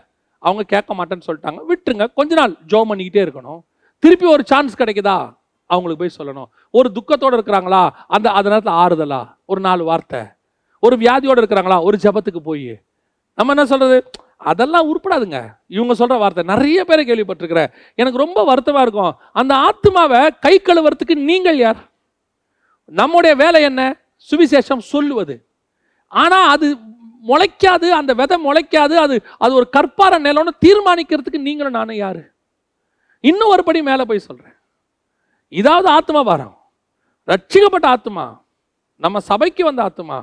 அவங்க 0.43 0.63
கேட்க 0.63 0.93
மாட்டேன்னு 0.93 1.27
சொல்லிட்டாங்க. 1.27 1.59
விட்டுருங்க. 1.69 2.05
கொஞ்ச 2.13 2.35
நாள் 2.35 2.53
ஜோ 2.67 2.79
பண்ணிக்கிட்டே 2.89 3.21
இருக்கணும். 3.25 3.61
திருப்பி 3.99 4.25
ஒரு 4.25 4.43
சான்ஸ் 4.45 4.81
கிடைக்குதா? 4.81 5.35
அவங்களுக்கு 5.65 6.01
போய் 6.03 6.17
சொல்லணும். 6.19 6.49
ஒரு 6.71 6.91
துக்கத்தோடு 6.93 7.37
இருக்கிறாங்களா? 7.37 7.89
அந்த 8.07 8.31
அந்த 8.31 8.49
நேரத்தில் 8.49 8.73
ஆறுதலா? 8.73 9.35
ஒரு 9.45 9.61
நாலு 9.61 9.83
வார்த்தை. 9.83 10.21
ஒரு 10.79 10.95
வியாதியோடு 10.95 11.41
இருக்கிறாங்களா? 11.41 11.83
ஒரு 11.83 11.97
ஜெபத்துக்கு 12.03 12.39
போய். 12.39 12.81
நம்ம 13.33 13.53
என்ன 13.53 13.65
சொல்கிறது 13.65 14.11
அதெல்லாம் 14.37 14.87
உருப்படாதுங்க. 14.89 15.55
இவங்க 15.67 15.93
சொல்கிற 15.93 16.19
வார்த்தை. 16.19 16.43
நிறைய 16.43 16.85
பேரை 16.85 17.05
கேள்விப்பட்டிருக்கிறேன் 17.05 17.71
எனக்கு 17.95 18.17
ரொம்ப 18.17 18.43
வருத்தமாக 18.43 18.81
இருக்கும். 18.81 19.15
அந்த 19.33 19.55
ஆத்மாவை 19.55 20.29
கை 20.39 20.61
கழுவுறதுக்கு 20.63 21.15
நீங்கள் 21.15 21.57
யார்? 21.57 21.77
நம்முடைய 22.85 23.35
வேலை 23.35 23.61
என்ன? 23.61 23.81
சுவிசேஷம் 24.31 24.87
சொல்லுவது. 24.93 25.45
ஆனால் 26.07 26.49
அது 26.49 26.77
முளைக்காது 27.27 27.87
அந்த 27.89 28.13
விதை 28.13 28.37
முளைக்காது 28.45 28.95
அது 29.05 29.23
அது 29.37 29.53
ஒரு 29.53 29.67
கற்பார 29.77 30.13
நிலம்னு 30.27 30.53
தீர்மானிக்கிறதுக்கு 30.65 31.37
நீங்களும் 31.37 31.71
நானும் 31.71 31.95
யார்? 31.95 32.21
இன்னும் 33.23 33.53
ஒரு 33.55 33.63
படி 33.63 33.79
மேலே 33.81 34.03
போய் 34.09 34.27
சொல்கிறேன் 34.27 34.57
இதாவது 35.51 35.87
ஆத்மா 35.97 36.23
பாரம் 36.23 36.55
ரட்சிக்கப்பட்ட 37.27 37.87
ஆத்மா 37.95 38.25
நம்ம 38.97 39.19
சபைக்கு 39.19 39.63
வந்த 39.63 39.81
ஆத்மா 39.83 40.17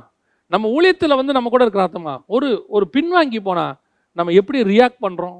நம்ம 0.51 0.69
ஊழியத்தில் 0.75 1.19
வந்து 1.19 1.35
நம்ம 1.37 1.49
கூட 1.49 1.63
இருக்கிற 1.63 1.83
ஆத்மா 1.83 2.13
ஒரு 2.35 2.49
ஒரு 2.67 2.85
பின்வாங்கி 2.95 3.39
போனால் 3.39 3.75
நம்ம 4.17 4.33
எப்படி 4.39 4.59
ரியாக்ட் 4.73 5.03
பண்ணுறோம் 5.05 5.39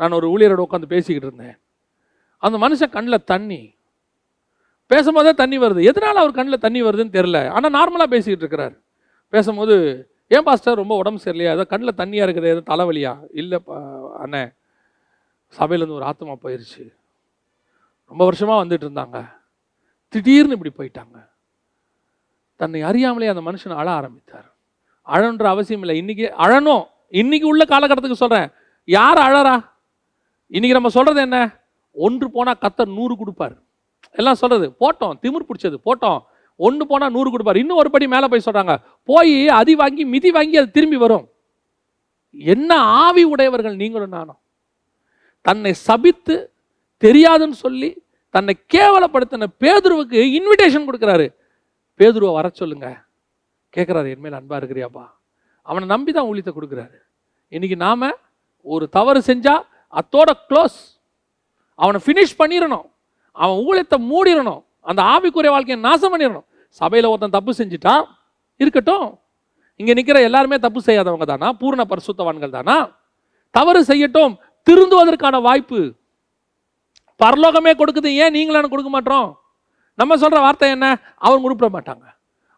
நான் 0.00 0.16
ஒரு 0.18 0.26
ஊழியரோட 0.34 0.60
உட்காந்து 0.66 0.92
பேசிக்கிட்டு 0.94 1.28
இருந்தேன். 1.28 1.56
அந்த 2.42 2.56
மனுஷன் 2.64 2.94
கண்ணில் 2.96 3.24
தண்ணி. 3.24 3.60
பேசும்போதே 4.90 5.32
தண்ணி 5.34 5.56
வருது. 5.58 5.82
எதனால் 5.90 6.20
அவர் 6.22 6.38
கண்ணில் 6.38 6.64
தண்ணி 6.64 6.80
வருதுன்னு 6.82 7.16
தெரில 7.18 7.38
ஆனால் 7.56 7.74
நார்மலாக 7.78 8.12
பேசிக்கிட்டு 8.14 8.44
இருக்கிறார். 8.44 8.74
பேசும்போது 9.28 9.74
ஏன் 10.28 10.46
பாஸ்டர் 10.48 10.80
ரொம்ப 10.82 10.94
உடம்பு 10.96 11.22
சரியில்லையா? 11.24 11.52
ஏதோ 11.56 11.64
கண்ணில் 11.72 11.98
தண்ணியாக 12.00 12.26
இருக்குது 12.26 12.52
ஏதோ 12.54 12.62
தலைவலியா? 12.72 13.12
இல்லை 13.40 13.58
அண்ணே. 14.24 14.42
சபையிலேருந்து 15.58 15.92
ஒரு 15.92 16.04
ஆத்மா 16.04 16.32
போயிருச்சு. 16.32 16.94
ரொம்ப 18.06 18.24
வருஷமாக 18.24 18.64
வந்துட்டு 18.64 18.78
இருந்தாங்க. 18.78 19.32
திடீர்னு 20.08 20.58
இப்படி 20.58 20.90
போயிட்டாங்க. 20.90 21.28
தன்னை 22.56 22.82
அறியாமலே 22.82 23.26
அந்த 23.26 23.50
மனுஷன் 23.50 23.76
அழ 23.76 23.90
ஆரம்பித்தார். 23.90 24.54
அழன்ற 25.02 25.48
அவசியம் 25.48 25.82
இல்லை. 25.82 26.00
இன்றைக்கி 26.00 26.32
அழணும். 26.32 26.84
இன்றைக்கி 27.10 27.42
உள்ள 27.42 27.64
காலகட்டத்துக்கு 27.64 28.12
சொல்கிறேன் 28.12 28.50
யார் 28.84 29.18
அழறா? 29.18 29.68
இன்றைக்கி 30.50 30.70
நம்ம 30.70 30.88
சொல்கிறது 30.88 31.22
என்ன? 31.22 31.60
ஒன்று 31.92 32.30
போனால் 32.30 32.58
கத்தர் 32.60 32.94
நூறு 32.94 33.16
கொடுப்பார். 33.16 33.62
எல்லாம் 34.12 34.34
சொல்கிறது 34.34 34.74
போட்டோம். 34.80 35.12
திமிர் 35.22 35.48
பிடிச்சது 35.48 35.76
போட்டோம். 35.84 36.18
ஒன்று 36.56 36.86
போனால் 36.86 37.10
நூறு 37.10 37.30
கொடுப்பார். 37.30 37.56
இன்னும் 37.56 37.76
ஒரு 37.76 37.90
படி 37.90 38.06
மேலே 38.06 38.26
போய் 38.26 38.42
சொல்கிறாங்க 38.44 38.82
போய் 39.04 39.48
அதி 39.48 39.74
வாங்கி 39.74 40.04
மிதி 40.04 40.30
வாங்கி 40.30 40.56
அது 40.56 40.70
திரும்பி 40.70 40.96
வரும். 40.96 41.28
என்ன 42.30 42.78
ஆவி 42.78 43.24
உடையவர்கள் 43.24 43.76
நீங்களும் 43.76 44.08
நானும். 44.08 44.40
தன்னை 45.48 45.72
சபித்து 45.88 46.36
தெரியாதுன்னு 47.04 47.56
சொல்லி 47.64 47.90
தன்னை 48.34 48.52
கேவலப்படுத்தின 48.74 49.48
பேதுருவுக்கு 49.62 50.18
இன்விடேஷன் 50.38 50.86
கொடுக்குறாரு. 50.88 51.26
பேதுருவை 52.00 52.32
வர 52.38 52.50
சொல்லுங்க. 52.60 52.88
கேட்குறாரு 53.76 54.08
என்மேல் 54.14 54.38
அன்பாக 54.38 54.58
இருக்கிறியாப்பா. 54.60 55.04
அவனை 55.68 55.86
நம்பி 55.94 56.12
தான் 56.12 56.28
ஊழியத்தை 56.30 56.52
கொடுக்குறாரு. 56.54 56.96
இன்னைக்கு 57.48 57.76
நாம் 57.86 58.08
ஒரு 58.74 58.84
தவறு 58.96 59.20
செஞ்சால் 59.30 59.64
அத்தோட 60.00 60.30
க்ளோஸ் 60.48 60.78
அவனை 61.74 61.98
ஃபினிஷ் 62.04 62.38
பண்ணிடணும் 62.40 62.86
அவன் 63.42 63.58
ஊழியத்தை 63.66 63.98
மூடிடணும் 64.12 64.62
அந்த 64.90 65.00
ஆவிக்குரிய 65.12 65.50
வாழ்க்கையை 65.54 65.78
நாசம் 65.88 66.12
பண்ணிடணும் 66.12 66.46
சபையில் 66.80 67.08
ஒருத்தன் 67.10 67.36
தப்பு 67.36 67.52
செஞ்சுட்டான் 67.58 68.04
இருக்கட்டும். 68.60 69.06
இங்கே 69.80 69.94
நிற்கிற 69.98 70.18
எல்லாருமே 70.28 70.56
தப்பு 70.58 70.80
செய்யாதவங்க 70.86 71.26
தானா? 71.30 71.48
பூர்ண 71.60 71.82
பரிசுத்தவான்கள் 71.92 72.56
தானா? 72.56 72.76
தவறு 73.50 73.80
செய்யட்டும். 73.90 74.34
திருந்துவதற்கான 74.66 75.36
வாய்ப்பு. 75.46 75.80
பரலோகமே 77.20 77.72
கொடுக்குது 77.80 78.10
ஏன் 78.22 78.34
நீங்களும் 78.36 78.72
கொடுக்க 78.72 78.90
மாட்டோம்? 78.96 79.28
நம்ம 79.98 80.16
சொல்கிற 80.22 80.38
வார்த்தை 80.44 80.68
என்ன? 80.76 80.86
அவங்க 81.26 81.46
உருப்பிட 81.48 81.68
மாட்டாங்க. 81.76 82.04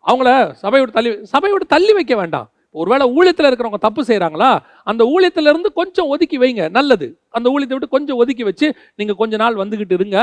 அவங்கள 0.04 0.30
சபையை 0.62 0.80
விட்டு 0.80 0.96
தள்ளி 0.98 1.10
சபையை 1.32 1.52
விட்டு 1.54 1.74
தள்ளி 1.74 1.92
வைக்க 1.98 2.14
வேண்டாம். 2.20 2.48
ஒருவேளை 2.80 3.04
ஊழியத்தில் 3.16 3.48
இருக்கிறவங்க 3.48 3.80
தப்பு 3.86 4.02
செய்கிறாங்களா 4.08 4.48
அந்த 4.90 5.02
ஊழியத்திலேருந்து 5.14 5.70
கொஞ்சம் 5.80 6.08
ஒதுக்கி 6.14 6.36
வைங்க 6.42 6.62
நல்லது. 6.78 7.06
அந்த 7.36 7.46
ஊழியத்தை 7.54 7.74
விட்டு 7.76 7.94
கொஞ்சம் 7.96 8.18
ஒதுக்கி 8.22 8.44
வச்சு 8.48 8.66
நீங்கள் 9.00 9.18
கொஞ்ச 9.20 9.36
நாள் 9.42 9.60
வந்துக்கிட்டு 9.62 9.96
இருங்க. 9.98 10.18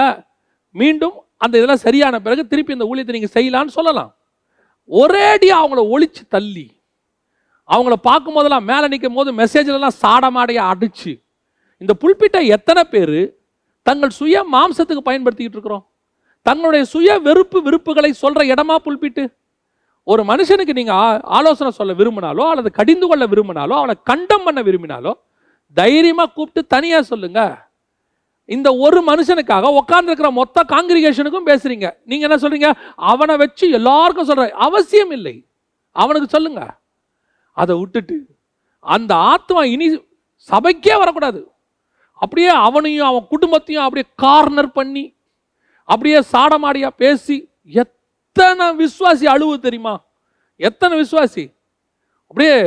மீண்டும் 0.75 1.15
அந்த 1.43 1.53
இதெல்லாம் 1.59 1.83
சரியான 1.85 2.15
பிறகு 2.25 2.43
திருப்பி 2.51 2.75
இந்த 2.77 2.87
ஊழியத்தை 2.91 3.13
நீங்கள் 3.17 3.35
செய்யலான்னு 3.37 3.77
சொல்லலாம். 3.77 4.11
ஒரேடியாக 4.89 5.61
அவங்கள 5.61 5.81
ஒழிச்சு 5.93 6.23
தள்ளி 6.35 6.67
அவங்கள 7.69 7.95
பார்க்கும் 8.09 8.37
போதெல்லாம் 8.37 8.67
மேலே 8.71 8.85
நிற்கும் 8.93 9.17
போது 9.19 9.29
மெசேஜ்லலாம் 9.41 9.99
சாடமாடையாக 10.03 10.71
அடிச்சு 10.71 11.11
இந்த 11.81 11.95
புல்பிட்டை 11.99 12.45
எத்தனை 12.45 12.83
பேர் 12.83 13.37
தங்கள் 13.81 14.09
சுய 14.09 14.45
மாம்சத்துக்கு 14.51 14.97
பயன்படுத்திக்கிட்டு 15.05 15.51
இருக்கிறோம்? 15.51 15.89
தங்களுடைய 16.41 16.85
சுய 16.85 17.19
வெறுப்பு 17.19 17.61
விருப்புகளை 17.61 18.11
சொல்கிற 18.11 18.53
இடமா 18.53 18.75
புல்பிட்டு? 18.85 19.33
ஒரு 20.03 20.23
மனுஷனுக்கு 20.23 20.73
நீங்கள் 20.73 20.95
ஆ- 20.95 21.19
ஆலோசனை 21.23 21.73
சொல்ல 21.73 21.93
விரும்பினாலோ 21.93 22.49
அல்லது 22.49 22.71
கடிந்து 22.71 23.07
கொள்ள 23.07 23.27
விரும்பினாலோ 23.27 23.73
அவனை 23.73 23.95
கண்டம் 24.03 24.43
பண்ண 24.43 24.61
விரும்பினாலோ 24.61 25.13
தைரியமாக 25.73 26.31
கூப்பிட்டு 26.31 26.67
தனியாக 26.67 27.03
சொல்லுங்க. 27.03 27.69
இந்த 28.45 28.75
ஒரு 28.75 29.03
மனுஷனுக்காக 29.07 29.77
உட்கார்ந்துருக்கிற 29.77 30.31
மொத்த 30.31 30.63
காங்கிரிகேஷனுக்கும் 30.67 31.45
பேசுறீங்க. 31.45 31.93
நீங்கள் 32.05 32.29
என்ன 32.29 32.35
சொல்றீங்க? 32.35 32.75
அவனை 32.95 33.37
வச்சு 33.37 33.69
எல்லாருக்கும் 33.71 34.29
சொல்ற 34.29 34.49
அவசியம் 34.49 35.11
இல்லை. 35.11 35.45
அவனுக்கு 35.91 36.29
சொல்லுங்க. 36.29 36.79
அதை 37.53 37.79
விட்டுட்டு 37.79 38.25
அந்த 38.79 39.15
ஆத்மா 39.15 39.63
இனி 39.63 39.95
சபைக்கே 40.51 40.97
வரக்கூடாது. 40.97 41.51
அப்படியே 42.21 42.51
அவனையும் 42.67 43.09
அவன் 43.09 43.31
குடும்பத்தையும் 43.33 43.85
அப்படியே 43.85 44.07
கார்னர் 44.23 44.75
பண்ணி 44.77 45.05
அப்படியே 45.89 46.19
சாடமாடியா 46.33 46.89
பேசி 47.03 47.37
எத்தனை 47.83 48.65
விசுவாசி 48.81 49.25
அழுவு 49.33 49.55
தெரியுமா? 49.65 49.93
எத்தனை 50.59 50.93
விசுவாசி? 51.01 51.43
அப்படியே 52.31 52.57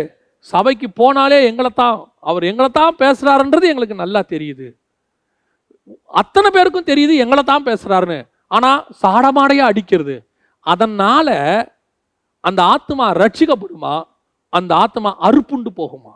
சபைக்கு 0.41 0.89
போனாலே 1.01 1.39
எங்களை 1.51 1.71
தான் 1.83 1.99
அவர் 2.21 2.45
எங்களை 2.51 2.69
தான் 2.69 2.99
பேசுகிறாருன்றது 3.03 3.71
எங்களுக்கு 3.73 4.03
நல்லா 4.03 4.21
தெரியுது. 4.33 4.67
அத்தனை 6.21 6.49
பேருக்கும் 6.51 6.91
தெரியுது 6.91 7.15
எங்களை 7.25 7.43
தான் 7.53 7.67
பேசுகிறாருன்னு 7.69 8.19
ஆனால் 8.47 8.85
சாடமாடையாக 9.03 9.71
அடிக்கிறது. 9.71 10.17
அதனால் 10.67 11.37
அந்த 12.45 12.61
ஆத்மா 12.75 13.07
ரட்சிக்கப்படுமா? 13.23 13.95
அந்த 14.53 14.73
ஆத்மா 14.85 15.11
அறுப்புண்டு 15.27 15.71
போகுமா? 15.81 16.15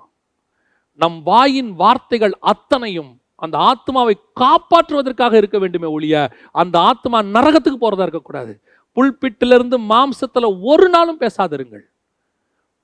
நம் 1.01 1.19
வாயின் 1.23 1.73
வார்த்தைகள் 1.81 2.35
அத்தனையும் 2.53 3.11
அந்த 3.45 3.57
ஆத்மாவை 3.71 4.15
காப்பாற்றுவதற்காக 4.43 5.35
இருக்க 5.37 5.59
வேண்டுமே 5.59 5.89
ஒழிய 5.97 6.15
அந்த 6.63 6.79
ஆத்மா 6.91 7.19
நரகத்துக்கு 7.37 7.79
போகிறதா 7.85 8.07
இருக்கக்கூடாது. 8.07 8.53
புல்பிட்டிலிருந்து 8.97 9.77
மாம்சத்தில் 9.93 10.57
ஒரு 10.71 10.89
நாளும் 10.89 11.21
பேசாதிருங்கள். 11.21 11.85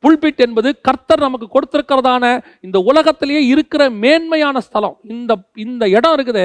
புல்பிட் 0.04 0.42
என்பது 0.44 0.80
கர்த்தர் 0.86 1.24
நமக்கு 1.26 1.46
கொடுத்திருக்கிறதான 1.54 2.24
இந்த 2.60 2.78
உலகத்திலேயே 2.90 3.42
இருக்கிற 3.46 3.82
மேன்மையான 4.02 4.60
ஸ்தலம். 4.60 4.96
இந்த 5.14 5.32
இந்த 5.54 5.84
இடம் 5.88 6.14
இருக்குது. 6.16 6.44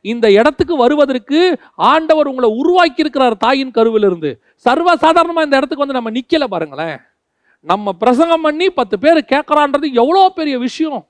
இந்த 0.00 0.26
இடத்துக்கு 0.30 0.76
வருவதற்கு 0.76 1.40
ஆண்டவர் 1.74 2.30
உங்களை 2.32 2.50
உருவாக்கி 2.60 3.04
இருக்கிறார் 3.04 3.36
தாயின் 3.36 3.76
கருவிலிருந்து. 3.78 4.32
சர்வசாதாரணமாக 4.66 5.48
இந்த 5.48 5.58
இடத்துக்கு 5.60 5.84
வந்து 5.84 5.98
நம்ம 5.98 6.10
நிற்கலை 6.10 6.48
பாருங்களேன். 6.54 6.98
நம்ம 7.60 7.92
பிரசங்கம் 8.02 8.44
பண்ணி 8.48 8.66
பத்து 8.70 8.98
பேர் 8.98 9.18
கேட்குறான்றது 9.32 9.86
எவ்வளோ 10.02 10.28
பெரிய 10.40 10.58
விஷயம். 10.58 11.02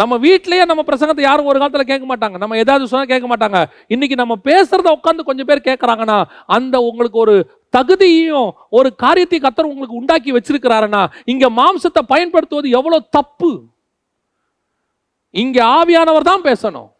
நம்ம 0.00 0.16
வீட்டிலேயே 0.24 0.64
நம்ம 0.68 0.82
பிரசங்கத்தை 0.86 1.22
யாரும் 1.24 1.48
ஒரு 1.50 1.58
காலத்தில் 1.58 1.90
கேட்க 1.90 2.04
மாட்டாங்க. 2.10 2.36
நம்ம 2.42 2.56
ஏதாவது 2.62 2.88
சொன்னால் 2.92 3.10
கேட்க 3.12 3.26
மாட்டாங்க. 3.32 3.58
இன்னைக்கு 3.94 4.16
நம்ம 4.20 4.34
பேசுறத 4.48 4.88
உட்காந்து 4.96 5.28
கொஞ்சம் 5.28 5.48
பேர் 5.50 5.68
கேட்குறாங்கன்னா 5.68 6.16
அந்த 6.56 6.80
உங்களுக்கு 6.80 7.18
ஒரு 7.24 7.34
தகுதியையும் 7.76 8.50
ஒரு 8.68 8.88
காரியத்தை 8.94 9.38
கத்தர் 9.40 9.70
உங்களுக்கு 9.72 10.00
உண்டாக்கி 10.00 10.32
வச்சிருக்கிறாருன்னா 10.32 11.02
இங்க 11.24 11.46
மாம்சத்தை 11.60 12.02
பயன்படுத்துவது 12.06 12.70
எவ்வளோ 12.70 12.98
தப்பு? 13.18 13.52
இங்க 15.30 15.58
ஆவியானவர் 15.78 16.28
தான் 16.30 16.46
பேசணும். 16.50 16.90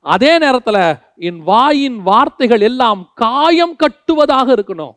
அதே 0.00 0.32
நேரத்தில் 0.38 0.82
என் 1.28 1.42
வாயின் 1.42 1.98
வார்த்தைகள் 2.02 2.60
எல்லாம் 2.60 3.00
காயம் 3.14 3.76
கட்டுவதாக 3.82 4.48
இருக்கணும். 4.56 4.94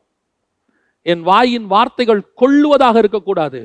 என் 1.01 1.23
வாயின் 1.23 1.67
வார்த்தைகள் 1.67 2.21
கொள்ளுவதாக 2.35 2.97
இருக்கக்கூடாது. 2.97 3.61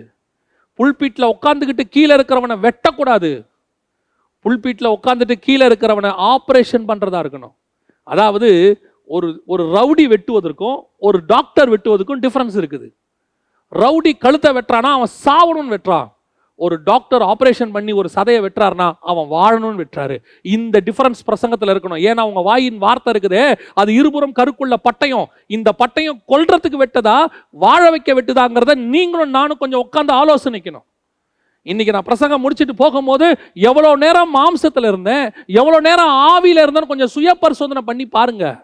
புல்பீட்டில் 0.78 1.32
உட்காந்துக்கிட்டு 1.34 1.84
கீழே 1.90 2.14
இருக்கிறவனை 2.14 2.56
வெட்டக்கூடாது. 2.66 3.46
புல்பீட்டில் 4.44 4.94
உட்காந்துட்டு 4.96 5.32
கீழே 5.32 5.66
இருக்கிறவனை 5.66 6.10
ஆப்ரேஷன் 6.32 6.88
பண்ணுறதா 6.88 7.20
இருக்கணும். 7.24 7.54
அதாவது 8.02 8.48
ஒரு 9.06 9.42
ஒரு 9.46 9.62
ரவுடி 9.64 10.04
வெட்டுவதற்கும் 10.14 10.78
ஒரு 10.98 11.18
டாக்டர் 11.26 11.70
வெட்டுவதற்கும் 11.70 12.22
டிஃப்ரென்ஸ் 12.24 12.56
இருக்குது. 12.60 12.88
ரவுடி 13.72 14.12
கழுத்தை 14.18 14.50
வெட்டுறானா 14.52 14.90
அவன் 14.98 15.14
சாவணும்னு 15.24 15.74
வெட்டுறான். 15.76 16.13
ஒரு 16.66 16.76
டாக்டர் 16.88 17.24
ஆப்ரேஷன் 17.32 17.74
பண்ணி 17.76 17.92
ஒரு 18.00 18.08
சதையை 18.16 18.40
வெட்டுறாருனா 18.46 18.88
அவன் 19.10 19.28
வாழணும்னு 19.34 19.80
வெட்டுறாரு. 19.82 20.16
இந்த 20.56 20.82
டிஃபரன்ஸ் 20.88 21.26
பிரசங்கத்தில் 21.28 21.72
இருக்கணும். 21.74 22.02
ஏன்னா 22.08 22.22
அவங்க 22.26 22.42
வாயின் 22.50 22.80
வார்த்தை 22.86 23.12
இருக்குது 23.14 23.42
அது 23.82 23.92
இருபுறம் 24.00 24.34
கருக்குள்ள 24.40 24.76
பட்டயம். 24.88 25.28
இந்த 25.56 25.70
பட்டயம் 25.82 26.18
கொல்றதுக்கு 26.32 26.82
வெட்டதா 26.84 27.18
வாழ 27.64 27.82
வைக்க 27.94 28.12
வெட்டுதாங்கிறத 28.18 28.74
நீங்களும் 28.96 29.36
நானும் 29.38 29.62
கொஞ்சம் 29.62 29.84
உட்காந்து 29.86 30.14
ஆலோசனைக்கணும். 30.22 30.86
இன்னைக்கு 31.72 31.92
நான் 31.94 32.08
பிரசங்கம் 32.08 32.42
முடிச்சுட்டு 32.44 32.74
போகும்போது 32.80 33.26
எவ்வளோ 33.68 33.90
நேரம் 34.02 34.34
மாம்சத்தில் 34.38 34.88
இருந்தேன் 34.90 35.26
எவ்வளோ 35.60 35.78
நேரம் 35.86 36.10
ஆவியில் 36.30 36.62
இருந்தேன்னு 36.62 36.90
கொஞ்சம் 36.90 37.12
சுய 37.14 37.32
பரிசோதனை 37.42 37.82
பண்ணி 37.88 38.04
பாருங்கள் 38.16 38.56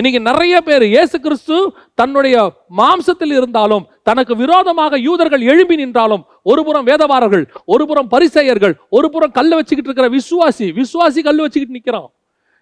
இன்னைக்கு 0.00 0.20
நிறைய 0.20 0.56
பேர் 0.60 0.84
இயேசு 0.90 1.16
கிறிஸ்து 1.20 1.56
தன்னுடைய 1.94 2.36
மாம்சத்தில் 2.78 3.34
இருந்தாலும் 3.38 3.86
தனக்கு 4.02 4.34
விரோதமாக 4.36 4.98
யூதர்கள் 4.98 5.42
எழும்பி 5.52 5.76
நின்றாலும் 5.76 6.22
ஒரு 6.42 6.62
புறம் 6.64 6.86
வேதவாரர்கள் 6.86 7.44
ஒரு 7.64 7.84
புறம் 7.86 8.08
பரிசெயர்கள் 8.08 8.74
ஒரு 8.90 9.10
புறம் 9.10 9.34
கல்ல 9.38 9.58
வச்சுக்கிட்டு 9.58 9.90
இருக்கிற 9.90 10.08
விசுவாசி 10.18 10.68
விசுவாசி 10.80 11.22
கல்லு 11.22 11.44
வச்சுக்கிட்டு 11.44 11.78
நிற்கிறான் 11.78 12.08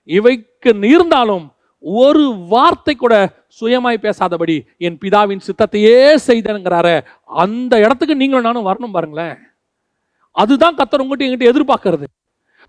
இவைக்கு 0.08 0.72
இருந்தாலும் 0.92 1.46
ஒரு 1.84 2.24
வார்த்தை 2.48 2.94
கூட 2.94 3.14
சுயமாய் 3.60 4.04
பேசாதபடி 4.06 4.56
என் 4.86 4.98
பிதாவின் 5.04 5.44
சித்தத்தையே 5.46 5.98
செய்தனுங்கிறாரு 6.26 6.96
அந்த 7.44 7.74
இடத்துக்கு 7.78 8.14
நீங்களும் 8.14 8.48
நானும் 8.48 8.68
வரணும் 8.68 8.94
பாருங்களேன். 8.96 9.36
அதுதான் 10.36 10.76
கத்தர் 10.76 11.02
உங்ககிட்ட 11.04 11.28
எங்கிட்ட 11.28 11.52
எதிர்பார்க்கறது. 11.52 12.06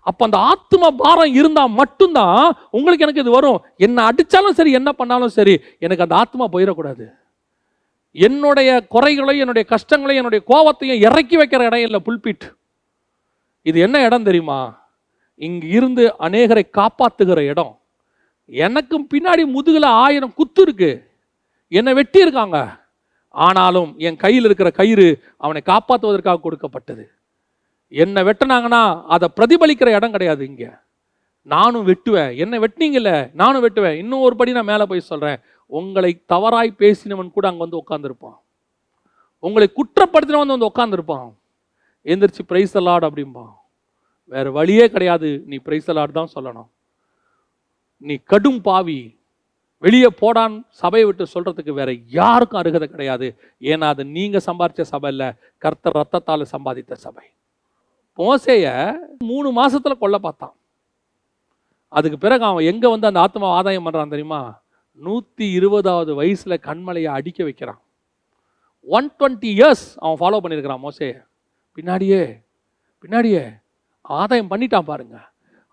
அப்போ 0.00 0.24
அந்த 0.24 0.38
ஆத்ம 0.38 0.90
பாரம் 0.90 1.34
இருந்தால் 1.34 1.76
மட்டும்தான் 1.80 2.42
உங்களுக்கு 2.70 3.04
எனக்கு 3.04 3.20
இது 3.20 3.30
வரும். 3.30 3.58
என்ன 3.76 4.10
அடித்தாலும் 4.10 4.56
சரி 4.58 4.72
என்ன 4.72 4.92
பண்ணாலும் 4.92 5.34
சரி 5.38 5.54
எனக்கு 5.78 6.02
அந்த 6.02 6.16
ஆத்மா 6.16 6.44
போயிடக்கூடாது. 6.52 7.06
என்னுடைய 8.12 8.70
குறைகளையும் 8.94 9.44
என்னுடைய 9.44 9.68
கஷ்டங்களையும் 9.68 10.22
என்னுடைய 10.22 10.44
கோபத்தையும் 10.48 11.02
இறக்கி 11.06 11.36
வைக்கிற 11.36 11.60
இடம் 11.68 11.84
இல்லை 11.86 12.00
புல்பிட். 12.06 12.46
இது 13.62 13.80
என்ன 13.80 14.04
இடம் 14.04 14.22
தெரியுமா? 14.22 14.60
இங்க 15.36 15.66
இருந்து 15.66 16.14
அநேகரை 16.18 16.64
காப்பாற்றுகிற 16.78 17.40
இடம். 17.52 17.80
எனக்கும் 18.46 19.08
பின்னாடி 19.14 19.42
முதுகில் 19.46 19.88
ஆயிரம் 20.04 20.34
குத்து 20.34 20.62
இருக்கு. 20.62 20.90
என்னை 21.68 21.92
வெட்டி 21.94 22.20
இருக்காங்க 22.20 22.58
ஆனாலும் 23.28 23.94
என் 23.98 24.16
கையில் 24.16 24.44
இருக்கிற 24.44 24.70
கயிறு 24.70 25.06
அவனை 25.36 25.62
காப்பாற்றுவதற்காக 25.66 26.40
கொடுக்கப்பட்டது. 26.40 27.04
என்னை 27.92 28.22
வெட்டினாங்கன்னா 28.22 29.02
அதை 29.06 29.28
பிரதிபலிக்கிற 29.36 29.88
இடம் 29.94 30.10
கிடையாது 30.10 30.44
இங்கே. 30.44 30.70
நானும் 31.42 31.86
வெட்டுவேன். 31.86 32.36
என்னை 32.36 32.58
வெட்டினீங்கல்ல 32.58 33.30
நானும் 33.34 33.64
வெட்டுவேன். 33.64 33.96
இன்னும் 34.02 34.20
ஒரு 34.20 34.36
படி 34.36 34.52
நான் 34.52 34.70
மேலே 34.72 34.84
போய் 34.90 35.08
சொல்கிறேன் 35.10 35.40
உங்களை 35.66 36.22
தவறாய் 36.26 36.78
பேசினவன் 36.78 37.30
கூட 37.36 37.48
அங்கே 37.48 37.58
வந்து 37.58 37.82
உட்காந்துருப்பான் 37.82 38.38
உங்களை 39.38 39.70
குற்றப்படுத்தினவன் 39.78 40.52
வந்து 40.54 40.70
உட்காந்துருப்பான் 40.70 41.28
எந்திரிச்சு 42.06 42.42
பிரைஸ் 42.46 42.78
அலாட் 42.78 43.06
அப்படிம்பான். 43.08 43.50
வேறு 44.24 44.52
வழியே 44.52 44.88
கிடையாது. 44.88 45.42
நீ 45.46 45.56
பிரைஸ் 45.56 45.90
அலாட் 45.90 46.18
தான் 46.18 46.32
சொல்லணும். 46.34 46.68
நீ 47.96 48.14
கடும் 48.24 48.60
பாவி. 48.60 49.18
வெளியே 49.78 50.08
போடான். 50.20 50.54
சபையை 50.68 51.04
விட்டு 51.08 51.26
சொல்கிறதுக்கு 51.34 51.72
வேற 51.72 51.92
யாருக்கும் 51.92 52.60
அருகதை 52.60 52.88
கிடையாது. 52.88 53.28
ஏன்னா 53.60 53.86
அது 53.94 54.04
நீங்கள் 54.04 54.46
சம்பாதித்த 54.46 54.80
சபை 54.80 55.10
இல்லை 55.10 55.32
கர்த்தர் 55.58 55.98
ரத்தத்தால் 56.00 56.52
சம்பாதித்த 56.56 56.92
சபை. 56.92 57.26
மோசைய 58.18 58.66
மூணு 59.18 59.52
மாதத்தில் 59.52 59.98
கொல்ல 59.98 60.18
பார்த்தான். 60.18 60.54
அதுக்கு 61.88 62.18
பிறகு 62.18 62.44
அவன் 62.44 62.64
எங்கே 62.64 62.88
வந்து 62.88 63.06
அந்த 63.06 63.20
ஆத்மா 63.20 63.46
ஆதாயம் 63.48 63.86
பண்ணுறான் 63.86 64.08
தெரியுமா? 64.08 64.62
நூற்றி 64.94 65.50
இருபதாவது 65.50 66.14
வயசில் 66.14 66.62
கண்மலையை 66.64 67.10
அடிக்க 67.18 67.44
வைக்கிறான். 67.44 67.80
ஒன் 68.86 69.10
டுவெண்ட்டி 69.18 69.50
இயர்ஸ் 69.58 69.84
அவன் 69.96 70.20
ஃபாலோ 70.20 70.40
பண்ணியிருக்கிறான் 70.42 70.84
மோசையை. 70.84 71.16
பின்னாடியே 71.74 72.22
பின்னாடியே 73.02 73.42
ஆதாயம் 74.00 74.50
பண்ணிட்டான் 74.50 74.88
பாருங்க. 74.92 75.16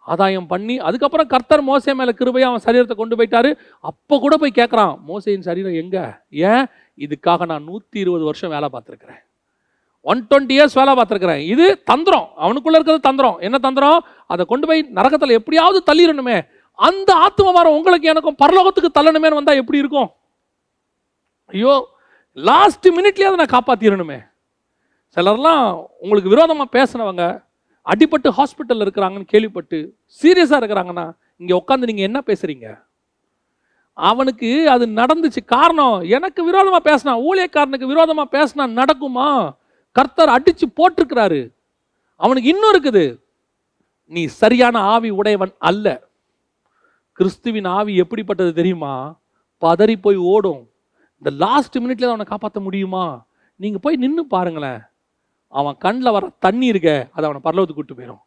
ஆதாயம் 0.01 0.47
பண்ணி 0.47 0.79
அதுக்கப்புறம் 0.79 1.27
கர்த்தர் 1.27 1.67
மோசை 1.67 1.93
மேலே 1.95 2.11
கிருபையாக 2.11 2.51
அவன் 2.51 2.65
சரீரத்தை 2.65 2.95
கொண்டு 2.95 3.15
போயிட்டாரு. 3.15 3.57
அப்போ 3.79 4.19
கூட 4.19 4.37
போய் 4.37 4.59
கேட்குறான் 4.59 4.93
மோசையின் 5.07 5.47
சரீரம் 5.49 5.73
எங்கே? 5.73 6.03
ஏன்? 6.29 6.65
இதுக்காக 6.97 7.45
நான் 7.45 7.63
நூற்றி 7.63 7.99
இருபது 7.99 8.23
வருஷம் 8.23 8.49
வேலை 8.49 8.69
பார்த்துருக்குறேன். 8.71 9.21
ஒன் 10.11 10.21
டுவெண்ட்டி 10.29 10.53
இயர்ஸ் 10.57 10.77
வேலை 10.79 10.91
பார்த்துருக்குறேன். 10.97 11.41
இது 11.53 11.65
தந்திரம். 11.91 12.27
அவனுக்குள்ளே 12.43 12.77
இருக்கிறது 12.79 13.07
தந்திரம். 13.07 13.37
என்ன 13.47 13.57
தந்திரம்? 13.65 13.99
அதை 14.33 14.43
கொண்டு 14.51 14.65
போய் 14.69 14.81
நரகத்தில் 14.97 15.37
எப்படியாவது 15.39 15.79
தள்ளிடணுமே. 15.89 16.37
அந்த 16.87 17.09
ஆத்ம 17.25 17.51
வாரம் 17.57 17.75
உங்களுக்கு 17.77 18.11
எனக்கும் 18.13 18.39
பரலோகத்துக்கு 18.43 18.89
தள்ளணுமேன்னு 18.97 19.39
வந்தால் 19.39 19.61
எப்படி 19.61 19.81
இருக்கும்? 19.83 20.09
ஐயோ 21.53 21.73
லாஸ்ட் 22.37 22.87
மினிட்லேயே 22.97 23.29
அதை 23.29 23.37
நான் 23.41 23.55
காப்பாற்றிடணுமே 23.55 24.19
சிலர்லாம் 25.17 25.65
உங்களுக்கு 26.03 26.33
விரோதமாக 26.33 26.73
பேசினவங்க 26.77 27.25
அடிப்பட்டு 27.85 28.29
ஹாஸ்பிட்டலில் 28.37 28.85
இருக்கிறாங்கன்னு 28.85 29.31
கேள்விப்பட்டு 29.33 29.77
சீரியஸாக 30.21 30.59
இருக்கிறாங்கன்னா 30.61 31.05
இங்கே 31.41 31.55
உட்காந்து 31.61 31.89
நீங்கள் 31.89 32.07
என்ன 32.09 32.19
பேசுகிறீங்க 32.29 32.67
அவனுக்கு 33.97 34.49
அது 34.73 34.85
நடந்துச்சு. 35.01 35.41
காரணம் 35.55 35.95
எனக்கு 36.17 36.41
விரோதமாக 36.49 36.81
பேசினா 36.89 37.13
ஊழியக்காரனுக்கு 37.27 37.91
விரோதமாக 37.93 38.33
பேசினா 38.37 38.65
நடக்குமா? 38.79 39.29
கர்த்தர் 39.97 40.33
அடிச்சு 40.35 40.65
போட்டிருக்கிறாரு. 40.79 41.41
அவனுக்கு 42.21 42.51
இன்னும் 42.53 42.71
இருக்குது. 42.73 43.05
நீ 44.13 44.21
சரியான 44.41 44.75
ஆவி 44.93 45.09
உடையவன் 45.19 45.53
அல்ல. 45.69 45.87
கிறிஸ்துவின் 47.19 47.69
ஆவி 47.77 47.93
எப்படிப்பட்டது 48.03 48.51
தெரியுமா? 48.59 48.93
பதறி 49.61 49.95
போய் 50.05 50.19
ஓடும். 50.33 50.61
இந்த 51.21 51.29
லாஸ்ட் 51.43 51.77
மினிட்ல 51.83 52.11
அவனை 52.13 52.25
காப்பாற்ற 52.29 52.59
முடியுமா? 52.67 53.05
நீங்க 53.59 53.77
போய் 53.85 54.01
நின்று 54.03 54.23
பாருங்களேன். 54.35 54.81
அவன் 55.53 55.77
கண்ணில் 55.83 56.13
வர 56.15 56.25
தண்ணி 56.45 56.65
இருக்க 56.71 56.89
அதை 57.15 57.25
அவனை 57.27 57.41
பரலவத்துக்கு 57.45 57.79
கூட்டு 57.79 57.97
போயிடும் 57.97 58.23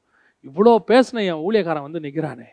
இவ்வளோ 0.48 0.72
பேசின 0.90 1.22
என் 1.30 1.42
ஊழியக்காரன் 1.46 1.86
வந்து 1.86 2.02
நிற்கிறானே 2.04 2.48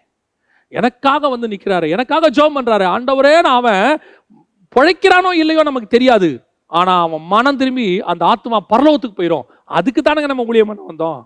எனக்காக 0.73 1.29
வந்து 1.33 1.47
நிற்கிறாரு 1.51 1.87
எனக்காக 1.95 2.29
ஜோம் 2.37 2.57
பண்ணுறாரு 2.57 2.85
ஆண்டவரே 2.93 3.33
நான் 3.45 3.59
அவன் 3.61 3.85
பிழைக்கிறானோ 4.75 5.29
இல்லையோ 5.41 5.61
நமக்கு 5.69 5.89
தெரியாது. 5.95 6.29
ஆனால் 6.67 7.01
அவன் 7.05 7.23
மனம் 7.33 7.59
திரும்பி 7.61 7.87
அந்த 8.11 8.25
ஆத்மா 8.25 8.57
பரலோகத்துக்கு 8.71 9.19
போயிடும் 9.19 9.45
அதுக்கு 9.77 10.01
தானங்க 10.01 10.29
நம்ம 10.31 10.45
ஊழியம் 10.45 10.69
பண்ண 10.69 10.83
வந்தோம். 10.91 11.19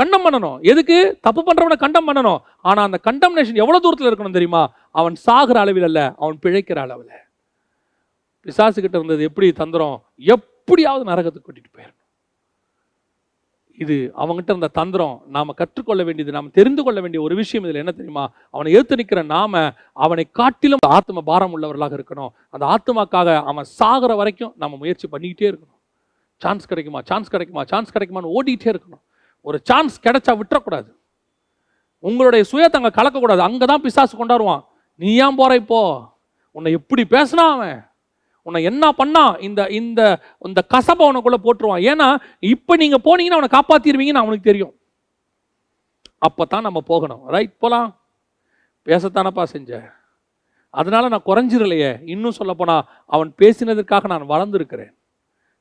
கண்டம் 0.00 0.24
பண்ணணும். 0.26 0.56
எதுக்கு? 0.70 0.96
தப்பு 1.26 1.40
பண்ணுறவனை 1.46 1.76
கண்டம் 1.84 2.08
பண்ணணும். 2.08 2.40
ஆனால் 2.68 2.86
அந்த 2.88 2.98
கண்டம்னேஷன் 3.08 3.60
எவ்வளோ 3.62 3.78
தூரத்தில் 3.78 4.08
இருக்கணும் 4.10 4.36
தெரியுமா? 4.38 4.62
அவன் 4.90 5.14
சாகிற 5.26 5.60
அளவில் 5.60 5.88
அல்ல 5.90 6.00
அவன் 6.18 6.38
பிழைக்கிற 6.42 6.80
அளவில். 6.86 7.14
பிசாசு 8.46 8.78
கிட்ட 8.80 8.96
இருந்தது 8.98 9.22
எப்படி 9.28 9.46
தந்துடும் 9.62 9.96
எப்படியாவது 10.34 11.04
நரகத்துக்கு 11.10 11.46
கூட்டிகிட்டு 11.46 11.76
போயிடணும் 11.76 12.05
இது 13.78 13.96
அவங்ககிட்ட 14.22 14.50
இருந்த 14.54 14.68
தந்திரம் 14.78 15.16
நாம் 15.34 15.56
கற்றுக்கொள்ள 15.60 16.02
வேண்டியது 16.08 16.36
நாம் 16.36 16.50
தெரிந்து 16.58 16.82
கொள்ள 16.82 16.98
வேண்டிய 17.00 17.20
ஒரு 17.22 17.34
விஷயம் 17.40 17.64
இதில் 17.66 17.80
என்ன 17.82 17.92
தெரியுமா? 17.92 18.24
அவனை 18.50 18.72
ஏற்று 18.78 18.96
நிற்கிற 18.96 19.22
நாம 19.34 19.62
அவனை 20.04 20.24
காட்டிலும் 20.40 20.84
ஆத்ம 20.96 21.22
பாரம் 21.30 21.54
உள்ளவர்களாக 21.56 21.96
இருக்கணும். 21.98 22.30
அந்த 22.50 22.64
ஆத்மாக்காக 22.74 23.34
அவன் 23.50 23.68
சாகிற 23.80 24.14
வரைக்கும் 24.14 24.52
நம்ம 24.56 24.76
முயற்சி 24.76 25.08
பண்ணிக்கிட்டே 25.12 25.48
இருக்கணும். 25.50 25.78
சான்ஸ் 26.42 26.70
கிடைக்குமா? 26.70 27.00
சான்ஸ் 27.10 27.32
கிடைக்குமா? 27.34 27.62
சான்ஸ் 27.72 27.94
கிடைக்குமான்னு 27.94 28.32
ஓடிக்கிட்டே 28.36 28.70
இருக்கணும். 28.74 29.02
ஒரு 29.46 29.58
சான்ஸ் 29.70 29.96
கிடைச்சா 30.06 30.32
விட்டுறக்கூடாது. 30.40 30.88
உங்களுடைய 32.04 32.42
சுயத்தை 32.52 32.78
அங்கே 32.80 32.92
கலக்கக்கூடாது. 32.98 33.42
அங்கே 33.48 33.66
தான் 33.66 33.84
பிசாசு 33.84 34.14
கொண்டாடுவான். 34.16 34.62
நீ 35.00 35.08
ஏன் 35.24 35.38
போகிற 35.40 35.54
இப்போ? 35.62 35.80
உன்னை 36.56 36.70
எப்படி 36.72 37.02
பேசினா 37.14 37.44
அவன்? 37.54 37.78
உன்னை 38.46 38.60
என்ன 38.62 38.92
பண்ணா 38.92 39.22
இந்த 39.46 39.60
இந்த 39.78 40.00
இந்த 40.46 40.60
கசப்பை 40.74 41.04
உனக்குள்ள 41.10 41.38
போட்டுருவான். 41.42 41.84
ஏன்னா 41.90 42.08
இப்போ 42.40 42.76
நீங்க 42.76 42.98
போனீங்கன்னா 43.04 43.36
அவனை 43.38 43.48
காப்பாத்திடுவீங்கன்னு 43.56 44.24
அவனுக்கு 44.24 44.50
தெரியும். 44.50 44.74
அப்பதான் 46.26 46.66
நம்ம 46.68 46.80
போகணும். 46.80 47.22
ரைட் 47.26 47.58
போலாம். 47.58 47.88
பேசத்தானப்பா 48.86 49.42
செஞ்ச? 49.42 49.70
அதனால 50.70 51.08
நான் 51.08 51.26
குறைஞ்சிடலையே. 51.26 51.90
இன்னும் 52.08 52.38
சொல்ல 52.38 52.54
போனா 52.54 52.76
அவன் 53.06 53.34
பேசினதற்காக 53.38 54.06
நான் 54.06 54.30
வளர்ந்துருக்கிறேன். 54.32 54.92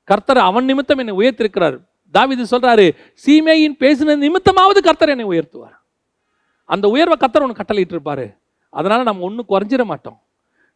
கர்த்தர் 0.03 0.37
அவன் 0.37 0.65
நிமித்தம் 0.65 0.97
என்னை 0.97 1.15
உயர்த்திருக்கிறார். 1.17 1.77
தாவிது 2.13 2.43
சொல்றாரு 2.51 2.85
சீமேயின் 3.25 3.77
பேசின 3.83 4.15
நிமித்தமாவது 4.25 4.79
கர்த்தர் 4.87 5.13
என்னை 5.15 5.25
உயர்த்துவார். 5.25 5.75
அந்த 6.69 6.85
உயர்வை 6.87 7.17
கர்த்தர் 7.17 7.41
ஒன்று 7.41 7.55
கட்டளையிட்டு 7.55 7.97
இருப்பாரு 7.97 8.27
அதனால 8.69 9.03
நம்ம 9.03 9.25
ஒன்றும் 9.29 9.49
குறைஞ்சிட 9.49 9.83
மாட்டோம். 9.85 10.19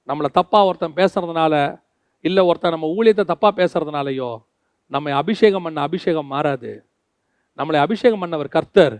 நம்மளை 0.07 0.29
தப்பாக 0.33 0.67
ஒருத்தன் 0.69 0.97
பேசுறதுனால 0.99 1.53
இல்லை 2.25 2.43
ஒருத்தன் 2.43 2.71
நம்ம 2.71 2.87
ஊழியத்தை 2.97 3.23
தப்பாக 3.31 3.53
பேசுகிறதுனாலையோ 3.59 4.29
நம்மை 4.91 5.11
அபிஷேகம் 5.13 5.63
பண்ண 5.63 5.81
அபிஷேகம் 5.81 6.31
மாறாது. 6.33 6.71
நம்மளை 7.57 7.77
அபிஷேகம் 7.85 8.21
பண்ணவர் 8.23 8.55
கர்த்தர். 8.55 8.95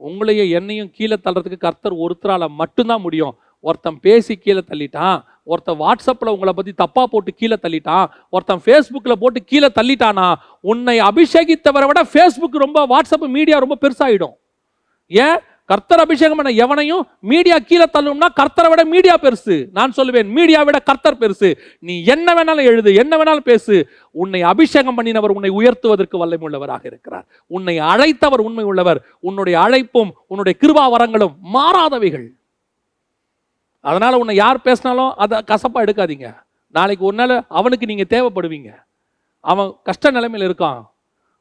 உங்களையும் 0.00 0.50
என்னையும் 0.50 0.90
கீழே 0.90 1.16
தள்ளுறதுக்கு 1.24 1.64
கர்த்தர் 1.66 1.94
ஒருத்தரால் 2.04 2.46
மட்டும்தான் 2.60 3.00
முடியும். 3.00 3.34
ஒருத்தன் 3.60 3.98
பேசி 4.00 4.34
கீழே 4.36 4.62
தள்ளிட்டான் 4.68 5.18
ஒருத்தன் 5.44 5.80
வாட்ஸ்அப்பில் 5.80 6.32
உங்களை 6.34 6.52
பற்றி 6.52 6.72
தப்பாக 6.82 7.04
போட்டு 7.04 7.34
கீழே 7.34 7.56
தள்ளிட்டான் 7.62 8.06
ஒருத்தன் 8.30 8.62
ஃபேஸ்புக்கில் 8.64 9.20
போட்டு 9.20 9.40
கீழே 9.44 9.68
தள்ளிட்டானா 9.78 10.26
உன்னை 10.60 11.00
அபிஷேகித்தவரை 11.00 11.86
விட 11.86 12.02
ஃபேஸ்புக் 12.12 12.62
ரொம்ப 12.64 12.86
வாட்ஸ்அப் 12.86 13.26
மீடியா 13.36 13.58
ரொம்ப 13.58 13.76
பெருசாகிடும் 13.80 14.34
ஏன்? 15.06 15.38
கர்த்தர் 15.70 16.02
அபிஷேகம் 16.04 16.38
பண்ண 16.38 16.50
எவனையும் 16.64 17.02
மீடியா 17.30 17.56
கீழே 17.58 17.86
தள்ளும்னா 17.92 18.28
கர்த்தரை 18.40 18.68
விட 18.68 18.84
மீடியா 18.84 19.14
பெருசு. 19.24 19.56
நான் 19.72 19.92
சொல்லுவேன் 19.96 20.28
மீடியா 20.36 20.62
விட 20.62 20.78
கர்த்தர் 20.78 21.18
பெருசு. 21.18 21.48
நீ 21.78 22.04
என்ன 22.04 22.34
வேணாலும் 22.34 22.68
எழுது 22.70 22.94
என்ன 22.94 23.16
வேணாலும் 23.16 23.48
பேசு. 23.50 23.74
உன்னை 24.10 24.42
அபிஷேகம் 24.42 24.96
பண்ணினவர் 24.98 25.34
உன்னை 25.36 25.50
உயர்த்துவதற்கு 25.50 26.16
வல்லமை 26.22 26.46
உள்ளவராக 26.48 26.84
இருக்கிறார். 26.84 27.26
உன்னை 27.46 27.74
அழைத்தவர் 27.92 28.44
உண்மை 28.48 28.64
உள்ளவர். 28.64 29.00
உன்னுடைய 29.20 29.58
அழைப்பும் 29.58 30.10
உன்னுடைய 30.26 30.58
கிருபா 30.62 30.86
வரங்களும் 30.94 31.36
மாறாதவைகள். 31.54 32.28
அதனால 33.80 34.18
உன்னை 34.18 34.36
யார் 34.36 34.66
பேசினாலும் 34.68 35.12
அதை 35.16 35.38
கசப்பா 35.46 35.78
எடுக்காதீங்க. 35.84 36.28
நாளைக்கு 36.78 37.04
ஒரு 37.04 37.16
நாள் 37.16 37.44
அவனுக்கு 37.48 37.86
நீங்க 37.86 38.06
தேவைப்படுவீங்க. 38.08 38.70
அவன் 39.40 39.70
கஷ்ட 39.82 40.10
நிலைமையில் 40.10 40.48
இருக்கான். 40.50 40.80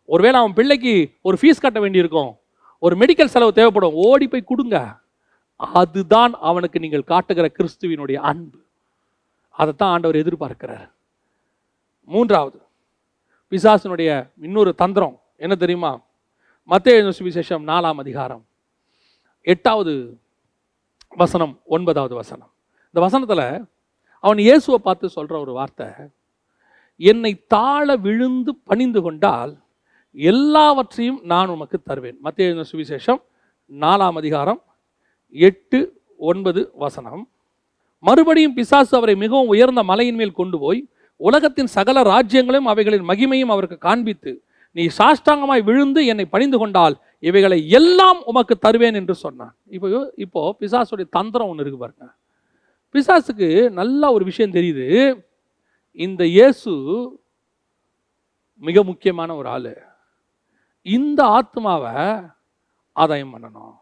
ஒருவேளை 0.05 0.37
அவன் 0.39 0.53
பிள்ளைக்கு 0.53 0.93
ஒரு 1.21 1.37
ஃபீஸ் 1.41 1.63
கட்ட 1.65 1.79
வேண்டியிருக்கும். 1.79 2.31
ஒரு 2.79 2.95
மெடிக்கல் 2.97 3.33
செலவு 3.33 3.53
தேவைப்படும். 3.53 3.93
ஓடி 3.93 4.27
போய் 4.27 4.49
கொடுங்க. 4.51 4.77
அதுதான் 5.55 6.33
அவனுக்கு 6.49 6.79
நீங்கள் 6.79 7.09
காட்டுகிற 7.11 7.51
கிறிஸ்துவினுடைய 7.57 8.15
அன்பு. 8.15 8.59
அதைத்தான் 9.59 9.91
ஆண்டவர் 9.93 10.21
எதிர்பார்க்கிறார். 10.23 10.89
மூன்றாவது 12.03 12.59
பிசாசினுடைய 13.51 14.29
இன்னொரு 14.41 14.75
தந்திரம் 14.75 15.21
என்ன 15.35 15.55
தெரியுமா? 15.55 15.91
மத்திய 16.63 17.13
சுவிசேஷம் 17.19 17.67
நாலாம் 17.71 17.99
அதிகாரம். 18.03 18.45
எட்டாவது 19.41 19.93
வசனம் 21.21 21.59
ஒன்பதாவது 21.65 22.15
வசனம். 22.15 22.51
இந்த 22.87 22.99
வசனத்தில் 22.99 23.67
அவன் 24.23 24.37
இயேசுவை 24.37 24.79
பார்த்து 24.79 25.09
சொல்கிற 25.09 25.39
ஒரு 25.39 25.53
வார்த்தை 25.53 25.87
என்னை 26.95 27.31
தாழ 27.47 27.95
விழுந்து 27.95 28.55
பணிந்து 28.55 29.01
கொண்டால் 29.01 29.53
எல்லாவற்றையும் 30.15 31.19
நான் 31.23 31.47
உமக்கு 31.47 31.77
தருவேன். 31.81 32.17
மத்திய 32.21 32.63
சுவிசேஷம் 32.71 33.21
நாலாம் 33.71 34.17
அதிகாரம் 34.21 34.61
எட்டு 35.29 35.79
ஒன்பது 36.17 36.71
வசனம். 36.75 37.29
மறுபடியும் 37.99 38.53
பிசாசு 38.53 38.97
அவரை 38.97 39.15
மிகவும் 39.15 39.47
உயர்ந்த 39.47 39.83
மலையின் 39.83 40.15
மேல் 40.15 40.31
கொண்டு 40.31 40.59
போய் 40.59 40.87
உலகத்தின் 41.15 41.67
சகல 41.67 42.01
ராஜ்யங்களையும் 42.01 42.69
அவைகளின் 42.73 43.07
மகிமையும் 43.07 43.53
அவருக்கு 43.55 43.77
காண்பித்து 43.77 44.31
நீ 44.71 44.87
சாஷ்டாங்கமாய் 44.97 45.63
விழுந்து 45.63 46.05
என்னை 46.05 46.25
பணிந்து 46.25 46.57
கொண்டால் 46.57 46.95
இவைகளை 47.19 47.69
எல்லாம் 47.69 48.19
உமக்கு 48.25 48.57
தருவேன் 48.57 48.93
என்று 48.93 49.15
சொன்னான். 49.15 49.55
இப்போ 49.65 50.13
இப்போ 50.15 50.55
பிசாசுடைய 50.59 51.07
தந்திரம் 51.09 51.47
ஒன்று 51.47 51.63
இருக்கு 51.63 51.83
பாருங்க. 51.83 52.05
பிசாசுக்கு 52.93 53.69
நல்ல 53.69 54.11
ஒரு 54.11 54.25
விஷயம் 54.25 54.51
தெரியுது. 54.51 54.87
இந்த 55.93 56.25
இயேசு 56.25 56.71
மிக 58.55 58.83
முக்கியமான 58.83 59.35
ஒரு 59.35 59.49
ஆள். 59.49 59.88
இந்த 60.81 61.23
ஆத்மாவை 61.23 62.21
ஆதாயம் 62.93 63.33
பண்ணணும். 63.33 63.75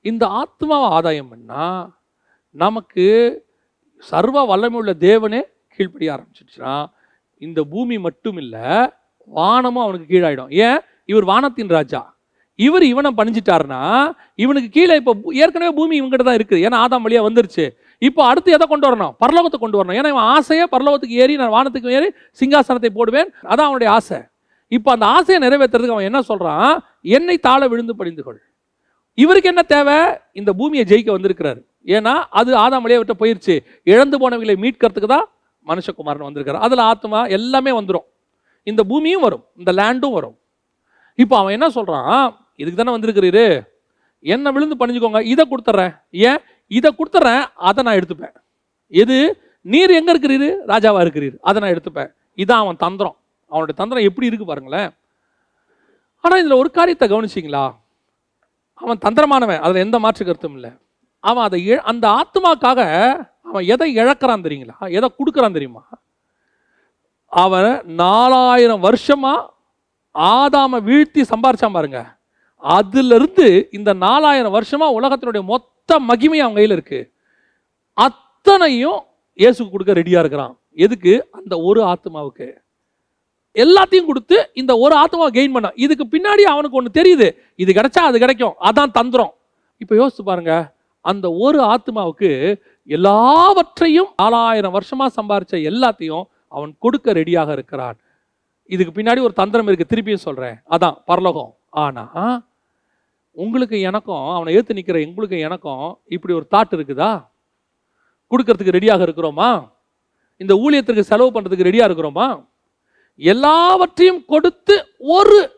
இந்த 0.00 0.26
ஆத்மாவை 0.26 0.88
ஆதாயம் 0.88 1.30
பண்ணால் 1.32 1.92
நமக்கு 2.50 3.06
சர்வ 3.96 4.56
வல்லமையுள்ள 4.56 4.92
தேவனே 5.06 5.42
கீழ்ப்படிய 5.76 6.14
ஆரம்பிச்சிடுச்சுன்னா 6.14 6.86
இந்த 7.38 7.62
பூமி 7.62 7.98
மட்டும் 7.98 8.36
இல்லை 8.36 8.90
வானமும் 9.24 9.82
அவனுக்கு 9.82 10.06
கீழாயிடும். 10.12 10.50
ஏன்? 10.50 10.80
இவர் 11.04 11.24
வானத்தின் 11.24 11.68
ராஜா. 11.68 12.14
இவர் 12.54 12.82
இவனை 12.82 13.10
பணிஞ்சிட்டாருன்னா 13.16 14.12
இவனுக்கு 14.34 14.68
கீழே 14.68 14.94
இப்போ 14.96 15.14
ஏற்கனவே 15.32 15.74
பூமி 15.74 16.02
இவங்ககிட்ட 16.02 16.22
தான் 16.22 16.36
இருக்குது. 16.36 16.62
ஏன்னா 16.66 16.76
ஆதாம் 16.84 17.02
வழியாக 17.02 17.28
வந்துருச்சு. 17.28 17.70
இப்போ 17.98 18.24
அடுத்து 18.24 18.52
எதை 18.52 18.66
கொண்டு 18.66 18.90
வரணும்? 18.90 19.14
பரலோகத்தை 19.20 19.58
கொண்டு 19.58 19.84
வரணும். 19.84 19.96
ஏன்னா 19.96 20.08
இவன் 20.08 20.28
ஆசையே 20.36 20.64
பரலோகத்துக்கு 20.70 21.20
ஏறி 21.22 21.36
நான் 21.36 21.50
வானத்துக்கு 21.50 21.90
ஏறி 21.90 22.08
சிங்காசனத்தை 22.40 22.88
போடுவேன். 22.88 23.30
அதான் 23.42 23.68
அவனுடைய 23.68 23.92
ஆசை. 23.92 24.18
இப்போ 24.76 24.90
அந்த 24.92 25.06
ஆசையை 25.06 25.48
நிறைவேற்றுறதுக்கு 25.48 25.94
அவன் 25.94 26.08
என்ன 26.10 26.20
சொல்கிறான் 26.22 26.84
என்னை 27.02 27.38
தாழ 27.38 27.68
விழுந்து 27.68 27.96
படிந்து 27.96 28.22
கொள். 28.22 28.40
இவருக்கு 29.14 29.48
என்ன 29.48 29.62
தேவை? 29.62 29.98
இந்த 30.32 30.52
பூமியை 30.52 30.84
ஜெயிக்க 30.88 31.10
வந்திருக்கிறார். 31.10 31.60
ஏன்னா 31.86 32.14
அது 32.30 32.50
ஆதாம் 32.56 32.84
வழியா 32.84 33.00
விட்டு 33.00 33.64
இழந்து 33.84 34.16
போனவங்களை 34.22 34.54
மீட்கிறதுக்கு 34.64 35.06
தான் 35.14 35.26
மனுஷகுமாரன் 35.66 36.28
வந்திருக்காரு. 36.28 36.58
அதில் 36.66 36.78
ஆத்மா 36.78 37.26
எல்லாமே 37.26 37.80
வந்துடும் 37.80 38.06
இந்த 38.62 38.82
பூமியும் 38.84 39.20
வரும். 39.20 39.44
இந்த 39.56 39.72
லேண்டும் 39.72 40.12
வரும். 40.12 40.38
இப்போ 41.14 41.38
அவன் 41.38 41.52
என்ன 41.52 41.70
சொல்கிறான் 41.70 42.36
இதுக்கு 42.56 42.84
தானே 42.84 42.96
வந்திருக்கிறீரு? 42.96 43.46
என்ன 44.20 44.50
விழுந்து 44.50 44.86
பணிஞ்சுக்கோங்க. 44.86 45.20
இதை 45.20 45.44
கொடுத்துட்றேன் 45.50 45.94
ஏன்? 46.10 46.38
இதை 46.66 46.94
கொடுத்துட்றேன் 46.98 47.44
அதை 47.54 47.84
நான் 47.84 47.98
எடுத்துப்பேன். 47.98 48.34
எது? 48.88 49.18
நீர் 49.60 49.90
எங்கே 49.90 50.12
இருக்கிறீரு? 50.12 50.48
ராஜாவாக 50.66 51.04
இருக்கிறீர். 51.06 51.36
அதை 51.40 51.58
நான் 51.62 51.74
எடுத்துப்பேன். 51.74 52.10
இதான் 52.36 52.62
அவன் 52.64 52.76
தந்திரம். 52.76 53.16
அவனுடைய 53.52 53.76
தந்திரம் 53.80 54.08
எப்படி 54.08 54.28
இருக்கு 54.30 54.46
பாருங்களேன். 54.50 54.90
ஆனால் 56.24 56.40
இதில் 56.42 56.60
ஒரு 56.62 56.70
காரியத்தை 56.70 57.06
கவனிச்சிங்களா? 57.08 57.64
அவன் 58.74 59.02
தந்திரமானவன் 59.06 59.62
அதில் 59.64 59.84
எந்த 59.86 59.98
மாற்று 59.98 60.24
கருத்தும் 60.24 60.54
இல்லை. 60.54 60.70
அவன் 61.20 61.46
அதை 61.48 61.60
அந்த 61.90 62.04
ஆத்மாக்காக 62.20 62.80
அவன் 63.48 63.64
எதை 63.74 63.88
இழக்கிறான் 63.96 64.44
தெரியுங்களா? 64.46 64.76
எதை 64.98 65.08
கொடுக்குறான் 65.18 65.56
தெரியுமா? 65.56 65.82
அவன் 67.32 67.72
நாலாயிரம் 68.02 68.82
வருஷமா 68.86 69.34
ஆதாம 70.14 70.80
வீழ்த்தி 70.88 71.22
சம்பாரிச்சான் 71.32 71.76
பாருங்க. 71.76 72.00
அதுலேருந்து 72.62 73.46
இந்த 73.72 73.90
நாலாயிரம் 74.06 74.54
வருஷமா 74.56 74.86
உலகத்தினுடைய 74.98 75.42
மொத்த 75.52 75.98
மகிமை 76.08 76.40
அவன் 76.40 76.58
கையில் 76.58 76.76
இருக்கு. 76.78 77.00
அத்தனையும் 77.94 79.00
இயேசுக்கு 79.38 79.72
கொடுக்க 79.72 79.92
ரெடியாக 79.92 80.22
இருக்கிறான். 80.24 80.54
எதுக்கு? 80.84 81.12
அந்த 81.38 81.54
ஒரு 81.68 81.80
ஆத்மாவுக்கு 81.92 82.48
எல்லாத்தையும் 83.54 84.08
கொடுத்து 84.10 84.50
இந்த 84.52 84.76
ஒரு 84.76 84.94
ஆத்மாவை 84.94 85.30
கெயின் 85.38 85.52
பண்ண. 85.52 85.72
இதுக்கு 85.84 86.04
பின்னாடி 86.14 86.42
அவனுக்கு 86.52 86.78
ஒன்று 86.80 87.00
தெரியுது. 87.00 87.28
இது 87.56 87.72
கிடைச்சா 87.72 88.02
அது 88.10 88.18
கிடைக்கும். 88.18 88.54
அதான் 88.68 88.94
தந்திரம். 88.98 89.34
இப்போ 89.78 89.94
யோசிச்சு 90.00 90.22
பாருங்க. 90.24 90.74
அந்த 91.00 91.32
ஒரு 91.32 91.60
ஆத்மாவுக்கு 91.74 92.60
எல்லாவற்றையும் 92.86 94.10
நாலாயிரம் 94.16 94.74
வருஷமா 94.76 95.06
சம்பாரிச்ச 95.18 95.54
எல்லாத்தையும் 95.70 96.24
அவன் 96.48 96.72
கொடுக்க 96.78 97.12
ரெடியாக 97.12 97.52
இருக்கிறான். 97.52 97.96
இதுக்கு 98.64 99.02
பின்னாடி 99.02 99.20
ஒரு 99.22 99.32
தந்திரம் 99.32 99.66
இருக்கு. 99.66 99.90
திருப்பியும் 99.92 100.24
சொல்றேன். 100.28 100.56
அதான் 100.70 100.96
பரலோகம். 101.04 101.52
ஆனா 101.70 102.04
உங்களுக்கு 103.32 103.80
எனக்கும் 103.80 104.24
அவனை 104.36 104.54
ஏற்று 104.54 104.74
நிற்கிற 104.74 104.98
எங்களுக்கு 105.00 105.36
எனக்கும் 105.38 105.84
இப்படி 106.06 106.34
ஒரு 106.34 106.46
தாட் 106.54 106.74
இருக்குதா? 106.76 107.12
கொடுக்கறதுக்கு 108.30 108.74
ரெடியாக 108.78 109.04
இருக்கிறோமா? 109.06 109.50
இந்த 110.36 110.54
ஊழியத்திற்கு 110.54 111.00
செலவு 111.00 111.30
பண்ணுறதுக்கு 111.34 111.68
ரெடியாக 111.68 111.88
இருக்கிறோமா? 111.88 112.26
எல்லாவற்றையும் 113.20 114.24
கொடுத்து 114.24 114.86
ஒரு 114.98 115.52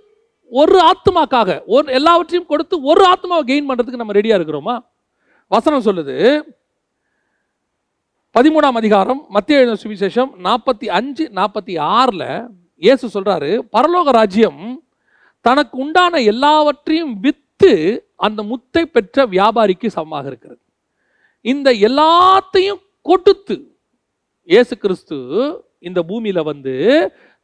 ஒரு 0.53 0.79
ஆத்மாக்காக 0.81 1.63
ஒரு 1.67 1.93
எல்லாவற்றையும் 1.93 2.47
கொடுத்து 2.47 2.83
ஒரு 2.83 3.07
ஆத்மாவை 3.07 3.45
கெயின் 3.45 3.69
பண்றதுக்கு 3.69 4.03
நம்ம 4.03 4.13
ரெடியா 4.13 4.39
இருக்கிறோமா? 4.39 4.79
வசனம் 5.49 5.85
சொல்லுது 5.85 6.45
பதிமூணாம் 8.35 8.73
அதிகாரம் 8.73 9.27
மத்திய 9.29 9.59
எழுத 9.59 9.77
சுவிசேஷம் 9.83 10.31
நாற்பத்தி 10.45 10.85
அஞ்சு 10.85 11.31
நாற்பத்தி 11.35 11.81
ஆறில் 11.81 12.49
இயேசு 12.83 13.21
சொல்றாரு 13.21 13.61
பரலோக 13.73 14.11
ராஜ்யம் 14.11 14.81
தனக்கு 15.41 15.79
உண்டான 15.79 16.21
எல்லாவற்றையும் 16.21 17.21
வித்து 17.21 18.05
அந்த 18.17 18.43
முத்தை 18.43 18.83
பெற்ற 18.85 19.27
வியாபாரிக்கு 19.27 19.87
சமமாக 19.87 20.27
இருக்கிறது. 20.27 20.61
இந்த 21.41 21.71
எல்லாத்தையும் 21.73 22.81
கொடுத்து 23.03 23.75
இயேசு 24.49 24.79
கிறிஸ்து 24.79 25.19
இந்த 25.81 26.03
பூமியில 26.09 26.43
வந்து 26.45 26.75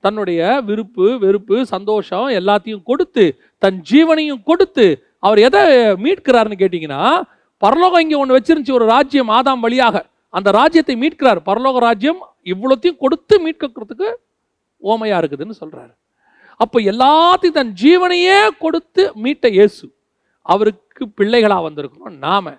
தன்னுடைய 0.01 0.61
விருப்பு 0.61 1.18
வெறுப்பு 1.18 1.66
சந்தோஷம் 1.66 2.28
எல்லாத்தையும் 2.28 2.82
கொடுத்து 2.82 3.24
தன் 3.59 3.78
ஜீவனையும் 3.90 4.42
கொடுத்து 4.44 4.86
அவர் 5.18 5.38
எதை 5.38 5.62
மீட்கிறாருன்னு 6.05 6.61
கேட்டிங்கன்னா 6.61 7.03
பரலோகம் 7.62 8.01
இங்கே 8.01 8.16
ஒன்று 8.16 8.36
வச்சிருந்துச்சு 8.38 8.78
ஒரு 8.78 8.86
ராஜ்யம் 8.86 9.28
ஆதாம் 9.28 9.61
வழியாக. 9.61 9.96
அந்த 10.34 10.51
ராஜ்யத்தை 10.51 10.94
மீட்கிறார். 10.96 11.40
பரலோக 11.48 11.78
ராஜ்யம் 11.78 12.20
இவ்வளோத்தையும் 12.46 12.96
கொடுத்து 12.96 13.34
மீட்கிறதுக்கு 13.38 14.09
ஓமையாக 14.82 15.20
இருக்குதுன்னு 15.20 15.61
சொல்கிறாரு 15.61 15.92
அப்போ 16.57 16.78
எல்லாத்தையும் 16.80 17.59
தன் 17.59 17.74
ஜீவனையே 17.82 18.38
கொடுத்து 18.59 19.03
மீட்ட 19.24 19.48
இயேசு 19.51 19.84
அவருக்கு 20.46 21.05
பிள்ளைகளாக 21.18 21.62
வந்திருக்கிறோம் 21.68 22.16
நாம். 22.18 22.51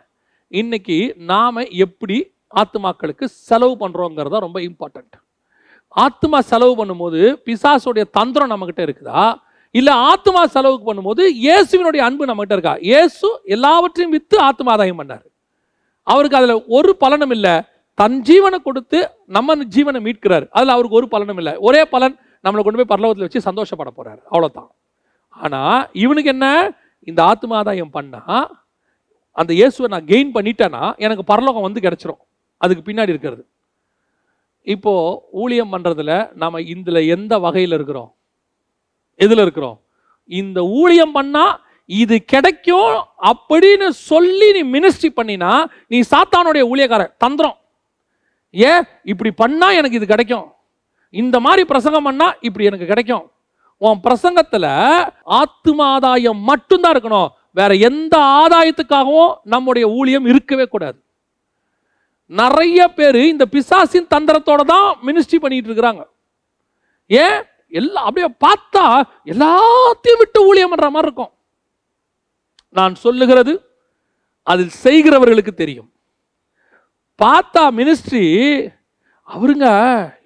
இன்னைக்கு 0.52 0.98
நாம் 1.18 1.60
எப்படி 1.86 2.18
ஆத்துமாக்களுக்கு 2.56 3.26
செலவு 3.50 3.76
பண்ணுறோங்கிறது 3.80 4.30
தான் 4.30 4.46
ரொம்ப 4.48 4.60
இம்பார்ட்டண்ட் 4.62 5.16
ஆத்மா 5.96 6.38
செலவு 6.52 6.74
பண்ணும்போது 6.80 7.22
பிசாசுடைய 7.48 8.04
தந்திரம் 8.18 8.52
நம்மகிட்ட 8.54 8.82
இருக்குதா? 8.88 9.24
இல்லை 9.76 9.94
ஆத்மா 10.12 10.42
செலவுக்கு 10.56 10.86
பண்ணும்போது 10.90 11.24
இயேசுவினுடைய 11.46 12.02
அன்பு 12.08 12.30
நம்மகிட்ட 12.30 12.56
இருக்கா? 12.58 12.76
இயேசு 12.90 13.28
எல்லாவற்றையும் 13.56 14.16
விற்று 14.16 14.38
ஆத்மா 14.48 14.72
ஆதாயம் 14.76 15.00
பண்ணார். 15.02 15.26
அவருக்கு 16.08 16.40
அதில் 16.40 16.56
ஒரு 16.78 16.92
பலனும் 17.04 17.34
இல்லை. 17.38 17.56
தன் 17.98 18.18
ஜீவனை 18.30 18.58
கொடுத்து 18.68 19.00
நம்ம 19.38 19.56
ஜீவனை 19.76 20.00
மீட்கிறார். 20.08 20.46
அதில் 20.56 20.76
அவருக்கு 20.76 21.00
ஒரு 21.00 21.08
பலனும் 21.14 21.40
இல்லை. 21.42 21.54
ஒரே 21.68 21.82
பலன் 21.94 22.16
நம்மளை 22.46 22.62
கொண்டு 22.64 22.80
போய் 22.80 22.92
பரலோகத்தில் 22.94 23.28
வச்சு 23.28 23.48
சந்தோஷப்பட 23.50 23.90
போகிறார் 23.98 24.22
அவ்வளோதான் 24.32 24.72
ஆனால் 25.44 25.82
இவனுக்கு 26.04 26.32
என்ன? 26.36 26.48
இந்த 27.10 27.20
ஆத்மா 27.32 27.56
ஆதாயம் 27.62 27.94
பண்ணால் 27.98 28.48
அந்த 29.42 29.52
இயேசுவை 29.60 29.88
நான் 29.94 30.10
கெயின் 30.12 30.32
பண்ணிட்டேன்னா 30.38 30.84
எனக்கு 31.06 31.24
பரலோகம் 31.32 31.66
வந்து 31.68 31.84
கிடச்சிரும். 31.86 32.22
அதுக்கு 32.62 32.84
பின்னாடி 32.88 33.14
இருக்கிறது. 33.14 33.44
இப்போது 34.64 35.22
ஊழியம் 35.32 35.74
பண்ணுறதுல 35.74 36.34
நம்ம 36.34 36.62
இதில் 36.62 37.08
எந்த 37.08 37.38
வகையில் 37.38 37.72
இருக்கிறோம்? 37.72 38.16
எதில் 39.16 39.38
இருக்கிறோம்? 39.38 39.82
இந்த 40.26 40.64
ஊழியம் 40.64 41.16
பண்ணால் 41.16 41.56
இது 41.86 42.24
கிடைக்கும் 42.24 43.06
அப்படின்னு 43.22 43.90
சொல்லி 43.90 44.62
நீ 44.62 44.80
மினிஸ்ட்ரி 44.80 45.10
பண்ணினா 45.16 45.64
நீ 45.88 46.00
சாத்தானுடைய 46.00 46.68
ஊழியக்காரன் 46.74 47.14
தந்திரம். 47.18 47.58
ஏன்? 48.52 48.84
இப்படி 49.04 49.30
பண்ணால் 49.30 49.76
எனக்கு 49.76 49.92
இது 49.92 50.06
கிடைக்கும். 50.06 50.54
இந்த 51.10 51.40
மாதிரி 51.40 51.66
பிரசங்கம் 51.66 52.12
பண்ணால் 52.12 52.34
இப்படி 52.42 52.66
எனக்கு 52.66 52.86
கிடைக்கும். 52.86 53.32
உன் 53.78 54.00
பிரசங்கத்தில் 54.04 55.10
ஆத்தும 55.26 55.78
ஆதாயம் 55.78 56.40
மட்டும்தான் 56.40 56.94
இருக்கணும். 56.94 57.28
வேற 57.54 57.74
எந்த 57.74 58.18
ஆதாயத்துக்காகவும் 58.20 59.34
நம்முடைய 59.44 59.90
ஊழியம் 59.90 60.26
இருக்கவே 60.26 60.66
கூடாது. 60.66 61.04
நிறைய 62.40 62.88
பேர் 62.88 63.16
இந்த 63.16 63.46
பிசாசின் 63.46 64.12
தந்திரத்தோட 64.16 64.62
தான் 64.74 64.98
மினிஸ்ட்ரி 65.08 65.36
பண்ணிட்டு 65.36 65.70
இருக்கிறாங்க. 65.70 66.04
ஏன்? 67.08 67.40
எல்லாம் 67.68 68.06
அப்படியே 68.06 68.30
பார்த்தா 68.46 68.86
எல்லாத்தையும் 69.34 70.22
விட்டு 70.22 70.48
ஊழியம் 70.48 70.70
பண்ற 70.70 70.90
மாதிரி 70.90 71.08
இருக்கும். 71.08 71.34
நான் 72.70 72.96
சொல்லுகிறது 72.96 73.54
அதில் 74.44 74.72
செய்கிறவர்களுக்கு 74.84 75.54
தெரியும். 75.54 75.90
பார்த்தா 77.20 77.64
மினிஸ்ட்ரி 77.80 78.24
அவருங்க 79.28 79.68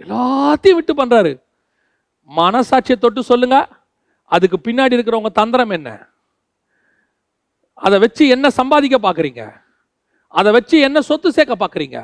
எல்லாத்தையும் 0.04 0.78
விட்டு 0.80 0.94
பண்றாரு. 0.94 1.42
மனசாட்சியை 2.30 2.98
தொட்டு 3.00 3.24
சொல்லுங்க 3.24 3.58
அதுக்கு 4.24 4.58
பின்னாடி 4.64 4.96
இருக்கிறவங்க 4.96 5.32
தந்திரம் 5.32 5.70
என்ன? 5.70 5.90
அதை 7.74 8.00
வச்சு 8.00 8.28
என்ன 8.28 8.50
சம்பாதிக்க 8.50 8.98
பார்க்குறீங்க? 9.00 9.65
அதை 10.40 10.50
வச்சு 10.56 10.76
என்ன 10.88 11.02
சொத்து 11.10 11.30
சேர்க்க 11.38 11.56
பார்க்குறீங்க? 11.64 12.00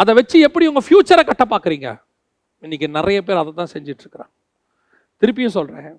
அதை 0.00 0.12
வச்சு 0.18 0.36
எப்படி 0.46 0.64
உங்கள் 0.70 0.86
ஃப்யூச்சரை 0.86 1.22
கட்ட 1.26 1.44
பார்க்குறீங்க? 1.52 1.88
இன்னைக்கு 2.64 2.86
நிறைய 2.96 3.18
பேர் 3.26 3.40
அதை 3.42 3.50
தான் 3.60 3.72
செஞ்சிட்ருக்குறாங்க. 3.74 4.32
திருப்பியும் 5.22 5.56
சொல்கிறேன் 5.58 5.94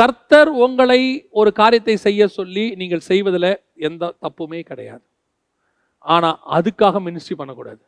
கர்த்தர் 0.00 0.50
உங்களை 0.64 1.00
ஒரு 1.40 1.50
காரியத்தை 1.60 1.94
செய்ய 2.06 2.28
சொல்லி 2.38 2.64
நீங்கள் 2.80 3.06
செய்வதில் 3.10 3.52
எந்த 3.88 4.12
தப்புமே 4.24 4.60
கிடையாது. 4.70 5.04
ஆனால் 6.14 6.38
அதுக்காக 6.56 7.00
மினிஸ்ட்ரி 7.06 7.36
பண்ணக்கூடாது. 7.40 7.82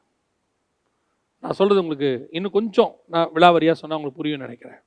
நான் 1.43 1.57
சொல்கிறது 1.59 1.83
உங்களுக்கு 1.85 2.11
இன்னும் 2.37 2.57
கொஞ்சம் 2.59 2.93
நான் 3.15 3.31
விழாவரியாக 3.37 3.77
சொன்னால் 3.81 3.99
உங்களுக்கு 3.99 4.21
புரியும் 4.21 4.45
நினைக்கிறேன். 4.47 4.81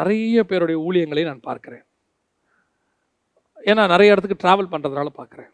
நிறைய 0.00 0.42
பேருடைய 0.50 0.78
ஊழியங்களை 0.86 1.24
நான் 1.30 1.46
பார்க்குறேன். 1.48 1.84
ஏன்னா 3.70 3.82
நிறைய 3.94 4.12
இடத்துக்கு 4.14 4.42
ட்ராவல் 4.42 4.72
பண்ணுறதுனால 4.72 5.10
பார்க்குறேன். 5.20 5.50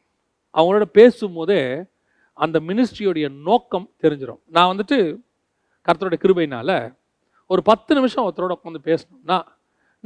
அவங்களோட 0.57 0.85
பேசும்போதே 0.99 1.61
அந்த 2.37 2.57
மினிஸ்ட்ரியோடைய 2.69 3.27
நோக்கம் 3.49 3.89
தெரிஞ்சிடும் 4.03 4.41
நான் 4.57 4.71
வந்துட்டு 4.73 4.99
கர்த்தருடைய 5.87 6.21
கிருபையினால் 6.25 6.77
ஒரு 7.51 7.61
பத்து 7.71 7.93
நிமிஷம் 7.95 8.25
ஒருத்தரோட 8.27 8.55
உட்காந்து 8.57 8.81
பேசணும்னா 8.91 9.39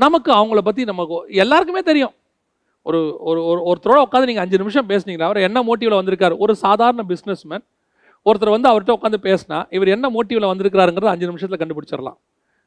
நமக்கு 0.02 0.30
அவங்கள 0.38 0.60
பற்றி 0.66 0.82
நமக்கு 0.90 1.16
எல்லாருக்குமே 1.42 1.82
தெரியும். 1.90 2.14
ஒரு 2.86 2.98
ஒரு 3.28 3.40
ஒரு 3.50 3.60
ஒருத்தரோட 3.70 3.98
உட்காந்து 4.06 4.28
நீங்கள் 4.30 4.44
அஞ்சு 4.44 4.60
நிமிஷம் 4.62 4.88
பேசுனீங்களா 4.90 5.28
அவர் 5.28 5.46
என்ன 5.48 5.58
மோட்டிவில் 5.68 5.98
வந்திருக்காரு? 6.00 6.34
ஒரு 6.44 6.52
சாதாரண 6.64 7.02
பிஸ்னஸ்மேன் 7.10 7.64
ஒருத்தர் 8.26 8.54
வந்து 8.54 8.68
அவர்கிட்ட 8.70 8.94
உட்காந்து 8.98 9.20
பேசினா 9.28 9.58
இவர் 9.76 9.92
என்ன 9.94 10.06
மோட்டிவில் 10.16 10.50
வந்திருக்கிறாருங்கிறது 10.52 11.12
அஞ்சு 11.12 11.28
நிமிஷத்தில் 11.30 11.60
கண்டுபிடிச்சிடலாம். 11.62 12.18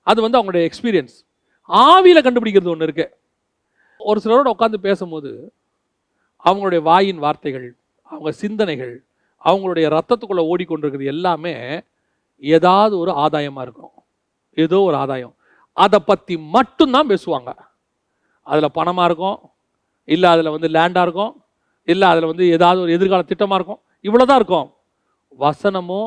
அது 0.07 0.19
வந்து 0.25 0.37
அவங்களுடைய 0.39 0.63
எக்ஸ்பீரியன்ஸ் 0.69 1.15
ஆவியில் 1.69 2.25
கண்டுபிடிக்கிறது 2.27 2.73
ஒன்று 2.73 2.87
இருக்குது 2.87 3.11
ஒரு 3.99 4.19
சிலரோட 4.23 4.47
உட்காந்து 4.55 4.79
பேசும்போது 4.87 5.31
அவங்களுடைய 6.45 6.81
வாயின் 6.89 7.21
வார்த்தைகள் 7.25 7.67
அவங்க 8.09 8.31
சிந்தனைகள் 8.43 8.93
அவங்களுடைய 9.43 9.85
ரத்தத்துக்குள்ளே 9.95 10.43
ஓடிக்கொண்டிருக்கிறது 10.51 11.13
எல்லாமே 11.13 11.53
ஏதாவது 12.43 12.93
ஒரு 13.03 13.11
ஆதாயமாக 13.23 13.65
இருக்கும். 13.65 13.93
ஏதோ 14.57 14.77
ஒரு 14.89 14.95
ஆதாயம். 15.03 15.33
அதை 15.77 15.99
பற்றி 16.09 16.33
மட்டும்தான் 16.55 17.09
பேசுவாங்க. 17.11 17.51
அதில் 18.47 18.75
பணமாக 18.77 19.07
இருக்கும் 19.09 19.37
இல்லை 20.07 20.27
அதில் 20.33 20.53
வந்து 20.55 20.69
லேண்டாக 20.75 21.05
இருக்கும் 21.07 21.33
இல்லை 21.87 22.07
அதில் 22.13 22.29
வந்து 22.31 22.45
ஏதாவது 22.55 22.79
ஒரு 22.85 22.91
எதிர்கால 22.97 23.25
திட்டமாக 23.31 23.57
இருக்கும். 23.59 23.81
இவ்வளோ 24.07 24.25
தான் 24.29 24.39
இருக்கும். 24.41 24.67
வசனமோ 25.39 26.01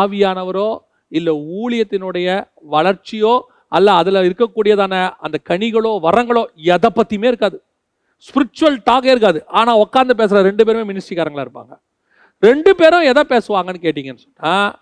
ஆவியானவரோ 0.00 0.68
இல்லை 1.12 1.32
ஊழியத்தினுடைய 1.60 2.28
வளர்ச்சியோ 2.74 3.34
அல்ல 3.76 3.88
அதில் 4.00 4.26
இருக்கக்கூடியதான 4.28 4.94
அந்த 5.26 5.36
கனிகளோ 5.50 5.92
வரங்களோ 6.06 6.42
எதை 6.74 6.90
பற்றியுமே 6.90 7.30
இருக்காது. 7.32 7.56
ஸ்பிரிச்சுவல் 8.26 8.78
டாகே 8.90 9.10
இருக்காது. 9.14 9.40
ஆனால் 9.58 9.80
உட்காந்து 9.84 10.14
பேசுகிற 10.20 10.42
ரெண்டு 10.50 10.64
பேருமே 10.66 10.86
மினிஸ்ட்ரிக்காரங்களாக 10.90 11.46
இருப்பாங்க. 11.46 11.74
ரெண்டு 12.48 12.70
பேரும் 12.80 13.04
எதை 13.10 13.22
பேசுவாங்கன்னு 13.32 13.84
கேட்டிங்கன்னு 13.84 14.24
சொன்னால் 14.24 14.72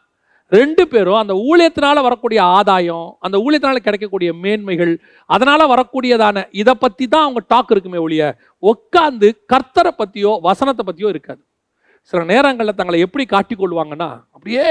ரெண்டு 0.53 0.83
பேரும் 0.93 1.19
அந்த 1.21 1.35
ஊழியத்தினால் 1.49 2.05
வரக்கூடிய 2.07 2.41
ஆதாயம் 2.57 3.07
அந்த 3.27 3.37
ஊழியத்தினால் 3.45 3.85
கிடைக்கக்கூடிய 3.85 4.31
மேன்மைகள் 4.43 4.93
அதனால் 5.35 5.71
வரக்கூடியதான 5.73 6.43
இதை 6.63 6.75
பற்றி 6.83 7.05
தான் 7.15 7.25
அவங்க 7.27 7.41
டாக் 7.53 7.73
இருக்குமே 7.75 8.01
ஒழிய 8.07 8.25
உட்காந்து 8.73 9.29
கர்த்தரை 9.53 9.93
பற்றியோ 10.01 10.33
வசனத்தை 10.49 10.85
பற்றியோ 10.89 11.09
இருக்காது. 11.15 11.43
சில 12.13 12.23
நேரங்களில் 12.33 12.79
தங்களை 12.81 13.01
எப்படி 13.07 13.27
காட்டிக்கொள்வாங்கன்னா 13.35 14.11
அப்படியே 14.35 14.67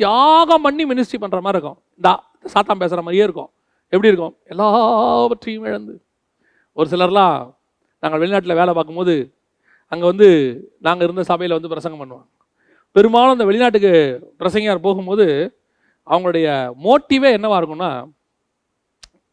தியாகம் 0.00 0.64
பண்ணி 0.66 0.84
மினிஸ்ட்ரி 0.90 1.18
பண்ணுற 1.22 1.40
மாதிரி 1.46 1.58
இருக்கும். 1.58 1.78
இந்தா 1.98 2.14
சாத்தான் 2.54 2.80
பேசுகிற 2.82 3.02
மாதிரியே 3.06 3.26
இருக்கும். 3.28 3.50
எப்படி 3.92 4.10
இருக்கும்? 4.12 4.34
எல்லாவற்றையும் 4.52 5.66
இழந்து. 5.70 5.94
ஒரு 6.78 6.88
சிலர்லாம் 6.92 7.36
நாங்கள் 8.02 8.20
வெளிநாட்டில் 8.20 8.54
வேலை 8.54 8.74
பார்க்கும்போது 8.74 9.32
அங்கே 9.88 10.06
வந்து 10.06 10.28
நாங்கள் 10.80 11.06
இருந்த 11.06 11.22
சபையில் 11.22 11.52
வந்து 11.52 11.68
பிரசங்கம் 11.68 12.02
பண்ணுவோம் 12.02 12.26
பெரும்பாலும் 12.96 13.30
அந்த 13.30 13.44
வெளிநாட்டுக்கு 13.44 13.92
பிரசங்கியார் 14.40 14.80
போகும்போது 14.80 15.26
அவங்களுடைய 16.06 16.46
மோட்டிவே 16.84 17.30
என்னவாக 17.32 17.60
இருக்கும்னா 17.60 17.90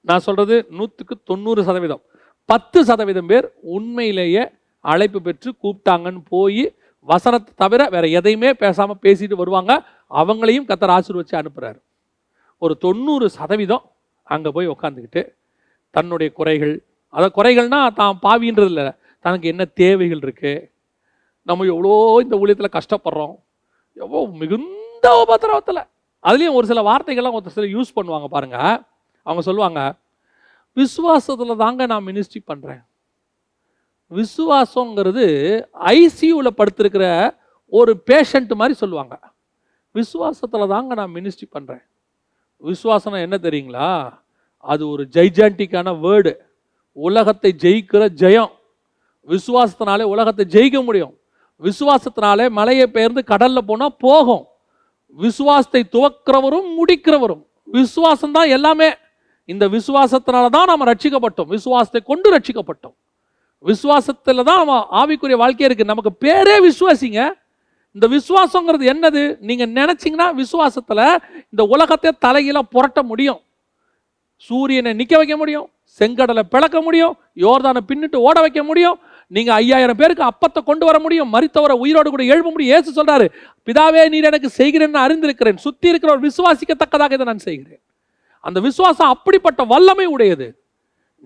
நான் 0.06 0.20
சொல்கிறது 0.20 0.66
நூற்றுக்கு 0.70 1.16
தொண்ணூறு 1.24 1.64
சதவீதம் 1.64 2.04
பத்து 2.50 2.86
சதவீதம் 2.86 3.26
பேர் 3.26 3.48
உண்மையிலேயே 3.62 4.44
அழைப்பு 4.86 5.22
பெற்று 5.22 5.56
கூப்பிட்டாங்கன்னு 5.64 6.22
போய் 6.30 6.64
வசனத்தை 7.08 7.54
தவிர 7.56 7.90
வேறு 7.90 8.12
எதையுமே 8.12 8.54
பேசாமல் 8.54 9.02
பேசிட்டு 9.04 9.36
வருவாங்க. 9.36 9.74
அவங்களையும் 10.12 10.68
கத்தர் 10.68 10.90
ஆசீர்வச்சு 10.90 11.36
அனுப்புகிறாரு 11.36 11.80
ஒரு 12.62 12.78
தொண்ணூறு 12.78 13.30
சதவீதம் 13.30 13.84
அங்கே 14.28 14.50
போய் 14.50 14.68
உக்காந்துக்கிட்டு 14.68 15.22
தன்னுடைய 15.94 16.32
குறைகள் 16.32 16.74
அதை 17.16 17.28
குறைகள்னா 17.38 17.80
தான் 18.00 18.20
பாவின்றது 18.26 18.72
இல்லை 18.72 18.88
தனக்கு 19.26 19.48
என்ன 19.52 19.64
தேவைகள் 19.82 20.24
இருக்குது 20.26 20.68
நம்ம 21.50 21.66
எவ்வளோ 21.74 21.94
இந்த 22.24 22.36
ஊழியத்தில் 22.42 22.76
கஷ்டப்படுறோம். 22.78 23.36
எவ்வளோ 23.98 24.22
மிகுந்த 24.42 25.08
உபத்திரவத்தில். 25.24 25.82
அதுலேயும் 26.24 26.58
ஒரு 26.60 26.66
சில 26.72 26.82
வார்த்தைகள்லாம் 26.90 27.38
ஒரு 27.40 27.56
சில 27.56 27.66
யூஸ் 27.76 27.96
பண்ணுவாங்க 27.98 28.28
பாருங்க. 28.36 28.58
அவங்க 29.28 29.42
சொல்லுவாங்க 29.48 29.82
விசுவாசத்தில் 30.78 31.62
தாங்க 31.64 31.86
நான் 31.92 32.08
மினிஸ்ட்ரி 32.10 32.42
பண்ணுறேன் 32.52 32.82
விசுவாசங்கிறது 34.12 35.26
ஐசியூவில் 35.96 36.58
படுத்திருக்கிற 36.60 37.06
ஒரு 37.80 37.92
பேஷண்ட் 38.10 38.54
மாதிரி 38.60 38.76
சொல்லுவாங்க. 38.84 39.16
விசுவாசத்தில் 39.96 40.72
தாங்க 40.74 40.94
நான் 41.00 41.16
மினிஸ்ட்ரி 41.18 41.48
பண்ணுறேன் 41.56 41.84
விசுவாசனம் 42.64 43.26
என்ன 43.26 43.38
தெரியுங்களா? 43.48 43.90
அது 44.72 44.84
ஒரு 44.94 45.04
ஜைஜான்டிக்கான 45.16 45.90
வேர்டு 46.06 46.32
உலகத்தை 46.94 47.56
ஜெயிக்கிற 47.58 48.04
ஜெயம். 48.22 48.52
விசுவாசத்தினாலே 49.28 50.04
உலகத்தை 50.04 50.46
ஜெயிக்க 50.50 50.84
முடியும். 50.84 51.14
விசுவாசத்தினாலே 51.64 52.50
மலையை 52.50 52.88
பெயர்ந்து 52.88 53.24
கடலில் 53.24 53.66
போனால் 53.66 53.96
போகும். 53.98 54.48
விசுவாசத்தை 55.18 55.86
துவக்கிறவரும் 55.94 56.68
முடிக்கிறவரும். 56.80 57.46
விசுவாசம் 57.66 58.32
தான் 58.32 58.48
எல்லாமே. 58.48 58.90
இந்த 59.46 59.68
விசுவாசத்தினால 59.68 60.50
தான் 60.50 60.66
நம்ம 60.66 60.94
ரட்சிக்கப்பட்டோம். 60.94 61.48
விசுவாசத்தை 61.48 62.02
கொண்டு 62.02 62.38
ரட்சிக்கப்பட்டோம். 62.38 62.96
விசுவாசத்தில் 63.66 64.44
தான் 64.44 64.58
நம்ம 64.58 64.88
ஆவிக்குரிய 64.92 65.38
வாழ்க்கை 65.38 65.66
இருக்கு. 65.66 65.84
நமக்கு 65.84 66.12
பேரே 66.26 66.56
விசுவாசிங்க. 66.68 67.32
இந்த 67.92 68.08
விசுவாசங்கிறது 68.08 68.86
என்னது? 68.94 69.38
நீங்கள் 69.40 69.70
நினச்சிங்கன்னா 69.70 70.28
விசுவாசத்தில் 70.36 71.20
இந்த 71.50 71.64
உலகத்தை 71.64 72.12
தலையில 72.20 72.62
புரட்ட 72.62 73.04
முடியும். 73.04 73.42
சூரியனை 74.36 74.94
நிற்க 74.94 75.18
வைக்க 75.18 75.38
முடியும். 75.38 75.68
செங்கடலை 75.98 76.44
பிளக்க 76.54 76.78
முடியும் 76.88 77.14
யோர்தானை 77.46 77.82
பின்னிட்டு 77.90 78.18
ஓட 78.28 78.38
வைக்க 78.46 78.62
முடியும். 78.70 78.98
நீங்கள் 79.36 79.56
ஐயாயிரம் 79.62 80.00
பேருக்கு 80.02 80.24
அப்பத்தை 80.30 80.62
கொண்டு 80.70 80.86
வர 80.90 80.98
முடியும் 81.06 81.30
மறித்தவரை 81.34 81.76
உயிரோடு 81.84 82.10
கூட 82.14 82.24
எழுப்ப 82.34 82.50
முடியும். 82.54 82.74
ஏசு 82.78 82.90
சொல்கிறாரு 83.00 83.26
பிதாவே 83.68 84.04
நீர் 84.14 84.30
எனக்கு 84.30 84.50
செய்கிறேன்னு 84.60 85.00
அறிந்திருக்கிறேன். 85.06 85.60
சுத்தி 85.66 85.88
இருக்கிறவர் 85.92 86.26
விசுவாசிக்கத்தக்கதாக 86.28 87.18
இதை 87.18 87.28
நான் 87.32 87.46
செய்கிறேன். 87.50 87.82
அந்த 88.44 88.60
விசுவாசம் 88.68 89.12
அப்படிப்பட்ட 89.16 89.62
வல்லமை 89.74 90.08
உடையது. 90.16 90.48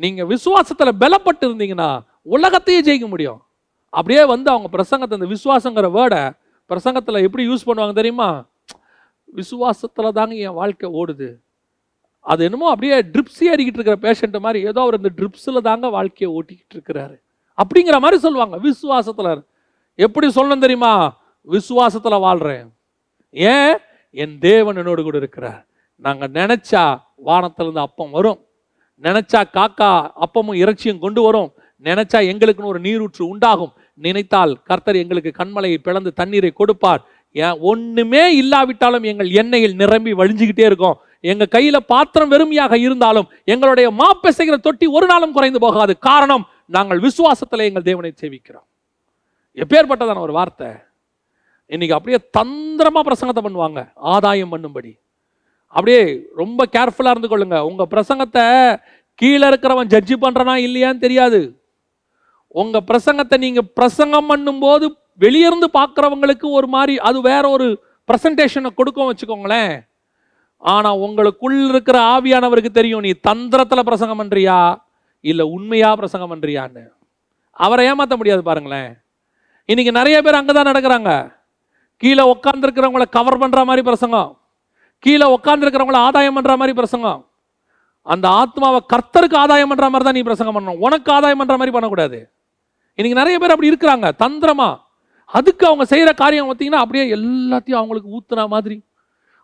நீங்கள் 0.03 0.29
விசுவாசத்தில் 0.33 0.99
பலப்பட்டு 1.03 1.45
இருந்தீங்கன்னா 1.49 1.89
உலகத்தையே 2.35 2.79
ஜெயிக்க 2.87 3.07
முடியும். 3.13 3.39
அப்படியே 3.93 4.21
வந்து 4.33 4.49
அவங்க 4.53 4.67
பிரசங்கத்தை 4.75 5.15
அந்த 5.19 5.29
விசுவாசங்கிற 5.35 5.87
வேர்டை 5.97 6.21
பிரசங்கத்தில் 6.69 7.23
எப்படி 7.27 7.43
யூஸ் 7.49 7.67
பண்ணுவாங்க 7.67 7.95
தெரியுமா? 7.99 8.29
விசுவாசத்தில் 9.39 10.15
தாங்க 10.17 10.35
என் 10.45 10.57
வாழ்க்கை 10.59 10.87
ஓடுது. 10.99 11.27
அது 12.23 12.43
என்னமோ 12.43 12.69
அப்படியே 12.69 12.99
ட்ரிப்ஸ் 12.99 13.43
ஏறிக்கிட்டு 13.53 13.79
இருக்கிற 13.79 13.97
பேஷண்ட்டு 14.01 14.39
மாதிரி 14.39 14.65
ஏதோ 14.65 14.81
அவர் 14.81 14.97
இந்த 14.97 15.09
ட்ரிப்ஸில் 15.17 15.61
தாங்க 15.61 15.89
வாழ்க்கையை 15.89 16.41
ஓட்டிக்கிட்டு 16.41 16.75
இருக்கிறாரு. 16.75 17.19
அப்படிங்கிற 17.51 17.99
மாதிரி 17.99 18.17
சொல்லுவாங்க. 18.17 18.57
விசுவாசத்தில் 18.57 19.43
எப்படி 19.95 20.27
சொல்லணும் 20.27 20.59
தெரியுமா? 20.59 21.21
விசுவாசத்தில் 21.49 22.19
வாழ்கிறேன் 22.19 22.73
ஏன்? 23.31 23.77
என் 24.11 24.37
தேவன் 24.39 24.75
என்னோடு 24.75 25.03
கூட 25.03 25.17
இருக்கிறார். 25.17 25.65
நாங்கள் 25.95 26.31
நினச்சா 26.31 27.01
வானத்திலிருந்து 27.15 27.81
அப்பம் 27.81 28.11
வரும். 28.11 28.45
நினச்சா 29.01 29.43
காக்கா 29.53 30.11
அப்பமும் 30.15 30.55
இறைச்சியும் 30.55 30.99
கொண்டு 30.99 31.21
வரும். 31.21 31.51
நினைச்சா 31.83 32.15
எங்களுக்குன்னு 32.15 32.63
ஒரு 32.63 32.79
நீரூற்று 32.79 33.27
உண்டாகும். 33.27 33.73
நினைத்தால் 33.93 34.61
கர்த்தர் 34.63 34.95
எங்களுக்கு 34.95 35.31
கண்மலையை 35.37 35.77
பிளந்து 35.77 36.13
தண்ணீரை 36.13 36.51
கொடுப்பார். 36.51 37.05
ஏன்? 37.31 38.11
இல்லாவிட்டாலும் 38.11 39.03
எங்கள் 39.03 39.29
எண்ணெயில் 39.29 39.75
நிரம்பி 39.75 40.13
வழிஞ்சுக்கிட்டே 40.13 40.65
இருக்கும். 40.65 40.97
எங்கள் 41.23 41.53
கையில் 41.55 41.87
பாத்திரம் 41.93 42.31
வெறுமையாக 42.33 42.77
இருந்தாலும் 42.85 43.27
எங்களுடைய 43.53 43.87
மாப்பெசைகிற 44.01 44.55
தொட்டி 44.67 44.85
ஒரு 44.97 45.05
நாளும் 45.11 45.35
குறைந்து 45.37 45.59
போகாது. 45.65 45.93
காரணம் 46.09 46.43
நாங்கள் 46.75 47.03
விசுவாசத்தில் 47.05 47.67
எங்கள் 47.69 47.87
தேவனை 47.89 48.11
சேவிக்கிறோம். 48.21 48.65
எப்பேற்பட்டதான 49.57 50.23
ஒரு 50.27 50.33
வார்த்தை. 50.39 50.69
இன்னைக்கு 51.69 51.95
அப்படியே 51.97 52.19
தந்திரமாக 52.37 53.03
பிரசங்கத்தை 53.09 53.43
பண்ணுவாங்க. 53.45 53.79
ஆதாயம் 54.13 54.53
பண்ணும்படி. 54.53 54.91
அப்படியே 55.75 56.01
ரொம்ப 56.41 56.65
கேர்ஃபுல்லாக 56.75 57.15
இருந்து 57.15 57.29
கொள்ளுங்க. 57.31 57.59
உங்கள் 57.69 57.91
பிரசங்கத்தை 57.93 58.45
கீழே 59.21 59.45
இருக்கிறவன் 59.51 59.91
ஜட்ஜி 59.93 60.15
பண்ணுறனா 60.23 60.55
இல்லையான்னு 60.67 61.03
தெரியாது. 61.05 61.41
உங்கள் 62.61 62.85
பிரசங்கத்தை 62.89 63.37
நீங்கள் 63.45 63.71
பிரசங்கம் 63.77 64.29
பண்ணும்போது 64.31 64.85
வெளியிருந்து 65.23 65.67
பார்க்குறவங்களுக்கு 65.79 66.47
ஒரு 66.57 66.67
மாதிரி 66.75 66.93
அது 67.07 67.17
வேற 67.31 67.43
ஒரு 67.55 67.67
ப்ரெசன்டேஷனை 68.09 68.69
கொடுக்கும் 68.75 69.09
வச்சுக்கோங்களேன். 69.09 69.73
ஆனால் 70.63 71.01
உங்களுக்குள் 71.05 71.57
இருக்கிற 71.69 71.97
ஆவியானவருக்கு 72.15 72.71
தெரியும் 72.79 73.05
நீ 73.05 73.11
தந்திரத்தில் 73.27 73.87
பிரசங்கம் 73.89 74.21
பண்ணுறியா 74.21 74.57
இல்லை 75.21 75.45
உண்மையாக 75.55 75.97
பிரசங்கம் 76.01 76.31
பண்ணுறியான்னு 76.33 76.83
அவரை 77.65 77.83
ஏமாற்ற 77.89 78.15
முடியாது 78.19 78.43
பாருங்களேன். 78.49 78.91
இன்னைக்கு 79.71 79.91
நிறைய 79.97 80.17
பேர் 80.21 80.39
அங்கே 80.39 80.53
தான் 80.53 80.69
நடக்கிறாங்க. 80.69 81.11
கீழே 82.03 82.23
உட்காந்துருக்கிறவங்கள 82.33 83.05
கவர் 83.17 83.41
பண்ணுற 83.41 83.61
மாதிரி 83.69 83.81
பிரசங்கம். 83.89 84.31
கீழே 85.03 85.27
உட்காந்துருக்கிறவங்கள 85.35 85.99
ஆதாயம் 86.07 86.37
பண்ணுற 86.37 86.53
மாதிரி 86.61 86.73
பிரசங்கம். 86.79 87.21
அந்த 88.13 88.25
ஆத்மாவை 88.41 88.79
கர்த்தருக்கு 88.93 89.37
ஆதாயம் 89.41 89.71
பண்ணுற 89.71 89.87
மாதிரி 89.91 90.07
தான் 90.07 90.17
நீ 90.17 90.23
பிரசங்கம் 90.29 90.55
பண்ணணும். 90.57 90.81
உனக்கு 90.85 91.09
ஆதாயம் 91.17 91.41
பண்ணுற 91.41 91.57
மாதிரி 91.59 91.75
பண்ணக்கூடாது. 91.75 92.19
இன்னைக்கு 92.99 93.19
நிறைய 93.21 93.35
பேர் 93.41 93.53
அப்படி 93.55 93.71
இருக்கிறாங்க 93.71 94.07
தந்திரமா. 94.23 94.69
அதுக்கு 95.37 95.63
அவங்க 95.69 95.85
செய்கிற 95.91 96.09
காரியம் 96.23 96.49
பார்த்தீங்கன்னா 96.49 96.83
அப்படியே 96.83 97.05
எல்லாத்தையும் 97.17 97.81
அவங்களுக்கு 97.81 98.09
ஊத்துன 98.17 98.47
மாதிரி. 98.55 98.77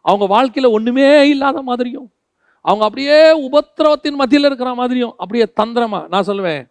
அவங்க 0.01 0.25
வாழ்க்கையில் 0.25 0.71
ஒன்றுமே 0.71 1.29
இல்லாத 1.29 1.61
மாதிரியும் 1.61 2.11
அவங்க 2.61 2.83
அப்படியே 2.85 3.19
உபத்திரவத்தின் 3.47 4.15
மத்தியில் 4.15 4.45
இருக்கிற 4.45 4.73
மாதிரியும் 4.73 5.13
அப்படியே 5.17 5.45
தந்திரமா 5.61 6.07
நான் 6.07 6.27
சொல்லுவேன் 6.27 6.69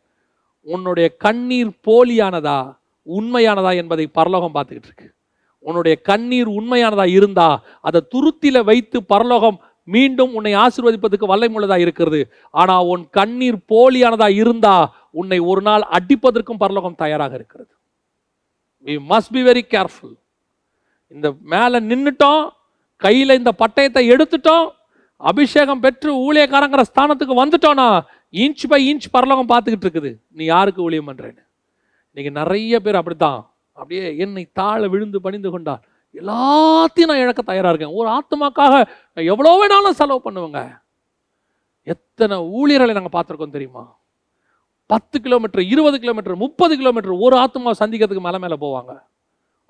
உன்னுடைய 0.63 1.17
கண்ணீர் 1.17 1.71
போலியானதா 1.87 2.77
உண்மையானதா 3.07 3.77
என்பதை 3.77 4.07
பரலோகம் 4.07 4.55
பார்த்துக்கிட்டு 4.55 4.89
இருக்கு. 4.91 5.15
உன்னுடைய 5.59 6.01
கண்ணீர் 6.01 6.49
உண்மையானதா 6.49 7.07
இருந்தா 7.07 7.63
அதை 7.81 8.01
துருத்தில 8.15 8.65
வைத்து 8.65 9.03
பரலோகம் 9.03 9.61
மீண்டும் 9.85 10.35
உன்னை 10.35 10.55
ஆசீர்வதிப்பதற்கு 10.55 11.27
வல்லமுள்ளதா 11.29 11.79
இருக்கிறது. 11.79 12.33
ஆனா 12.51 12.83
உன் 12.83 13.09
கண்ணீர் 13.11 13.59
போலியானதா 13.69 14.29
இருந்தா 14.29 14.95
உன்னை 15.11 15.39
ஒரு 15.39 15.63
நாள் 15.63 15.85
அடிப்பதற்கும் 15.91 16.59
பரலோகம் 16.59 16.95
தயாராக 16.95 17.35
இருக்கிறது. 17.35 17.73
We 18.85 18.99
must 19.09 19.33
be 19.33 19.43
very 19.43 19.63
careful 19.71 20.17
இந்த 21.09 21.35
மேலே 21.41 21.79
நின்றுட்டோம் 21.81 22.49
கையில் 23.05 23.39
இந்த 23.41 23.51
பட்டயத்தை 23.63 24.03
எடுத்துட்டோம். 24.15 24.67
அபிஷேகம் 25.31 25.83
பெற்று 25.85 26.11
ஊழியக்காரங்கிற 26.27 26.83
ஸ்தானத்துக்கு 26.91 27.35
வந்துட்டோம்னா 27.43 27.87
இன்ச் 28.43 28.65
பை 28.71 28.81
இன்ச் 28.91 29.07
பரலோகம் 29.15 29.51
பார்த்துக்கிட்டு 29.53 29.87
இருக்குது. 29.87 30.11
நீ 30.39 30.43
யாருக்கு 30.55 30.81
ஊழியம் 30.87 31.09
பண்ணுறேன்னு 31.11 31.43
இன்னைக்கு 32.11 32.33
நிறைய 32.41 32.75
பேர் 32.85 32.99
அப்படித்தான். 33.01 33.41
அப்படியே 33.79 34.05
என்னை 34.25 34.45
தாழ 34.61 34.81
விழுந்து 34.93 35.19
பணிந்து 35.25 35.51
கொண்டார். 35.55 35.83
எல்லாத்தையும் 36.21 37.11
நான் 37.11 37.23
இழக்க 37.25 37.43
தயாராக 37.51 37.73
இருக்கேன். 37.73 37.97
ஒரு 38.01 38.09
ஆத்மாக்காக 38.19 38.75
நான் 39.15 39.29
எவ்வளோ 39.33 39.53
வேணாலும் 39.61 39.99
செலவு 40.01 40.21
பண்ணுவேங்க. 40.27 40.61
எத்தனை 41.93 42.37
ஊழியர்களை 42.59 42.95
நாங்கள் 42.97 43.17
பார்த்துருக்கோம் 43.17 43.57
தெரியுமா? 43.57 43.85
பத்து 44.93 45.17
கிலோமீட்டர் 45.25 45.63
இருபது 45.73 45.97
கிலோமீட்டர் 46.03 46.43
முப்பது 46.45 46.75
கிலோமீட்டர் 46.81 47.23
ஒரு 47.27 47.37
ஆத்மாவை 47.45 47.75
சந்திக்கிறதுக்கு 47.83 48.27
மலை 48.27 48.41
மேலே 48.45 48.57
போவாங்க. 48.65 48.93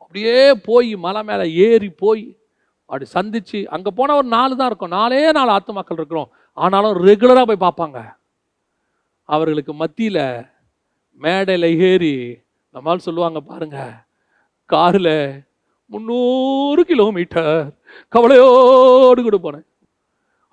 அப்படியே 0.02 0.36
போய் 0.68 0.90
மலை 1.06 1.22
மேலே 1.30 1.46
ஏறி 1.66 1.90
போய் 2.02 2.24
அப்படி 2.88 3.06
சந்தித்து 3.16 3.58
அங்கே 3.74 3.90
போனால் 3.98 4.18
ஒரு 4.20 4.28
நாலு 4.36 4.52
தான் 4.56 4.70
இருக்கும். 4.70 4.94
நாலே 4.98 5.20
நாலு 5.38 5.50
ஆத்மாக்கள் 5.56 5.98
இருக்கிறோம். 6.00 6.30
ஆனாலும் 6.58 6.94
ரெகுலராக 7.08 7.44
போய் 7.48 7.64
பார்ப்பாங்க. 7.66 7.98
அவர்களுக்கு 9.28 9.72
மத்தியில் 9.82 10.24
மேடையில் 11.22 11.68
ஏறி 11.88 12.14
நம்மால் 12.74 13.06
சொல்லுவாங்க 13.06 13.40
பாருங்க. 13.50 13.78
காரில் 14.72 15.14
முந்நூறு 15.92 16.82
கிலோமீட்டர் 16.90 17.52
கவலையோடு 18.14 19.20
கூட 19.26 19.36
போனேன். 19.42 19.66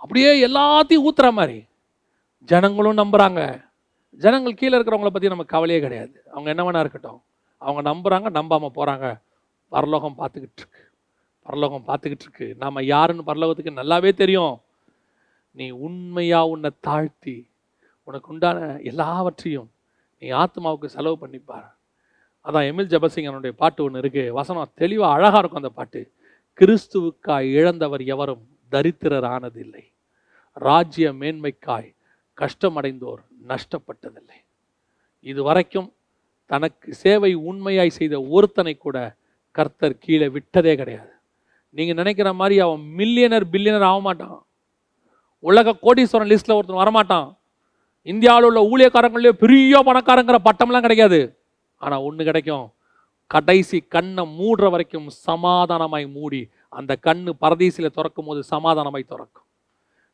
அப்படியே 0.02 0.32
எல்லாத்தையும் 0.48 1.06
ஊத்துற 1.08 1.30
மாதிரி. 1.40 1.58
ஜனங்களும் 2.50 3.00
நம்புகிறாங்க 3.02 3.42
ஜனங்கள் 4.24 4.60
கீழே 4.60 4.76
இருக்கிறவங்கள 4.78 5.12
பற்றி 5.14 5.32
நமக்கு 5.34 5.56
கவலையே 5.56 5.80
கிடையாது. 5.86 6.16
அவங்க 6.34 6.50
என்ன 6.54 6.64
வேணா 6.66 6.84
இருக்கட்டும். 6.84 7.20
அவங்க 7.62 7.82
நம்புகிறாங்க 7.90 8.30
நம்பாமல் 8.38 8.76
போகிறாங்க 8.78 9.08
பரலோகம் 9.74 10.18
பார்த்துக்கிட்டு 10.20 10.66
பரலோகம் 11.46 11.88
பார்த்துக்கிட்டு 11.88 12.26
இருக்கு 12.28 12.56
நாம் 12.62 12.88
யாருன்னு 12.94 13.30
பரலோகத்துக்கு 13.30 13.80
நல்லாவே 13.82 14.12
தெரியும். 14.14 14.56
நீ 15.52 15.70
உண்மையாக 15.86 16.52
உன்னை 16.54 16.72
தாழ்த்தி 16.80 17.50
உனக்கு 18.04 18.32
உண்டான 18.34 18.80
எல்லாவற்றையும் 18.92 19.70
நீ 20.22 20.28
ஆத்மாவுக்கு 20.44 20.86
செலவு 20.96 21.18
பண்ணிப்பார். 21.22 21.70
அதான் 22.46 22.68
எமில் 22.70 22.92
ஜபசிங்கனுடைய 22.94 23.54
பாட்டு 23.62 23.84
ஒன்று 23.84 24.00
இருக்கு. 24.00 24.24
வசனம் 24.34 24.74
தெளிவாக 24.76 25.16
அழகாக 25.16 25.40
இருக்கும் 25.42 25.62
அந்த 25.64 25.74
பாட்டு. 25.80 26.02
கிறிஸ்துவுக்காய் 26.60 27.48
இழந்தவர் 27.60 28.04
எவரும் 28.14 28.44
தரித்திரர் 28.72 29.28
ஆனதில்லை 29.36 29.84
ராஜ்ய 30.54 31.08
மேன்மைக்காய் 31.22 31.90
கஷ்டமடைந்தோர் 32.38 33.22
நஷ்டப்பட்டதில்லை. 33.50 34.38
இது 35.20 35.44
வரைக்கும் 35.44 35.90
தனக்கு 36.46 36.94
சேவை 36.94 37.34
உண்மையாய் 37.50 37.98
செய்த 38.00 38.16
ஒருத்தனை 38.36 38.74
கூட 38.78 38.98
கர்த்தர் 39.52 40.02
கீழே 40.04 40.28
விட்டதே 40.30 40.74
கிடையாது. 40.76 41.15
நீங்கள் 41.78 42.00
நினைக்கிற 42.02 42.30
மாதிரி 42.40 42.56
அவன் 42.66 42.84
மில்லியனர் 43.00 43.46
பில்லியனர் 43.54 43.88
ஆக 43.90 44.00
மாட்டான். 44.08 44.38
உலக 45.44 45.78
கோடீஸ்வரன் 45.86 46.32
லிஸ்ட்டில் 46.32 46.58
ஒருத்தன் 46.58 46.82
வரமாட்டான். 46.84 47.28
இந்தியாவில் 48.12 48.48
உள்ள 48.50 48.60
ஊழியக்காரங்களே 48.72 49.34
பெரிய 49.44 49.82
பணக்காரங்கிற 49.88 50.38
பட்டம்லாம் 50.48 50.86
கிடைக்காது. 50.86 51.20
ஆனால் 51.82 52.04
ஒன்று 52.08 52.24
கிடைக்கும். 52.30 52.66
கடைசி 53.32 53.78
கண்ணை 53.94 54.24
மூடுற 54.40 54.66
வரைக்கும் 54.74 55.08
சமாதானமாய் 55.28 56.06
மூடி 56.18 56.42
அந்த 56.80 56.92
கண்ணு 57.06 57.32
பரதீசில 57.44 57.90
திறக்கும் 57.98 58.28
போது 58.30 58.42
சமாதானமாய் 58.54 59.12
திறக்கும். 59.12 59.48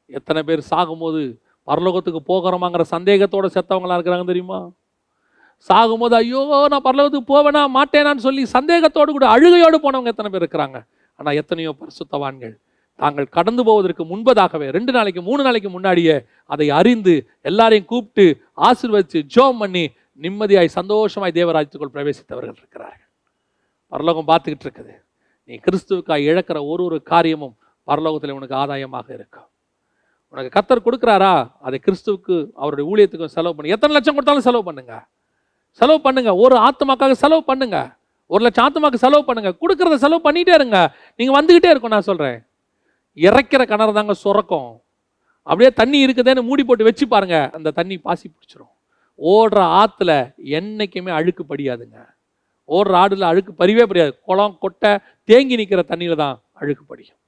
எத்தனை 0.09 0.41
பேர் 0.49 0.61
சாகும்போது 0.71 1.21
பரலோகத்துக்கு 1.67 2.21
போகிறோமாங்கிற 2.31 2.83
சந்தேகத்தோட 2.93 3.47
செத்தவங்களா 3.55 3.97
இருக்கிறாங்க 3.97 4.27
தெரியுமா? 4.31 4.59
சாகும்போது 5.69 6.15
ஐயோ 6.21 6.41
நான் 6.73 6.85
பரலோகத்துக்கு 6.87 7.31
போவேனா 7.33 7.61
மாட்டேனான்னு 7.77 8.25
சொல்லி 8.27 8.43
சந்தேகத்தோடு 8.55 9.11
கூட 9.17 9.27
அழுகையோடு 9.35 9.79
போனவங்க 9.85 10.13
எத்தனை 10.13 10.31
பேர் 10.33 10.43
இருக்கிறாங்க? 10.43 10.79
ஆனால் 11.19 11.35
எத்தனையோ 11.35 11.71
பரிசுத்தவான்கள் 11.79 12.55
தாங்கள் 12.99 13.27
கடந்து 13.37 13.61
போவதற்கு 13.63 14.03
முன்பதாகவே 14.05 14.67
ரெண்டு 14.77 14.91
நாளைக்கு 14.91 15.21
மூணு 15.21 15.41
நாளைக்கு 15.43 15.69
முன்னாடியே 15.69 16.15
அதை 16.45 16.67
அறிந்து 16.79 17.13
எல்லாரையும் 17.49 17.89
கூப்பிட்டு 17.91 18.25
ஆசிர்வதித்து 18.67 19.19
ஜோம் 19.35 19.59
பண்ணி 19.61 19.83
நிம்மதியாய் 20.21 20.75
சந்தோஷமாய் 20.79 21.37
தேவராஜ்யத்துக்குள் 21.37 21.93
பிரவேசித்தவர்கள் 21.93 22.59
இருக்கிறார்கள். 22.59 23.07
பரலோகம் 23.91 24.27
பார்த்துக்கிட்டு 24.31 24.65
இருக்குது. 24.67 24.93
நீ 25.49 25.55
கிறிஸ்துவுக்காய் 25.65 26.27
இழக்கிற 26.31 26.57
ஒரு 26.71 26.83
ஒரு 26.83 26.97
காரியமும் 27.11 27.55
பரலோகத்தில் 27.87 28.35
உனக்கு 28.37 28.55
ஆதாயமாக 28.55 29.07
இருக்கும். 29.17 29.47
உனக்கு 30.33 30.51
கத்தர் 30.57 30.85
கொடுக்குறாரா? 30.87 31.33
அதை 31.67 31.77
கிறிஸ்துவுக்கு 31.85 32.35
அவருடைய 32.61 32.85
ஊழியத்துக்கும் 32.91 33.33
செலவு 33.37 33.55
பண்ணு. 33.55 33.73
எத்தனை 33.75 33.95
லட்சம் 33.95 34.15
கொடுத்தாலும் 34.17 34.47
செலவு 34.49 34.63
பண்ணுங்க. 34.69 34.93
செலவு 35.79 35.99
பண்ணுங்க. 36.05 36.31
ஒரு 36.43 36.55
ஆத்மாக்காக 36.67 37.15
செலவு 37.23 37.43
பண்ணுங்கள் 37.47 37.89
ஒரு 38.33 38.41
லட்சம் 38.45 38.65
ஆத்துமாக்கு 38.65 39.03
செலவு 39.03 39.23
பண்ணுங்க. 39.25 39.51
கொடுக்கறத 39.61 39.95
செலவு 40.03 40.21
பண்ணிட்டே 40.27 40.53
இருங்க. 40.59 40.77
நீங்க 41.17 41.31
வந்துகிட்டே 41.37 41.71
இருக்கும் 41.73 41.93
நான் 41.95 42.09
சொல்றேன். 42.09 42.37
இறைக்கிற 43.27 43.61
கிணறு 43.71 43.97
தாங்க 43.97 44.13
சுரக்கும். 44.23 44.69
அப்படியே 45.47 45.69
தண்ணி 45.79 45.97
இருக்குதேன்னு 46.05 46.47
மூடி 46.49 46.63
போட்டு 46.63 46.87
வச்சு 46.89 47.05
பாருங்க. 47.13 47.37
அந்த 47.57 47.73
தண்ணி 47.79 47.95
பாசி 48.05 48.25
பிடிச்சிரும். 48.33 48.73
ஓடுற 49.33 49.59
ஆத்துல 49.81 50.11
என்னைக்குமே 50.57 51.11
அழுக்கு 51.19 51.43
படியாதுங்க. 51.49 51.97
ஓடுற 52.75 52.93
ஆடுல 53.03 53.29
அழுக்கு 53.31 53.53
பறிவே 53.61 53.85
படியாது 53.91 54.13
குளம் 54.27 54.57
கொட்டை 54.59 54.91
தேங்கி 55.29 55.55
நிற்கிற 55.59 55.83
தண்ணியில 55.87 56.15
தான் 56.23 56.35
அழுக்கு 56.61 56.83
படியும். 56.83 57.19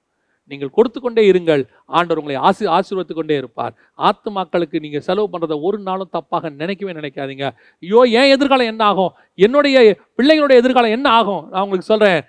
நீங்கள் 0.52 0.72
கொடுத்து 0.78 1.00
கொண்டே 1.00 1.24
இருங்கள். 1.32 1.62
ஆண்டவர் 1.98 2.20
உங்களை 2.22 2.38
ஆசி 2.48 2.64
ஆசீர்வத்து 2.78 3.14
கொண்டே 3.20 3.36
இருப்பார். 3.42 3.74
ஆத்மாக்களுக்கு 4.10 4.78
நீங்கள் 4.86 5.06
செலவு 5.08 5.28
பண்ணுறதை 5.34 5.58
ஒரு 5.68 5.80
நாளும் 5.88 6.12
தப்பாக 6.18 6.52
நினைக்கவே 6.62 6.94
நினைக்காதீங்க. 7.00 7.48
ஐயோ 7.84 8.02
ஏன் 8.22 8.32
எதிர்காலம் 8.36 8.72
என்ன 8.74 8.84
ஆகும்? 8.92 9.12
என்னுடைய 9.46 9.78
பிள்ளைகளுடைய 10.20 10.58
எதிர்காலம் 10.64 10.96
என்ன 10.98 11.08
ஆகும்? 11.20 11.44
நான் 11.52 11.64
உங்களுக்கு 11.66 11.92
சொல்கிறேன் 11.94 12.22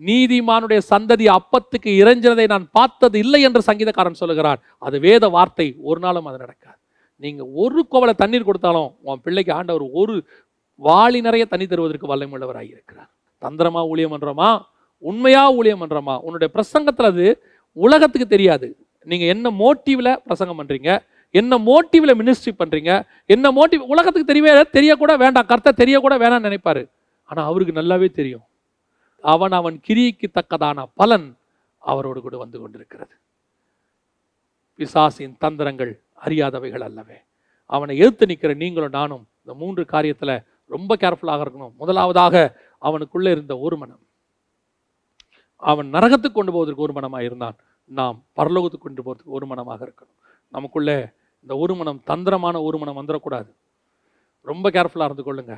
நீதிமானுடைய 0.00 0.80
சந்ததி 0.92 1.26
அப்பத்துக்கு 1.38 1.90
இறைஞ்சினதை 2.02 2.46
நான் 2.52 2.68
பார்த்தது 2.78 3.16
இல்லை 3.24 3.40
என்று 3.48 3.60
சங்கீதக்காரன் 3.70 4.20
சொல்லுகிறான். 4.22 4.60
அது 4.86 4.96
வேத 5.06 5.24
வார்த்தை. 5.36 5.66
ஒரு 5.88 6.00
நாளும் 6.04 6.28
அது 6.30 6.38
நடக்காது. 6.44 6.78
நீங்கள் 7.22 7.50
ஒரு 7.62 7.82
கோவலை 7.92 8.14
தண்ணீர் 8.22 8.48
கொடுத்தாலும் 8.48 8.88
உன் 9.08 9.22
பிள்ளைக்கு 9.26 9.52
ஆண்டவர் 9.58 9.84
ஒரு 10.00 10.14
வாளி 10.80 11.18
நிறைய 11.26 11.44
தண்ணி 11.52 11.66
தருவதற்கு 11.66 12.10
வல்லமுள்ளவராக 12.12 12.66
இருக்கிறார் 12.74 13.10
தந்திரமா 13.42 13.80
ஊழியம் 13.90 14.12
பண்ணுறோமா 14.14 14.50
உண்மையாக 15.02 15.56
ஊழியம் 15.58 15.82
பண்ணுறோமா 15.82 16.14
உன்னுடைய 16.26 16.48
பிரசங்கத்தில் 16.56 17.10
அது 17.12 17.26
உலகத்துக்கு 17.72 18.28
தெரியாது. 18.28 18.66
நீங்கள் 19.04 19.28
என்ன 19.28 19.50
மோட்டிவில் 19.50 20.18
பிரசங்கம் 20.26 20.60
பண்ணுறீங்க 20.60 20.98
என்ன 21.30 21.58
மோட்டிவில் 21.58 22.18
மினிஸ்ட்ரி 22.20 22.52
பண்ணுறீங்க 22.58 23.02
என்ன 23.26 23.50
மோட்டிவ் 23.50 23.82
உலகத்துக்கு 23.92 24.32
தெரியவே 24.32 24.64
தெரியக்கூட 24.78 25.12
வேண்டாம். 25.16 25.46
கர்த்தர் 25.46 25.80
தெரியக்கூட 25.82 26.14
வேணாம்னு 26.22 26.48
நினைப்பாரு. 26.48 26.82
ஆனால் 27.24 27.46
அவருக்கு 27.50 27.80
நல்லாவே 27.80 28.08
தெரியும். 28.10 28.44
அவன் 29.20 29.52
அவன் 29.52 29.76
கிரிக்கு 29.86 30.28
தக்கதான 30.38 30.84
பலன் 30.94 31.36
அவரோடு 31.78 32.20
கூட 32.20 32.36
வந்து 32.36 32.60
கொண்டிருக்கிறது. 32.60 33.14
பிசாசின் 34.78 35.36
தந்திரங்கள் 35.44 35.92
அறியாதவைகள் 36.24 36.84
அல்லவே. 36.88 37.18
அவனை 37.66 37.96
எதிர்த்து 37.96 38.26
நிற்கிற 38.26 38.54
நீங்களும் 38.54 38.96
நானும் 38.98 39.24
இந்த 39.42 39.54
மூன்று 39.60 39.82
காரியத்தில் 39.92 40.34
ரொம்ப 40.66 40.96
கேர்ஃபுல்லாக 41.00 41.44
இருக்கணும். 41.44 41.74
முதலாவதாக 41.76 42.34
அவனுக்குள்ளே 42.78 43.30
இருந்த 43.30 43.58
ஒரு 43.58 43.76
மனம். 43.76 44.02
அவன் 45.70 45.88
நரகத்துக்கு 45.94 46.38
கொண்டு 46.38 46.52
போவதற்கு 46.52 46.84
ஒரு 46.86 46.92
மனமாக 46.92 47.24
இருந்தான். 47.24 47.56
நாம் 47.98 48.16
பரலோகத்துக்கு 48.38 48.86
கொண்டு 48.86 49.02
போகிறதுக்கு 49.02 49.36
ஒரு 49.38 49.46
மனமாக 49.46 49.80
இருக்கணும். 49.86 50.18
நமக்குள்ளே 50.48 50.96
இந்த 51.44 51.56
ஒரு 51.56 51.74
மனம் 51.74 52.00
தந்திரமான 52.10 52.56
ஒரு 52.62 52.78
மனம் 52.78 52.98
வந்துடக்கூடாது. 53.00 53.50
ரொம்ப 54.40 54.66
கேர்ஃபுல்லாக 54.70 55.08
இருந்து 55.10 55.24
கொள்ளுங்க. 55.28 55.54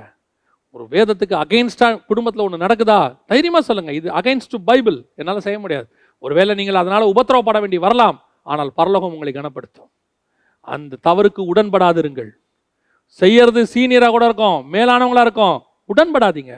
ஒரு 0.70 0.84
வேதத்துக்கு 0.90 1.34
அகைன்ஸ்டாக 1.44 2.00
குடும்பத்தில் 2.06 2.44
ஒன்று 2.44 2.64
நடக்குதா? 2.64 3.16
தைரியமாக 3.26 3.64
சொல்லுங்கள் 3.64 3.94
இது 3.94 4.08
அகைன்ஸ்ட் 4.10 4.52
டு 4.54 4.58
பைபிள் 4.64 4.98
என்னால் 5.14 5.44
செய்ய 5.46 5.58
முடியாது. 5.58 5.86
ஒருவேளை 6.18 6.54
நீங்கள் 6.54 6.74
அதனால் 6.74 7.10
உபத்திரவப்பட 7.12 7.58
வேண்டி 7.60 7.78
வரலாம். 7.78 8.16
ஆனால் 8.42 8.70
பரலோகம் 8.72 9.12
உங்களை 9.12 9.32
கனப்படுத்தும். 9.32 9.90
அந்த 10.60 10.98
தவறுக்கு 11.06 11.42
உடன்படாதிருங்கள். 11.52 12.30
செய்யறது 13.20 13.60
சீனியராக 13.74 14.10
கூட 14.10 14.24
இருக்கும். 14.24 14.58
மேலானவங்களா 14.72 15.24
இருக்கும். 15.26 15.56
உடன்படாதீங்க. 15.92 16.54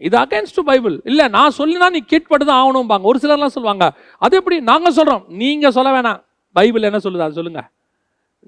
இது 0.00 0.16
அகேன்ஸ்ட் 0.24 0.56
டு 0.58 0.62
பைபிள் 0.70 0.94
இல்லை 1.10 1.24
நான் 1.36 1.56
சொல்லினா 1.60 1.88
நீ 1.94 2.00
கீழ்பட்டு 2.12 2.44
தான் 2.50 2.60
ஆகணும்பாங்க. 2.62 3.04
ஒரு 3.10 3.18
சிலர்லாம் 3.22 3.54
சொல்லுவாங்க 3.56 3.86
அது 4.24 4.36
எப்படி? 4.40 4.56
நாங்கள் 4.70 4.96
சொல்கிறோம் 4.98 5.24
நீங்கள் 5.42 5.74
சொல்ல 5.76 5.90
வேணாம். 5.96 6.20
பைபிள் 6.58 6.88
என்ன 6.90 7.00
சொல்லுது? 7.04 7.24
அது 7.26 7.38
சொல்லுங்கள் 7.40 7.68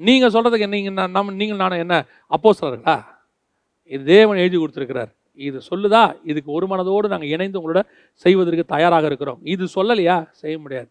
நீங்கள் 0.06 0.32
சொல்கிறதுக்கு 0.36 0.68
நீங்கள் 0.76 1.12
நம்ம 1.16 1.34
நீங்கள் 1.42 1.60
நானும் 1.64 1.82
என்ன? 1.84 1.96
அப்போ 2.36 2.52
சொல்கிறீங்களா 2.62 2.96
இது 3.90 4.02
தேவன் 4.14 4.40
எழுதி 4.42 4.56
கொடுத்துருக்கிறார். 4.60 5.10
இது 5.46 5.58
சொல்லுதா? 5.68 6.02
இதுக்கு 6.30 6.50
ஒரு 6.56 6.66
மனதோடு 6.72 7.06
நாங்கள் 7.12 7.30
இணைந்து 7.34 7.58
உங்களோட 7.60 7.80
செய்வதற்கு 8.24 8.64
தயாராக 8.74 9.04
இருக்கிறோம். 9.10 9.40
இது 9.54 9.64
சொல்லலையா? 9.76 10.16
செய்ய 10.40 10.56
முடியாது. 10.64 10.88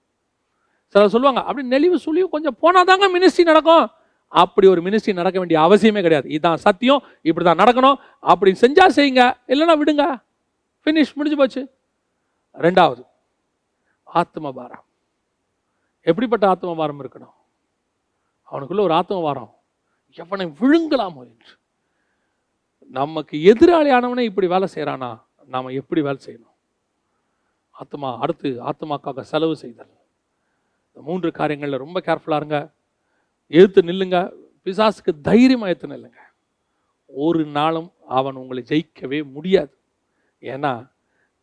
சிலர் 0.95 1.13
சொல்லுவாங்க 1.13 1.41
அப்படி 1.47 1.63
நெளிவு 1.75 1.97
சுழிவு 2.05 2.27
கொஞ்சம் 2.33 2.57
போனால் 2.63 2.87
தாங்க 2.89 3.05
மினிஸ்ட்ரி 3.15 3.43
நடக்கும். 3.51 3.85
அப்படி 4.31 4.67
ஒரு 4.73 4.81
மினிஸ்ட்ரி 4.85 5.13
நடக்க 5.21 5.37
வேண்டிய 5.41 5.57
அவசியமே 5.67 6.01
கிடையாது. 6.05 6.27
இதுதான் 6.35 6.61
சத்தியம் 6.65 7.01
இப்படி 7.29 7.45
தான் 7.47 7.61
நடக்கணும். 7.63 7.97
அப்படி 8.33 8.51
செஞ்சால் 8.63 8.95
செய்யுங்க 8.97 9.23
இல்லைன்னா 9.53 9.75
விடுங்க. 9.81 10.05
ஃபினிஷ் 10.83 11.13
முடிஞ்சு 11.13 11.37
போச்சு. 11.37 11.73
ரெண்டாவது 12.53 13.07
ஆத்ம 14.03 14.51
பாரம் 14.51 14.83
எப்படிப்பட்ட 16.01 16.47
ஆத்ம 16.47 16.75
பாரம் 16.75 17.01
இருக்கணும்? 17.01 17.33
அவனுக்குள்ள 18.51 18.79
ஒரு 18.79 18.93
ஆத்ம 18.93 19.21
பாரம் 19.21 19.55
எவனை 20.15 20.53
விழுங்கலாமோ 20.59 21.17
என்று. 21.17 21.51
நமக்கு 22.77 23.37
எதிராளியானவனே 23.37 24.19
இப்படி 24.19 24.47
வேலை 24.47 24.67
செய்கிறானா 24.73 25.21
நாம் 25.45 25.67
எப்படி 25.67 26.01
வேலை 26.01 26.19
செய்யணும்? 26.25 26.51
ஆத்மா 27.71 28.17
அடுத்து 28.19 28.49
ஆத்மாக்காக 28.49 29.21
செலவு 29.21 29.55
செய்தல். 29.55 29.89
இந்த 30.87 31.01
மூன்று 31.07 31.31
காரியங்களில் 31.31 31.77
ரொம்ப 31.77 31.99
கேர்ஃபுல்லாக 31.99 32.35
இருங்க. 32.35 32.73
எழுத்து 33.47 33.81
நில்லுங்க. 33.81 34.33
பிசாசுக்கு 34.65 35.21
தைரியமாக 35.21 35.71
எடுத்து 35.71 35.87
நில்லுங்க. 35.87 36.19
ஒரு 37.05 37.45
நாளும் 37.45 37.93
அவன் 38.07 38.35
உங்களை 38.35 38.63
ஜெயிக்கவே 38.67 39.31
முடியாது. 39.31 39.77
ஏன்னா 40.51 40.71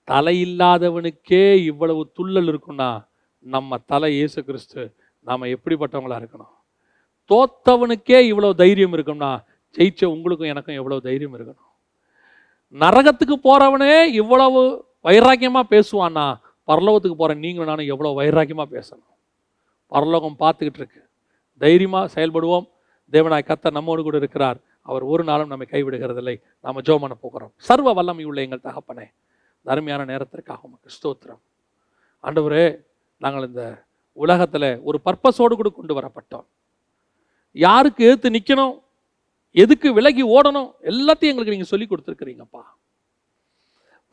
தலையில்லாதவனுக்கே 0.09 1.45
இவ்வளவு 1.71 2.01
துள்ளல் 2.19 2.49
இருக்குன்னா 2.53 2.91
நம்ம 3.45 3.79
தலை 3.91 4.09
இயேசு 4.15 4.45
கிறிஸ்து 4.45 4.83
நாம் 5.27 5.53
எப்படிப்பட்டவங்களா 5.55 6.17
இருக்கணும்? 6.21 6.53
தோத்தவனுக்கே 7.31 8.19
இவ்வளோ 8.31 8.49
தைரியம் 8.63 8.95
இருக்கும்னா 8.97 9.31
ஜெயிச்ச 9.77 10.05
உங்களுக்கும் 10.05 10.51
எனக்கும் 10.53 10.79
எவ்வளோ 10.81 11.01
தைரியம் 11.09 11.35
இருக்கணும்? 11.37 11.69
நரகத்துக்கு 12.83 13.37
போகிறவனே 13.47 13.93
இவ்வளவு 14.21 14.61
வைராக்கியமாக 15.05 15.71
பேசுவான்னா 15.75 16.27
பரலோகத்துக்கு 16.69 17.21
போகிற 17.21 17.35
நீங்களும் 17.45 17.71
நானும் 17.71 17.91
எவ்வளோ 17.93 18.11
வைராக்கியமாக 18.21 18.69
பேசணும்? 18.77 19.11
பரலோகம் 19.93 20.37
பார்த்துக்கிட்டு 20.39 20.81
இருக்கு. 20.83 21.01
தைரியமாக 21.61 22.11
செயல்படுவோம். 22.15 22.67
தேவனாய் 23.13 23.49
கத்த 23.49 23.71
நம்மோடு 23.77 24.03
கூட 24.03 24.17
இருக்கிறார். 24.17 24.59
அவர் 24.83 25.03
ஒரு 25.03 25.25
நாளும் 25.25 25.49
நம்மை 25.49 25.67
கைவிடுகிறதில்லை. 25.71 26.43
நாம 26.61 26.81
ஜெபம் 26.81 26.99
பண்ண 26.99 27.15
போகிறோம். 27.15 27.53
சர்வ 27.57 27.93
வல்லமை 27.93 28.25
உள்ள 28.25 28.41
எங்கள் 28.41 28.65
தகப்பனே 28.65 29.07
அருமையான 29.65 30.05
நேரத்திற்காக 30.05 30.61
உமக்கு 30.63 30.91
ஸ்தோத்திரம். 30.97 31.41
ஆண்டவரே 32.23 32.85
நாங்கள் 33.17 33.47
இந்த 33.47 33.85
உலகத்துல 34.17 34.83
ஒரு 34.83 35.01
பர்பஸோடு 35.05 35.55
கூட 35.55 35.69
கொண்டு 35.69 35.95
வரப்பட்டோம். 36.01 36.47
யாருக்கு 37.53 38.05
எதிர்த்து 38.05 38.31
நிக்கணும் 38.31 38.83
எதுக்கு 39.51 39.93
விலகி 39.93 40.25
ஓடணும் 40.25 40.71
எல்லாத்தையும் 40.83 41.31
எங்களுக்கு 41.31 41.55
நீங்க 41.55 41.65
சொல்லி 41.65 41.87
கொடுத்துருக்குறீங்கப்பா. 41.87 42.63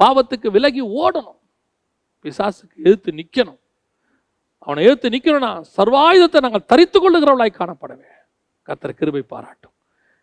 பாவத்துக்கு 0.04 0.48
விலகி 0.48 0.82
ஓடணும். 0.82 1.40
பிசாசுக்கு 2.24 2.78
எதிர்த்து 2.78 3.12
நிக்கணும். 3.12 3.60
அவனை 4.60 4.84
எதிர்த்து 4.86 5.10
நிக்கணும்னா 5.10 5.62
சர்வாயுதத்தை 5.78 6.40
நாங்கள் 6.42 6.66
தரித்து 6.66 6.98
கொள்ளுகிறவளாய் 7.00 7.60
காணப்படவே 7.60 8.10
கத்தர் 8.66 8.98
கிருபை 9.00 9.22
பாராட்டும். 9.22 9.76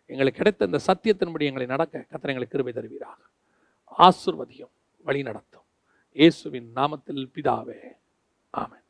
எங்களுக்கு 0.05 0.37
கிடைத்த 0.37 0.65
இந்த 0.65 0.79
சத்தியத்தின்படி 0.87 1.45
எங்களை 1.47 1.65
நடக்க 1.65 2.05
கத்திர 2.09 2.31
எங்களுக்கு 2.33 2.57
கிருபை 2.57 2.73
தருவீராக. 2.73 3.19
ஆசிர்வதியும் 3.97 4.73
வழி 4.97 5.21
நடத்தும் 5.23 5.63
இயேசுவின் 6.11 6.71
நாமத்தில் 6.75 7.25
பிதாவே. 7.35 7.79
ஆமன். 8.57 8.84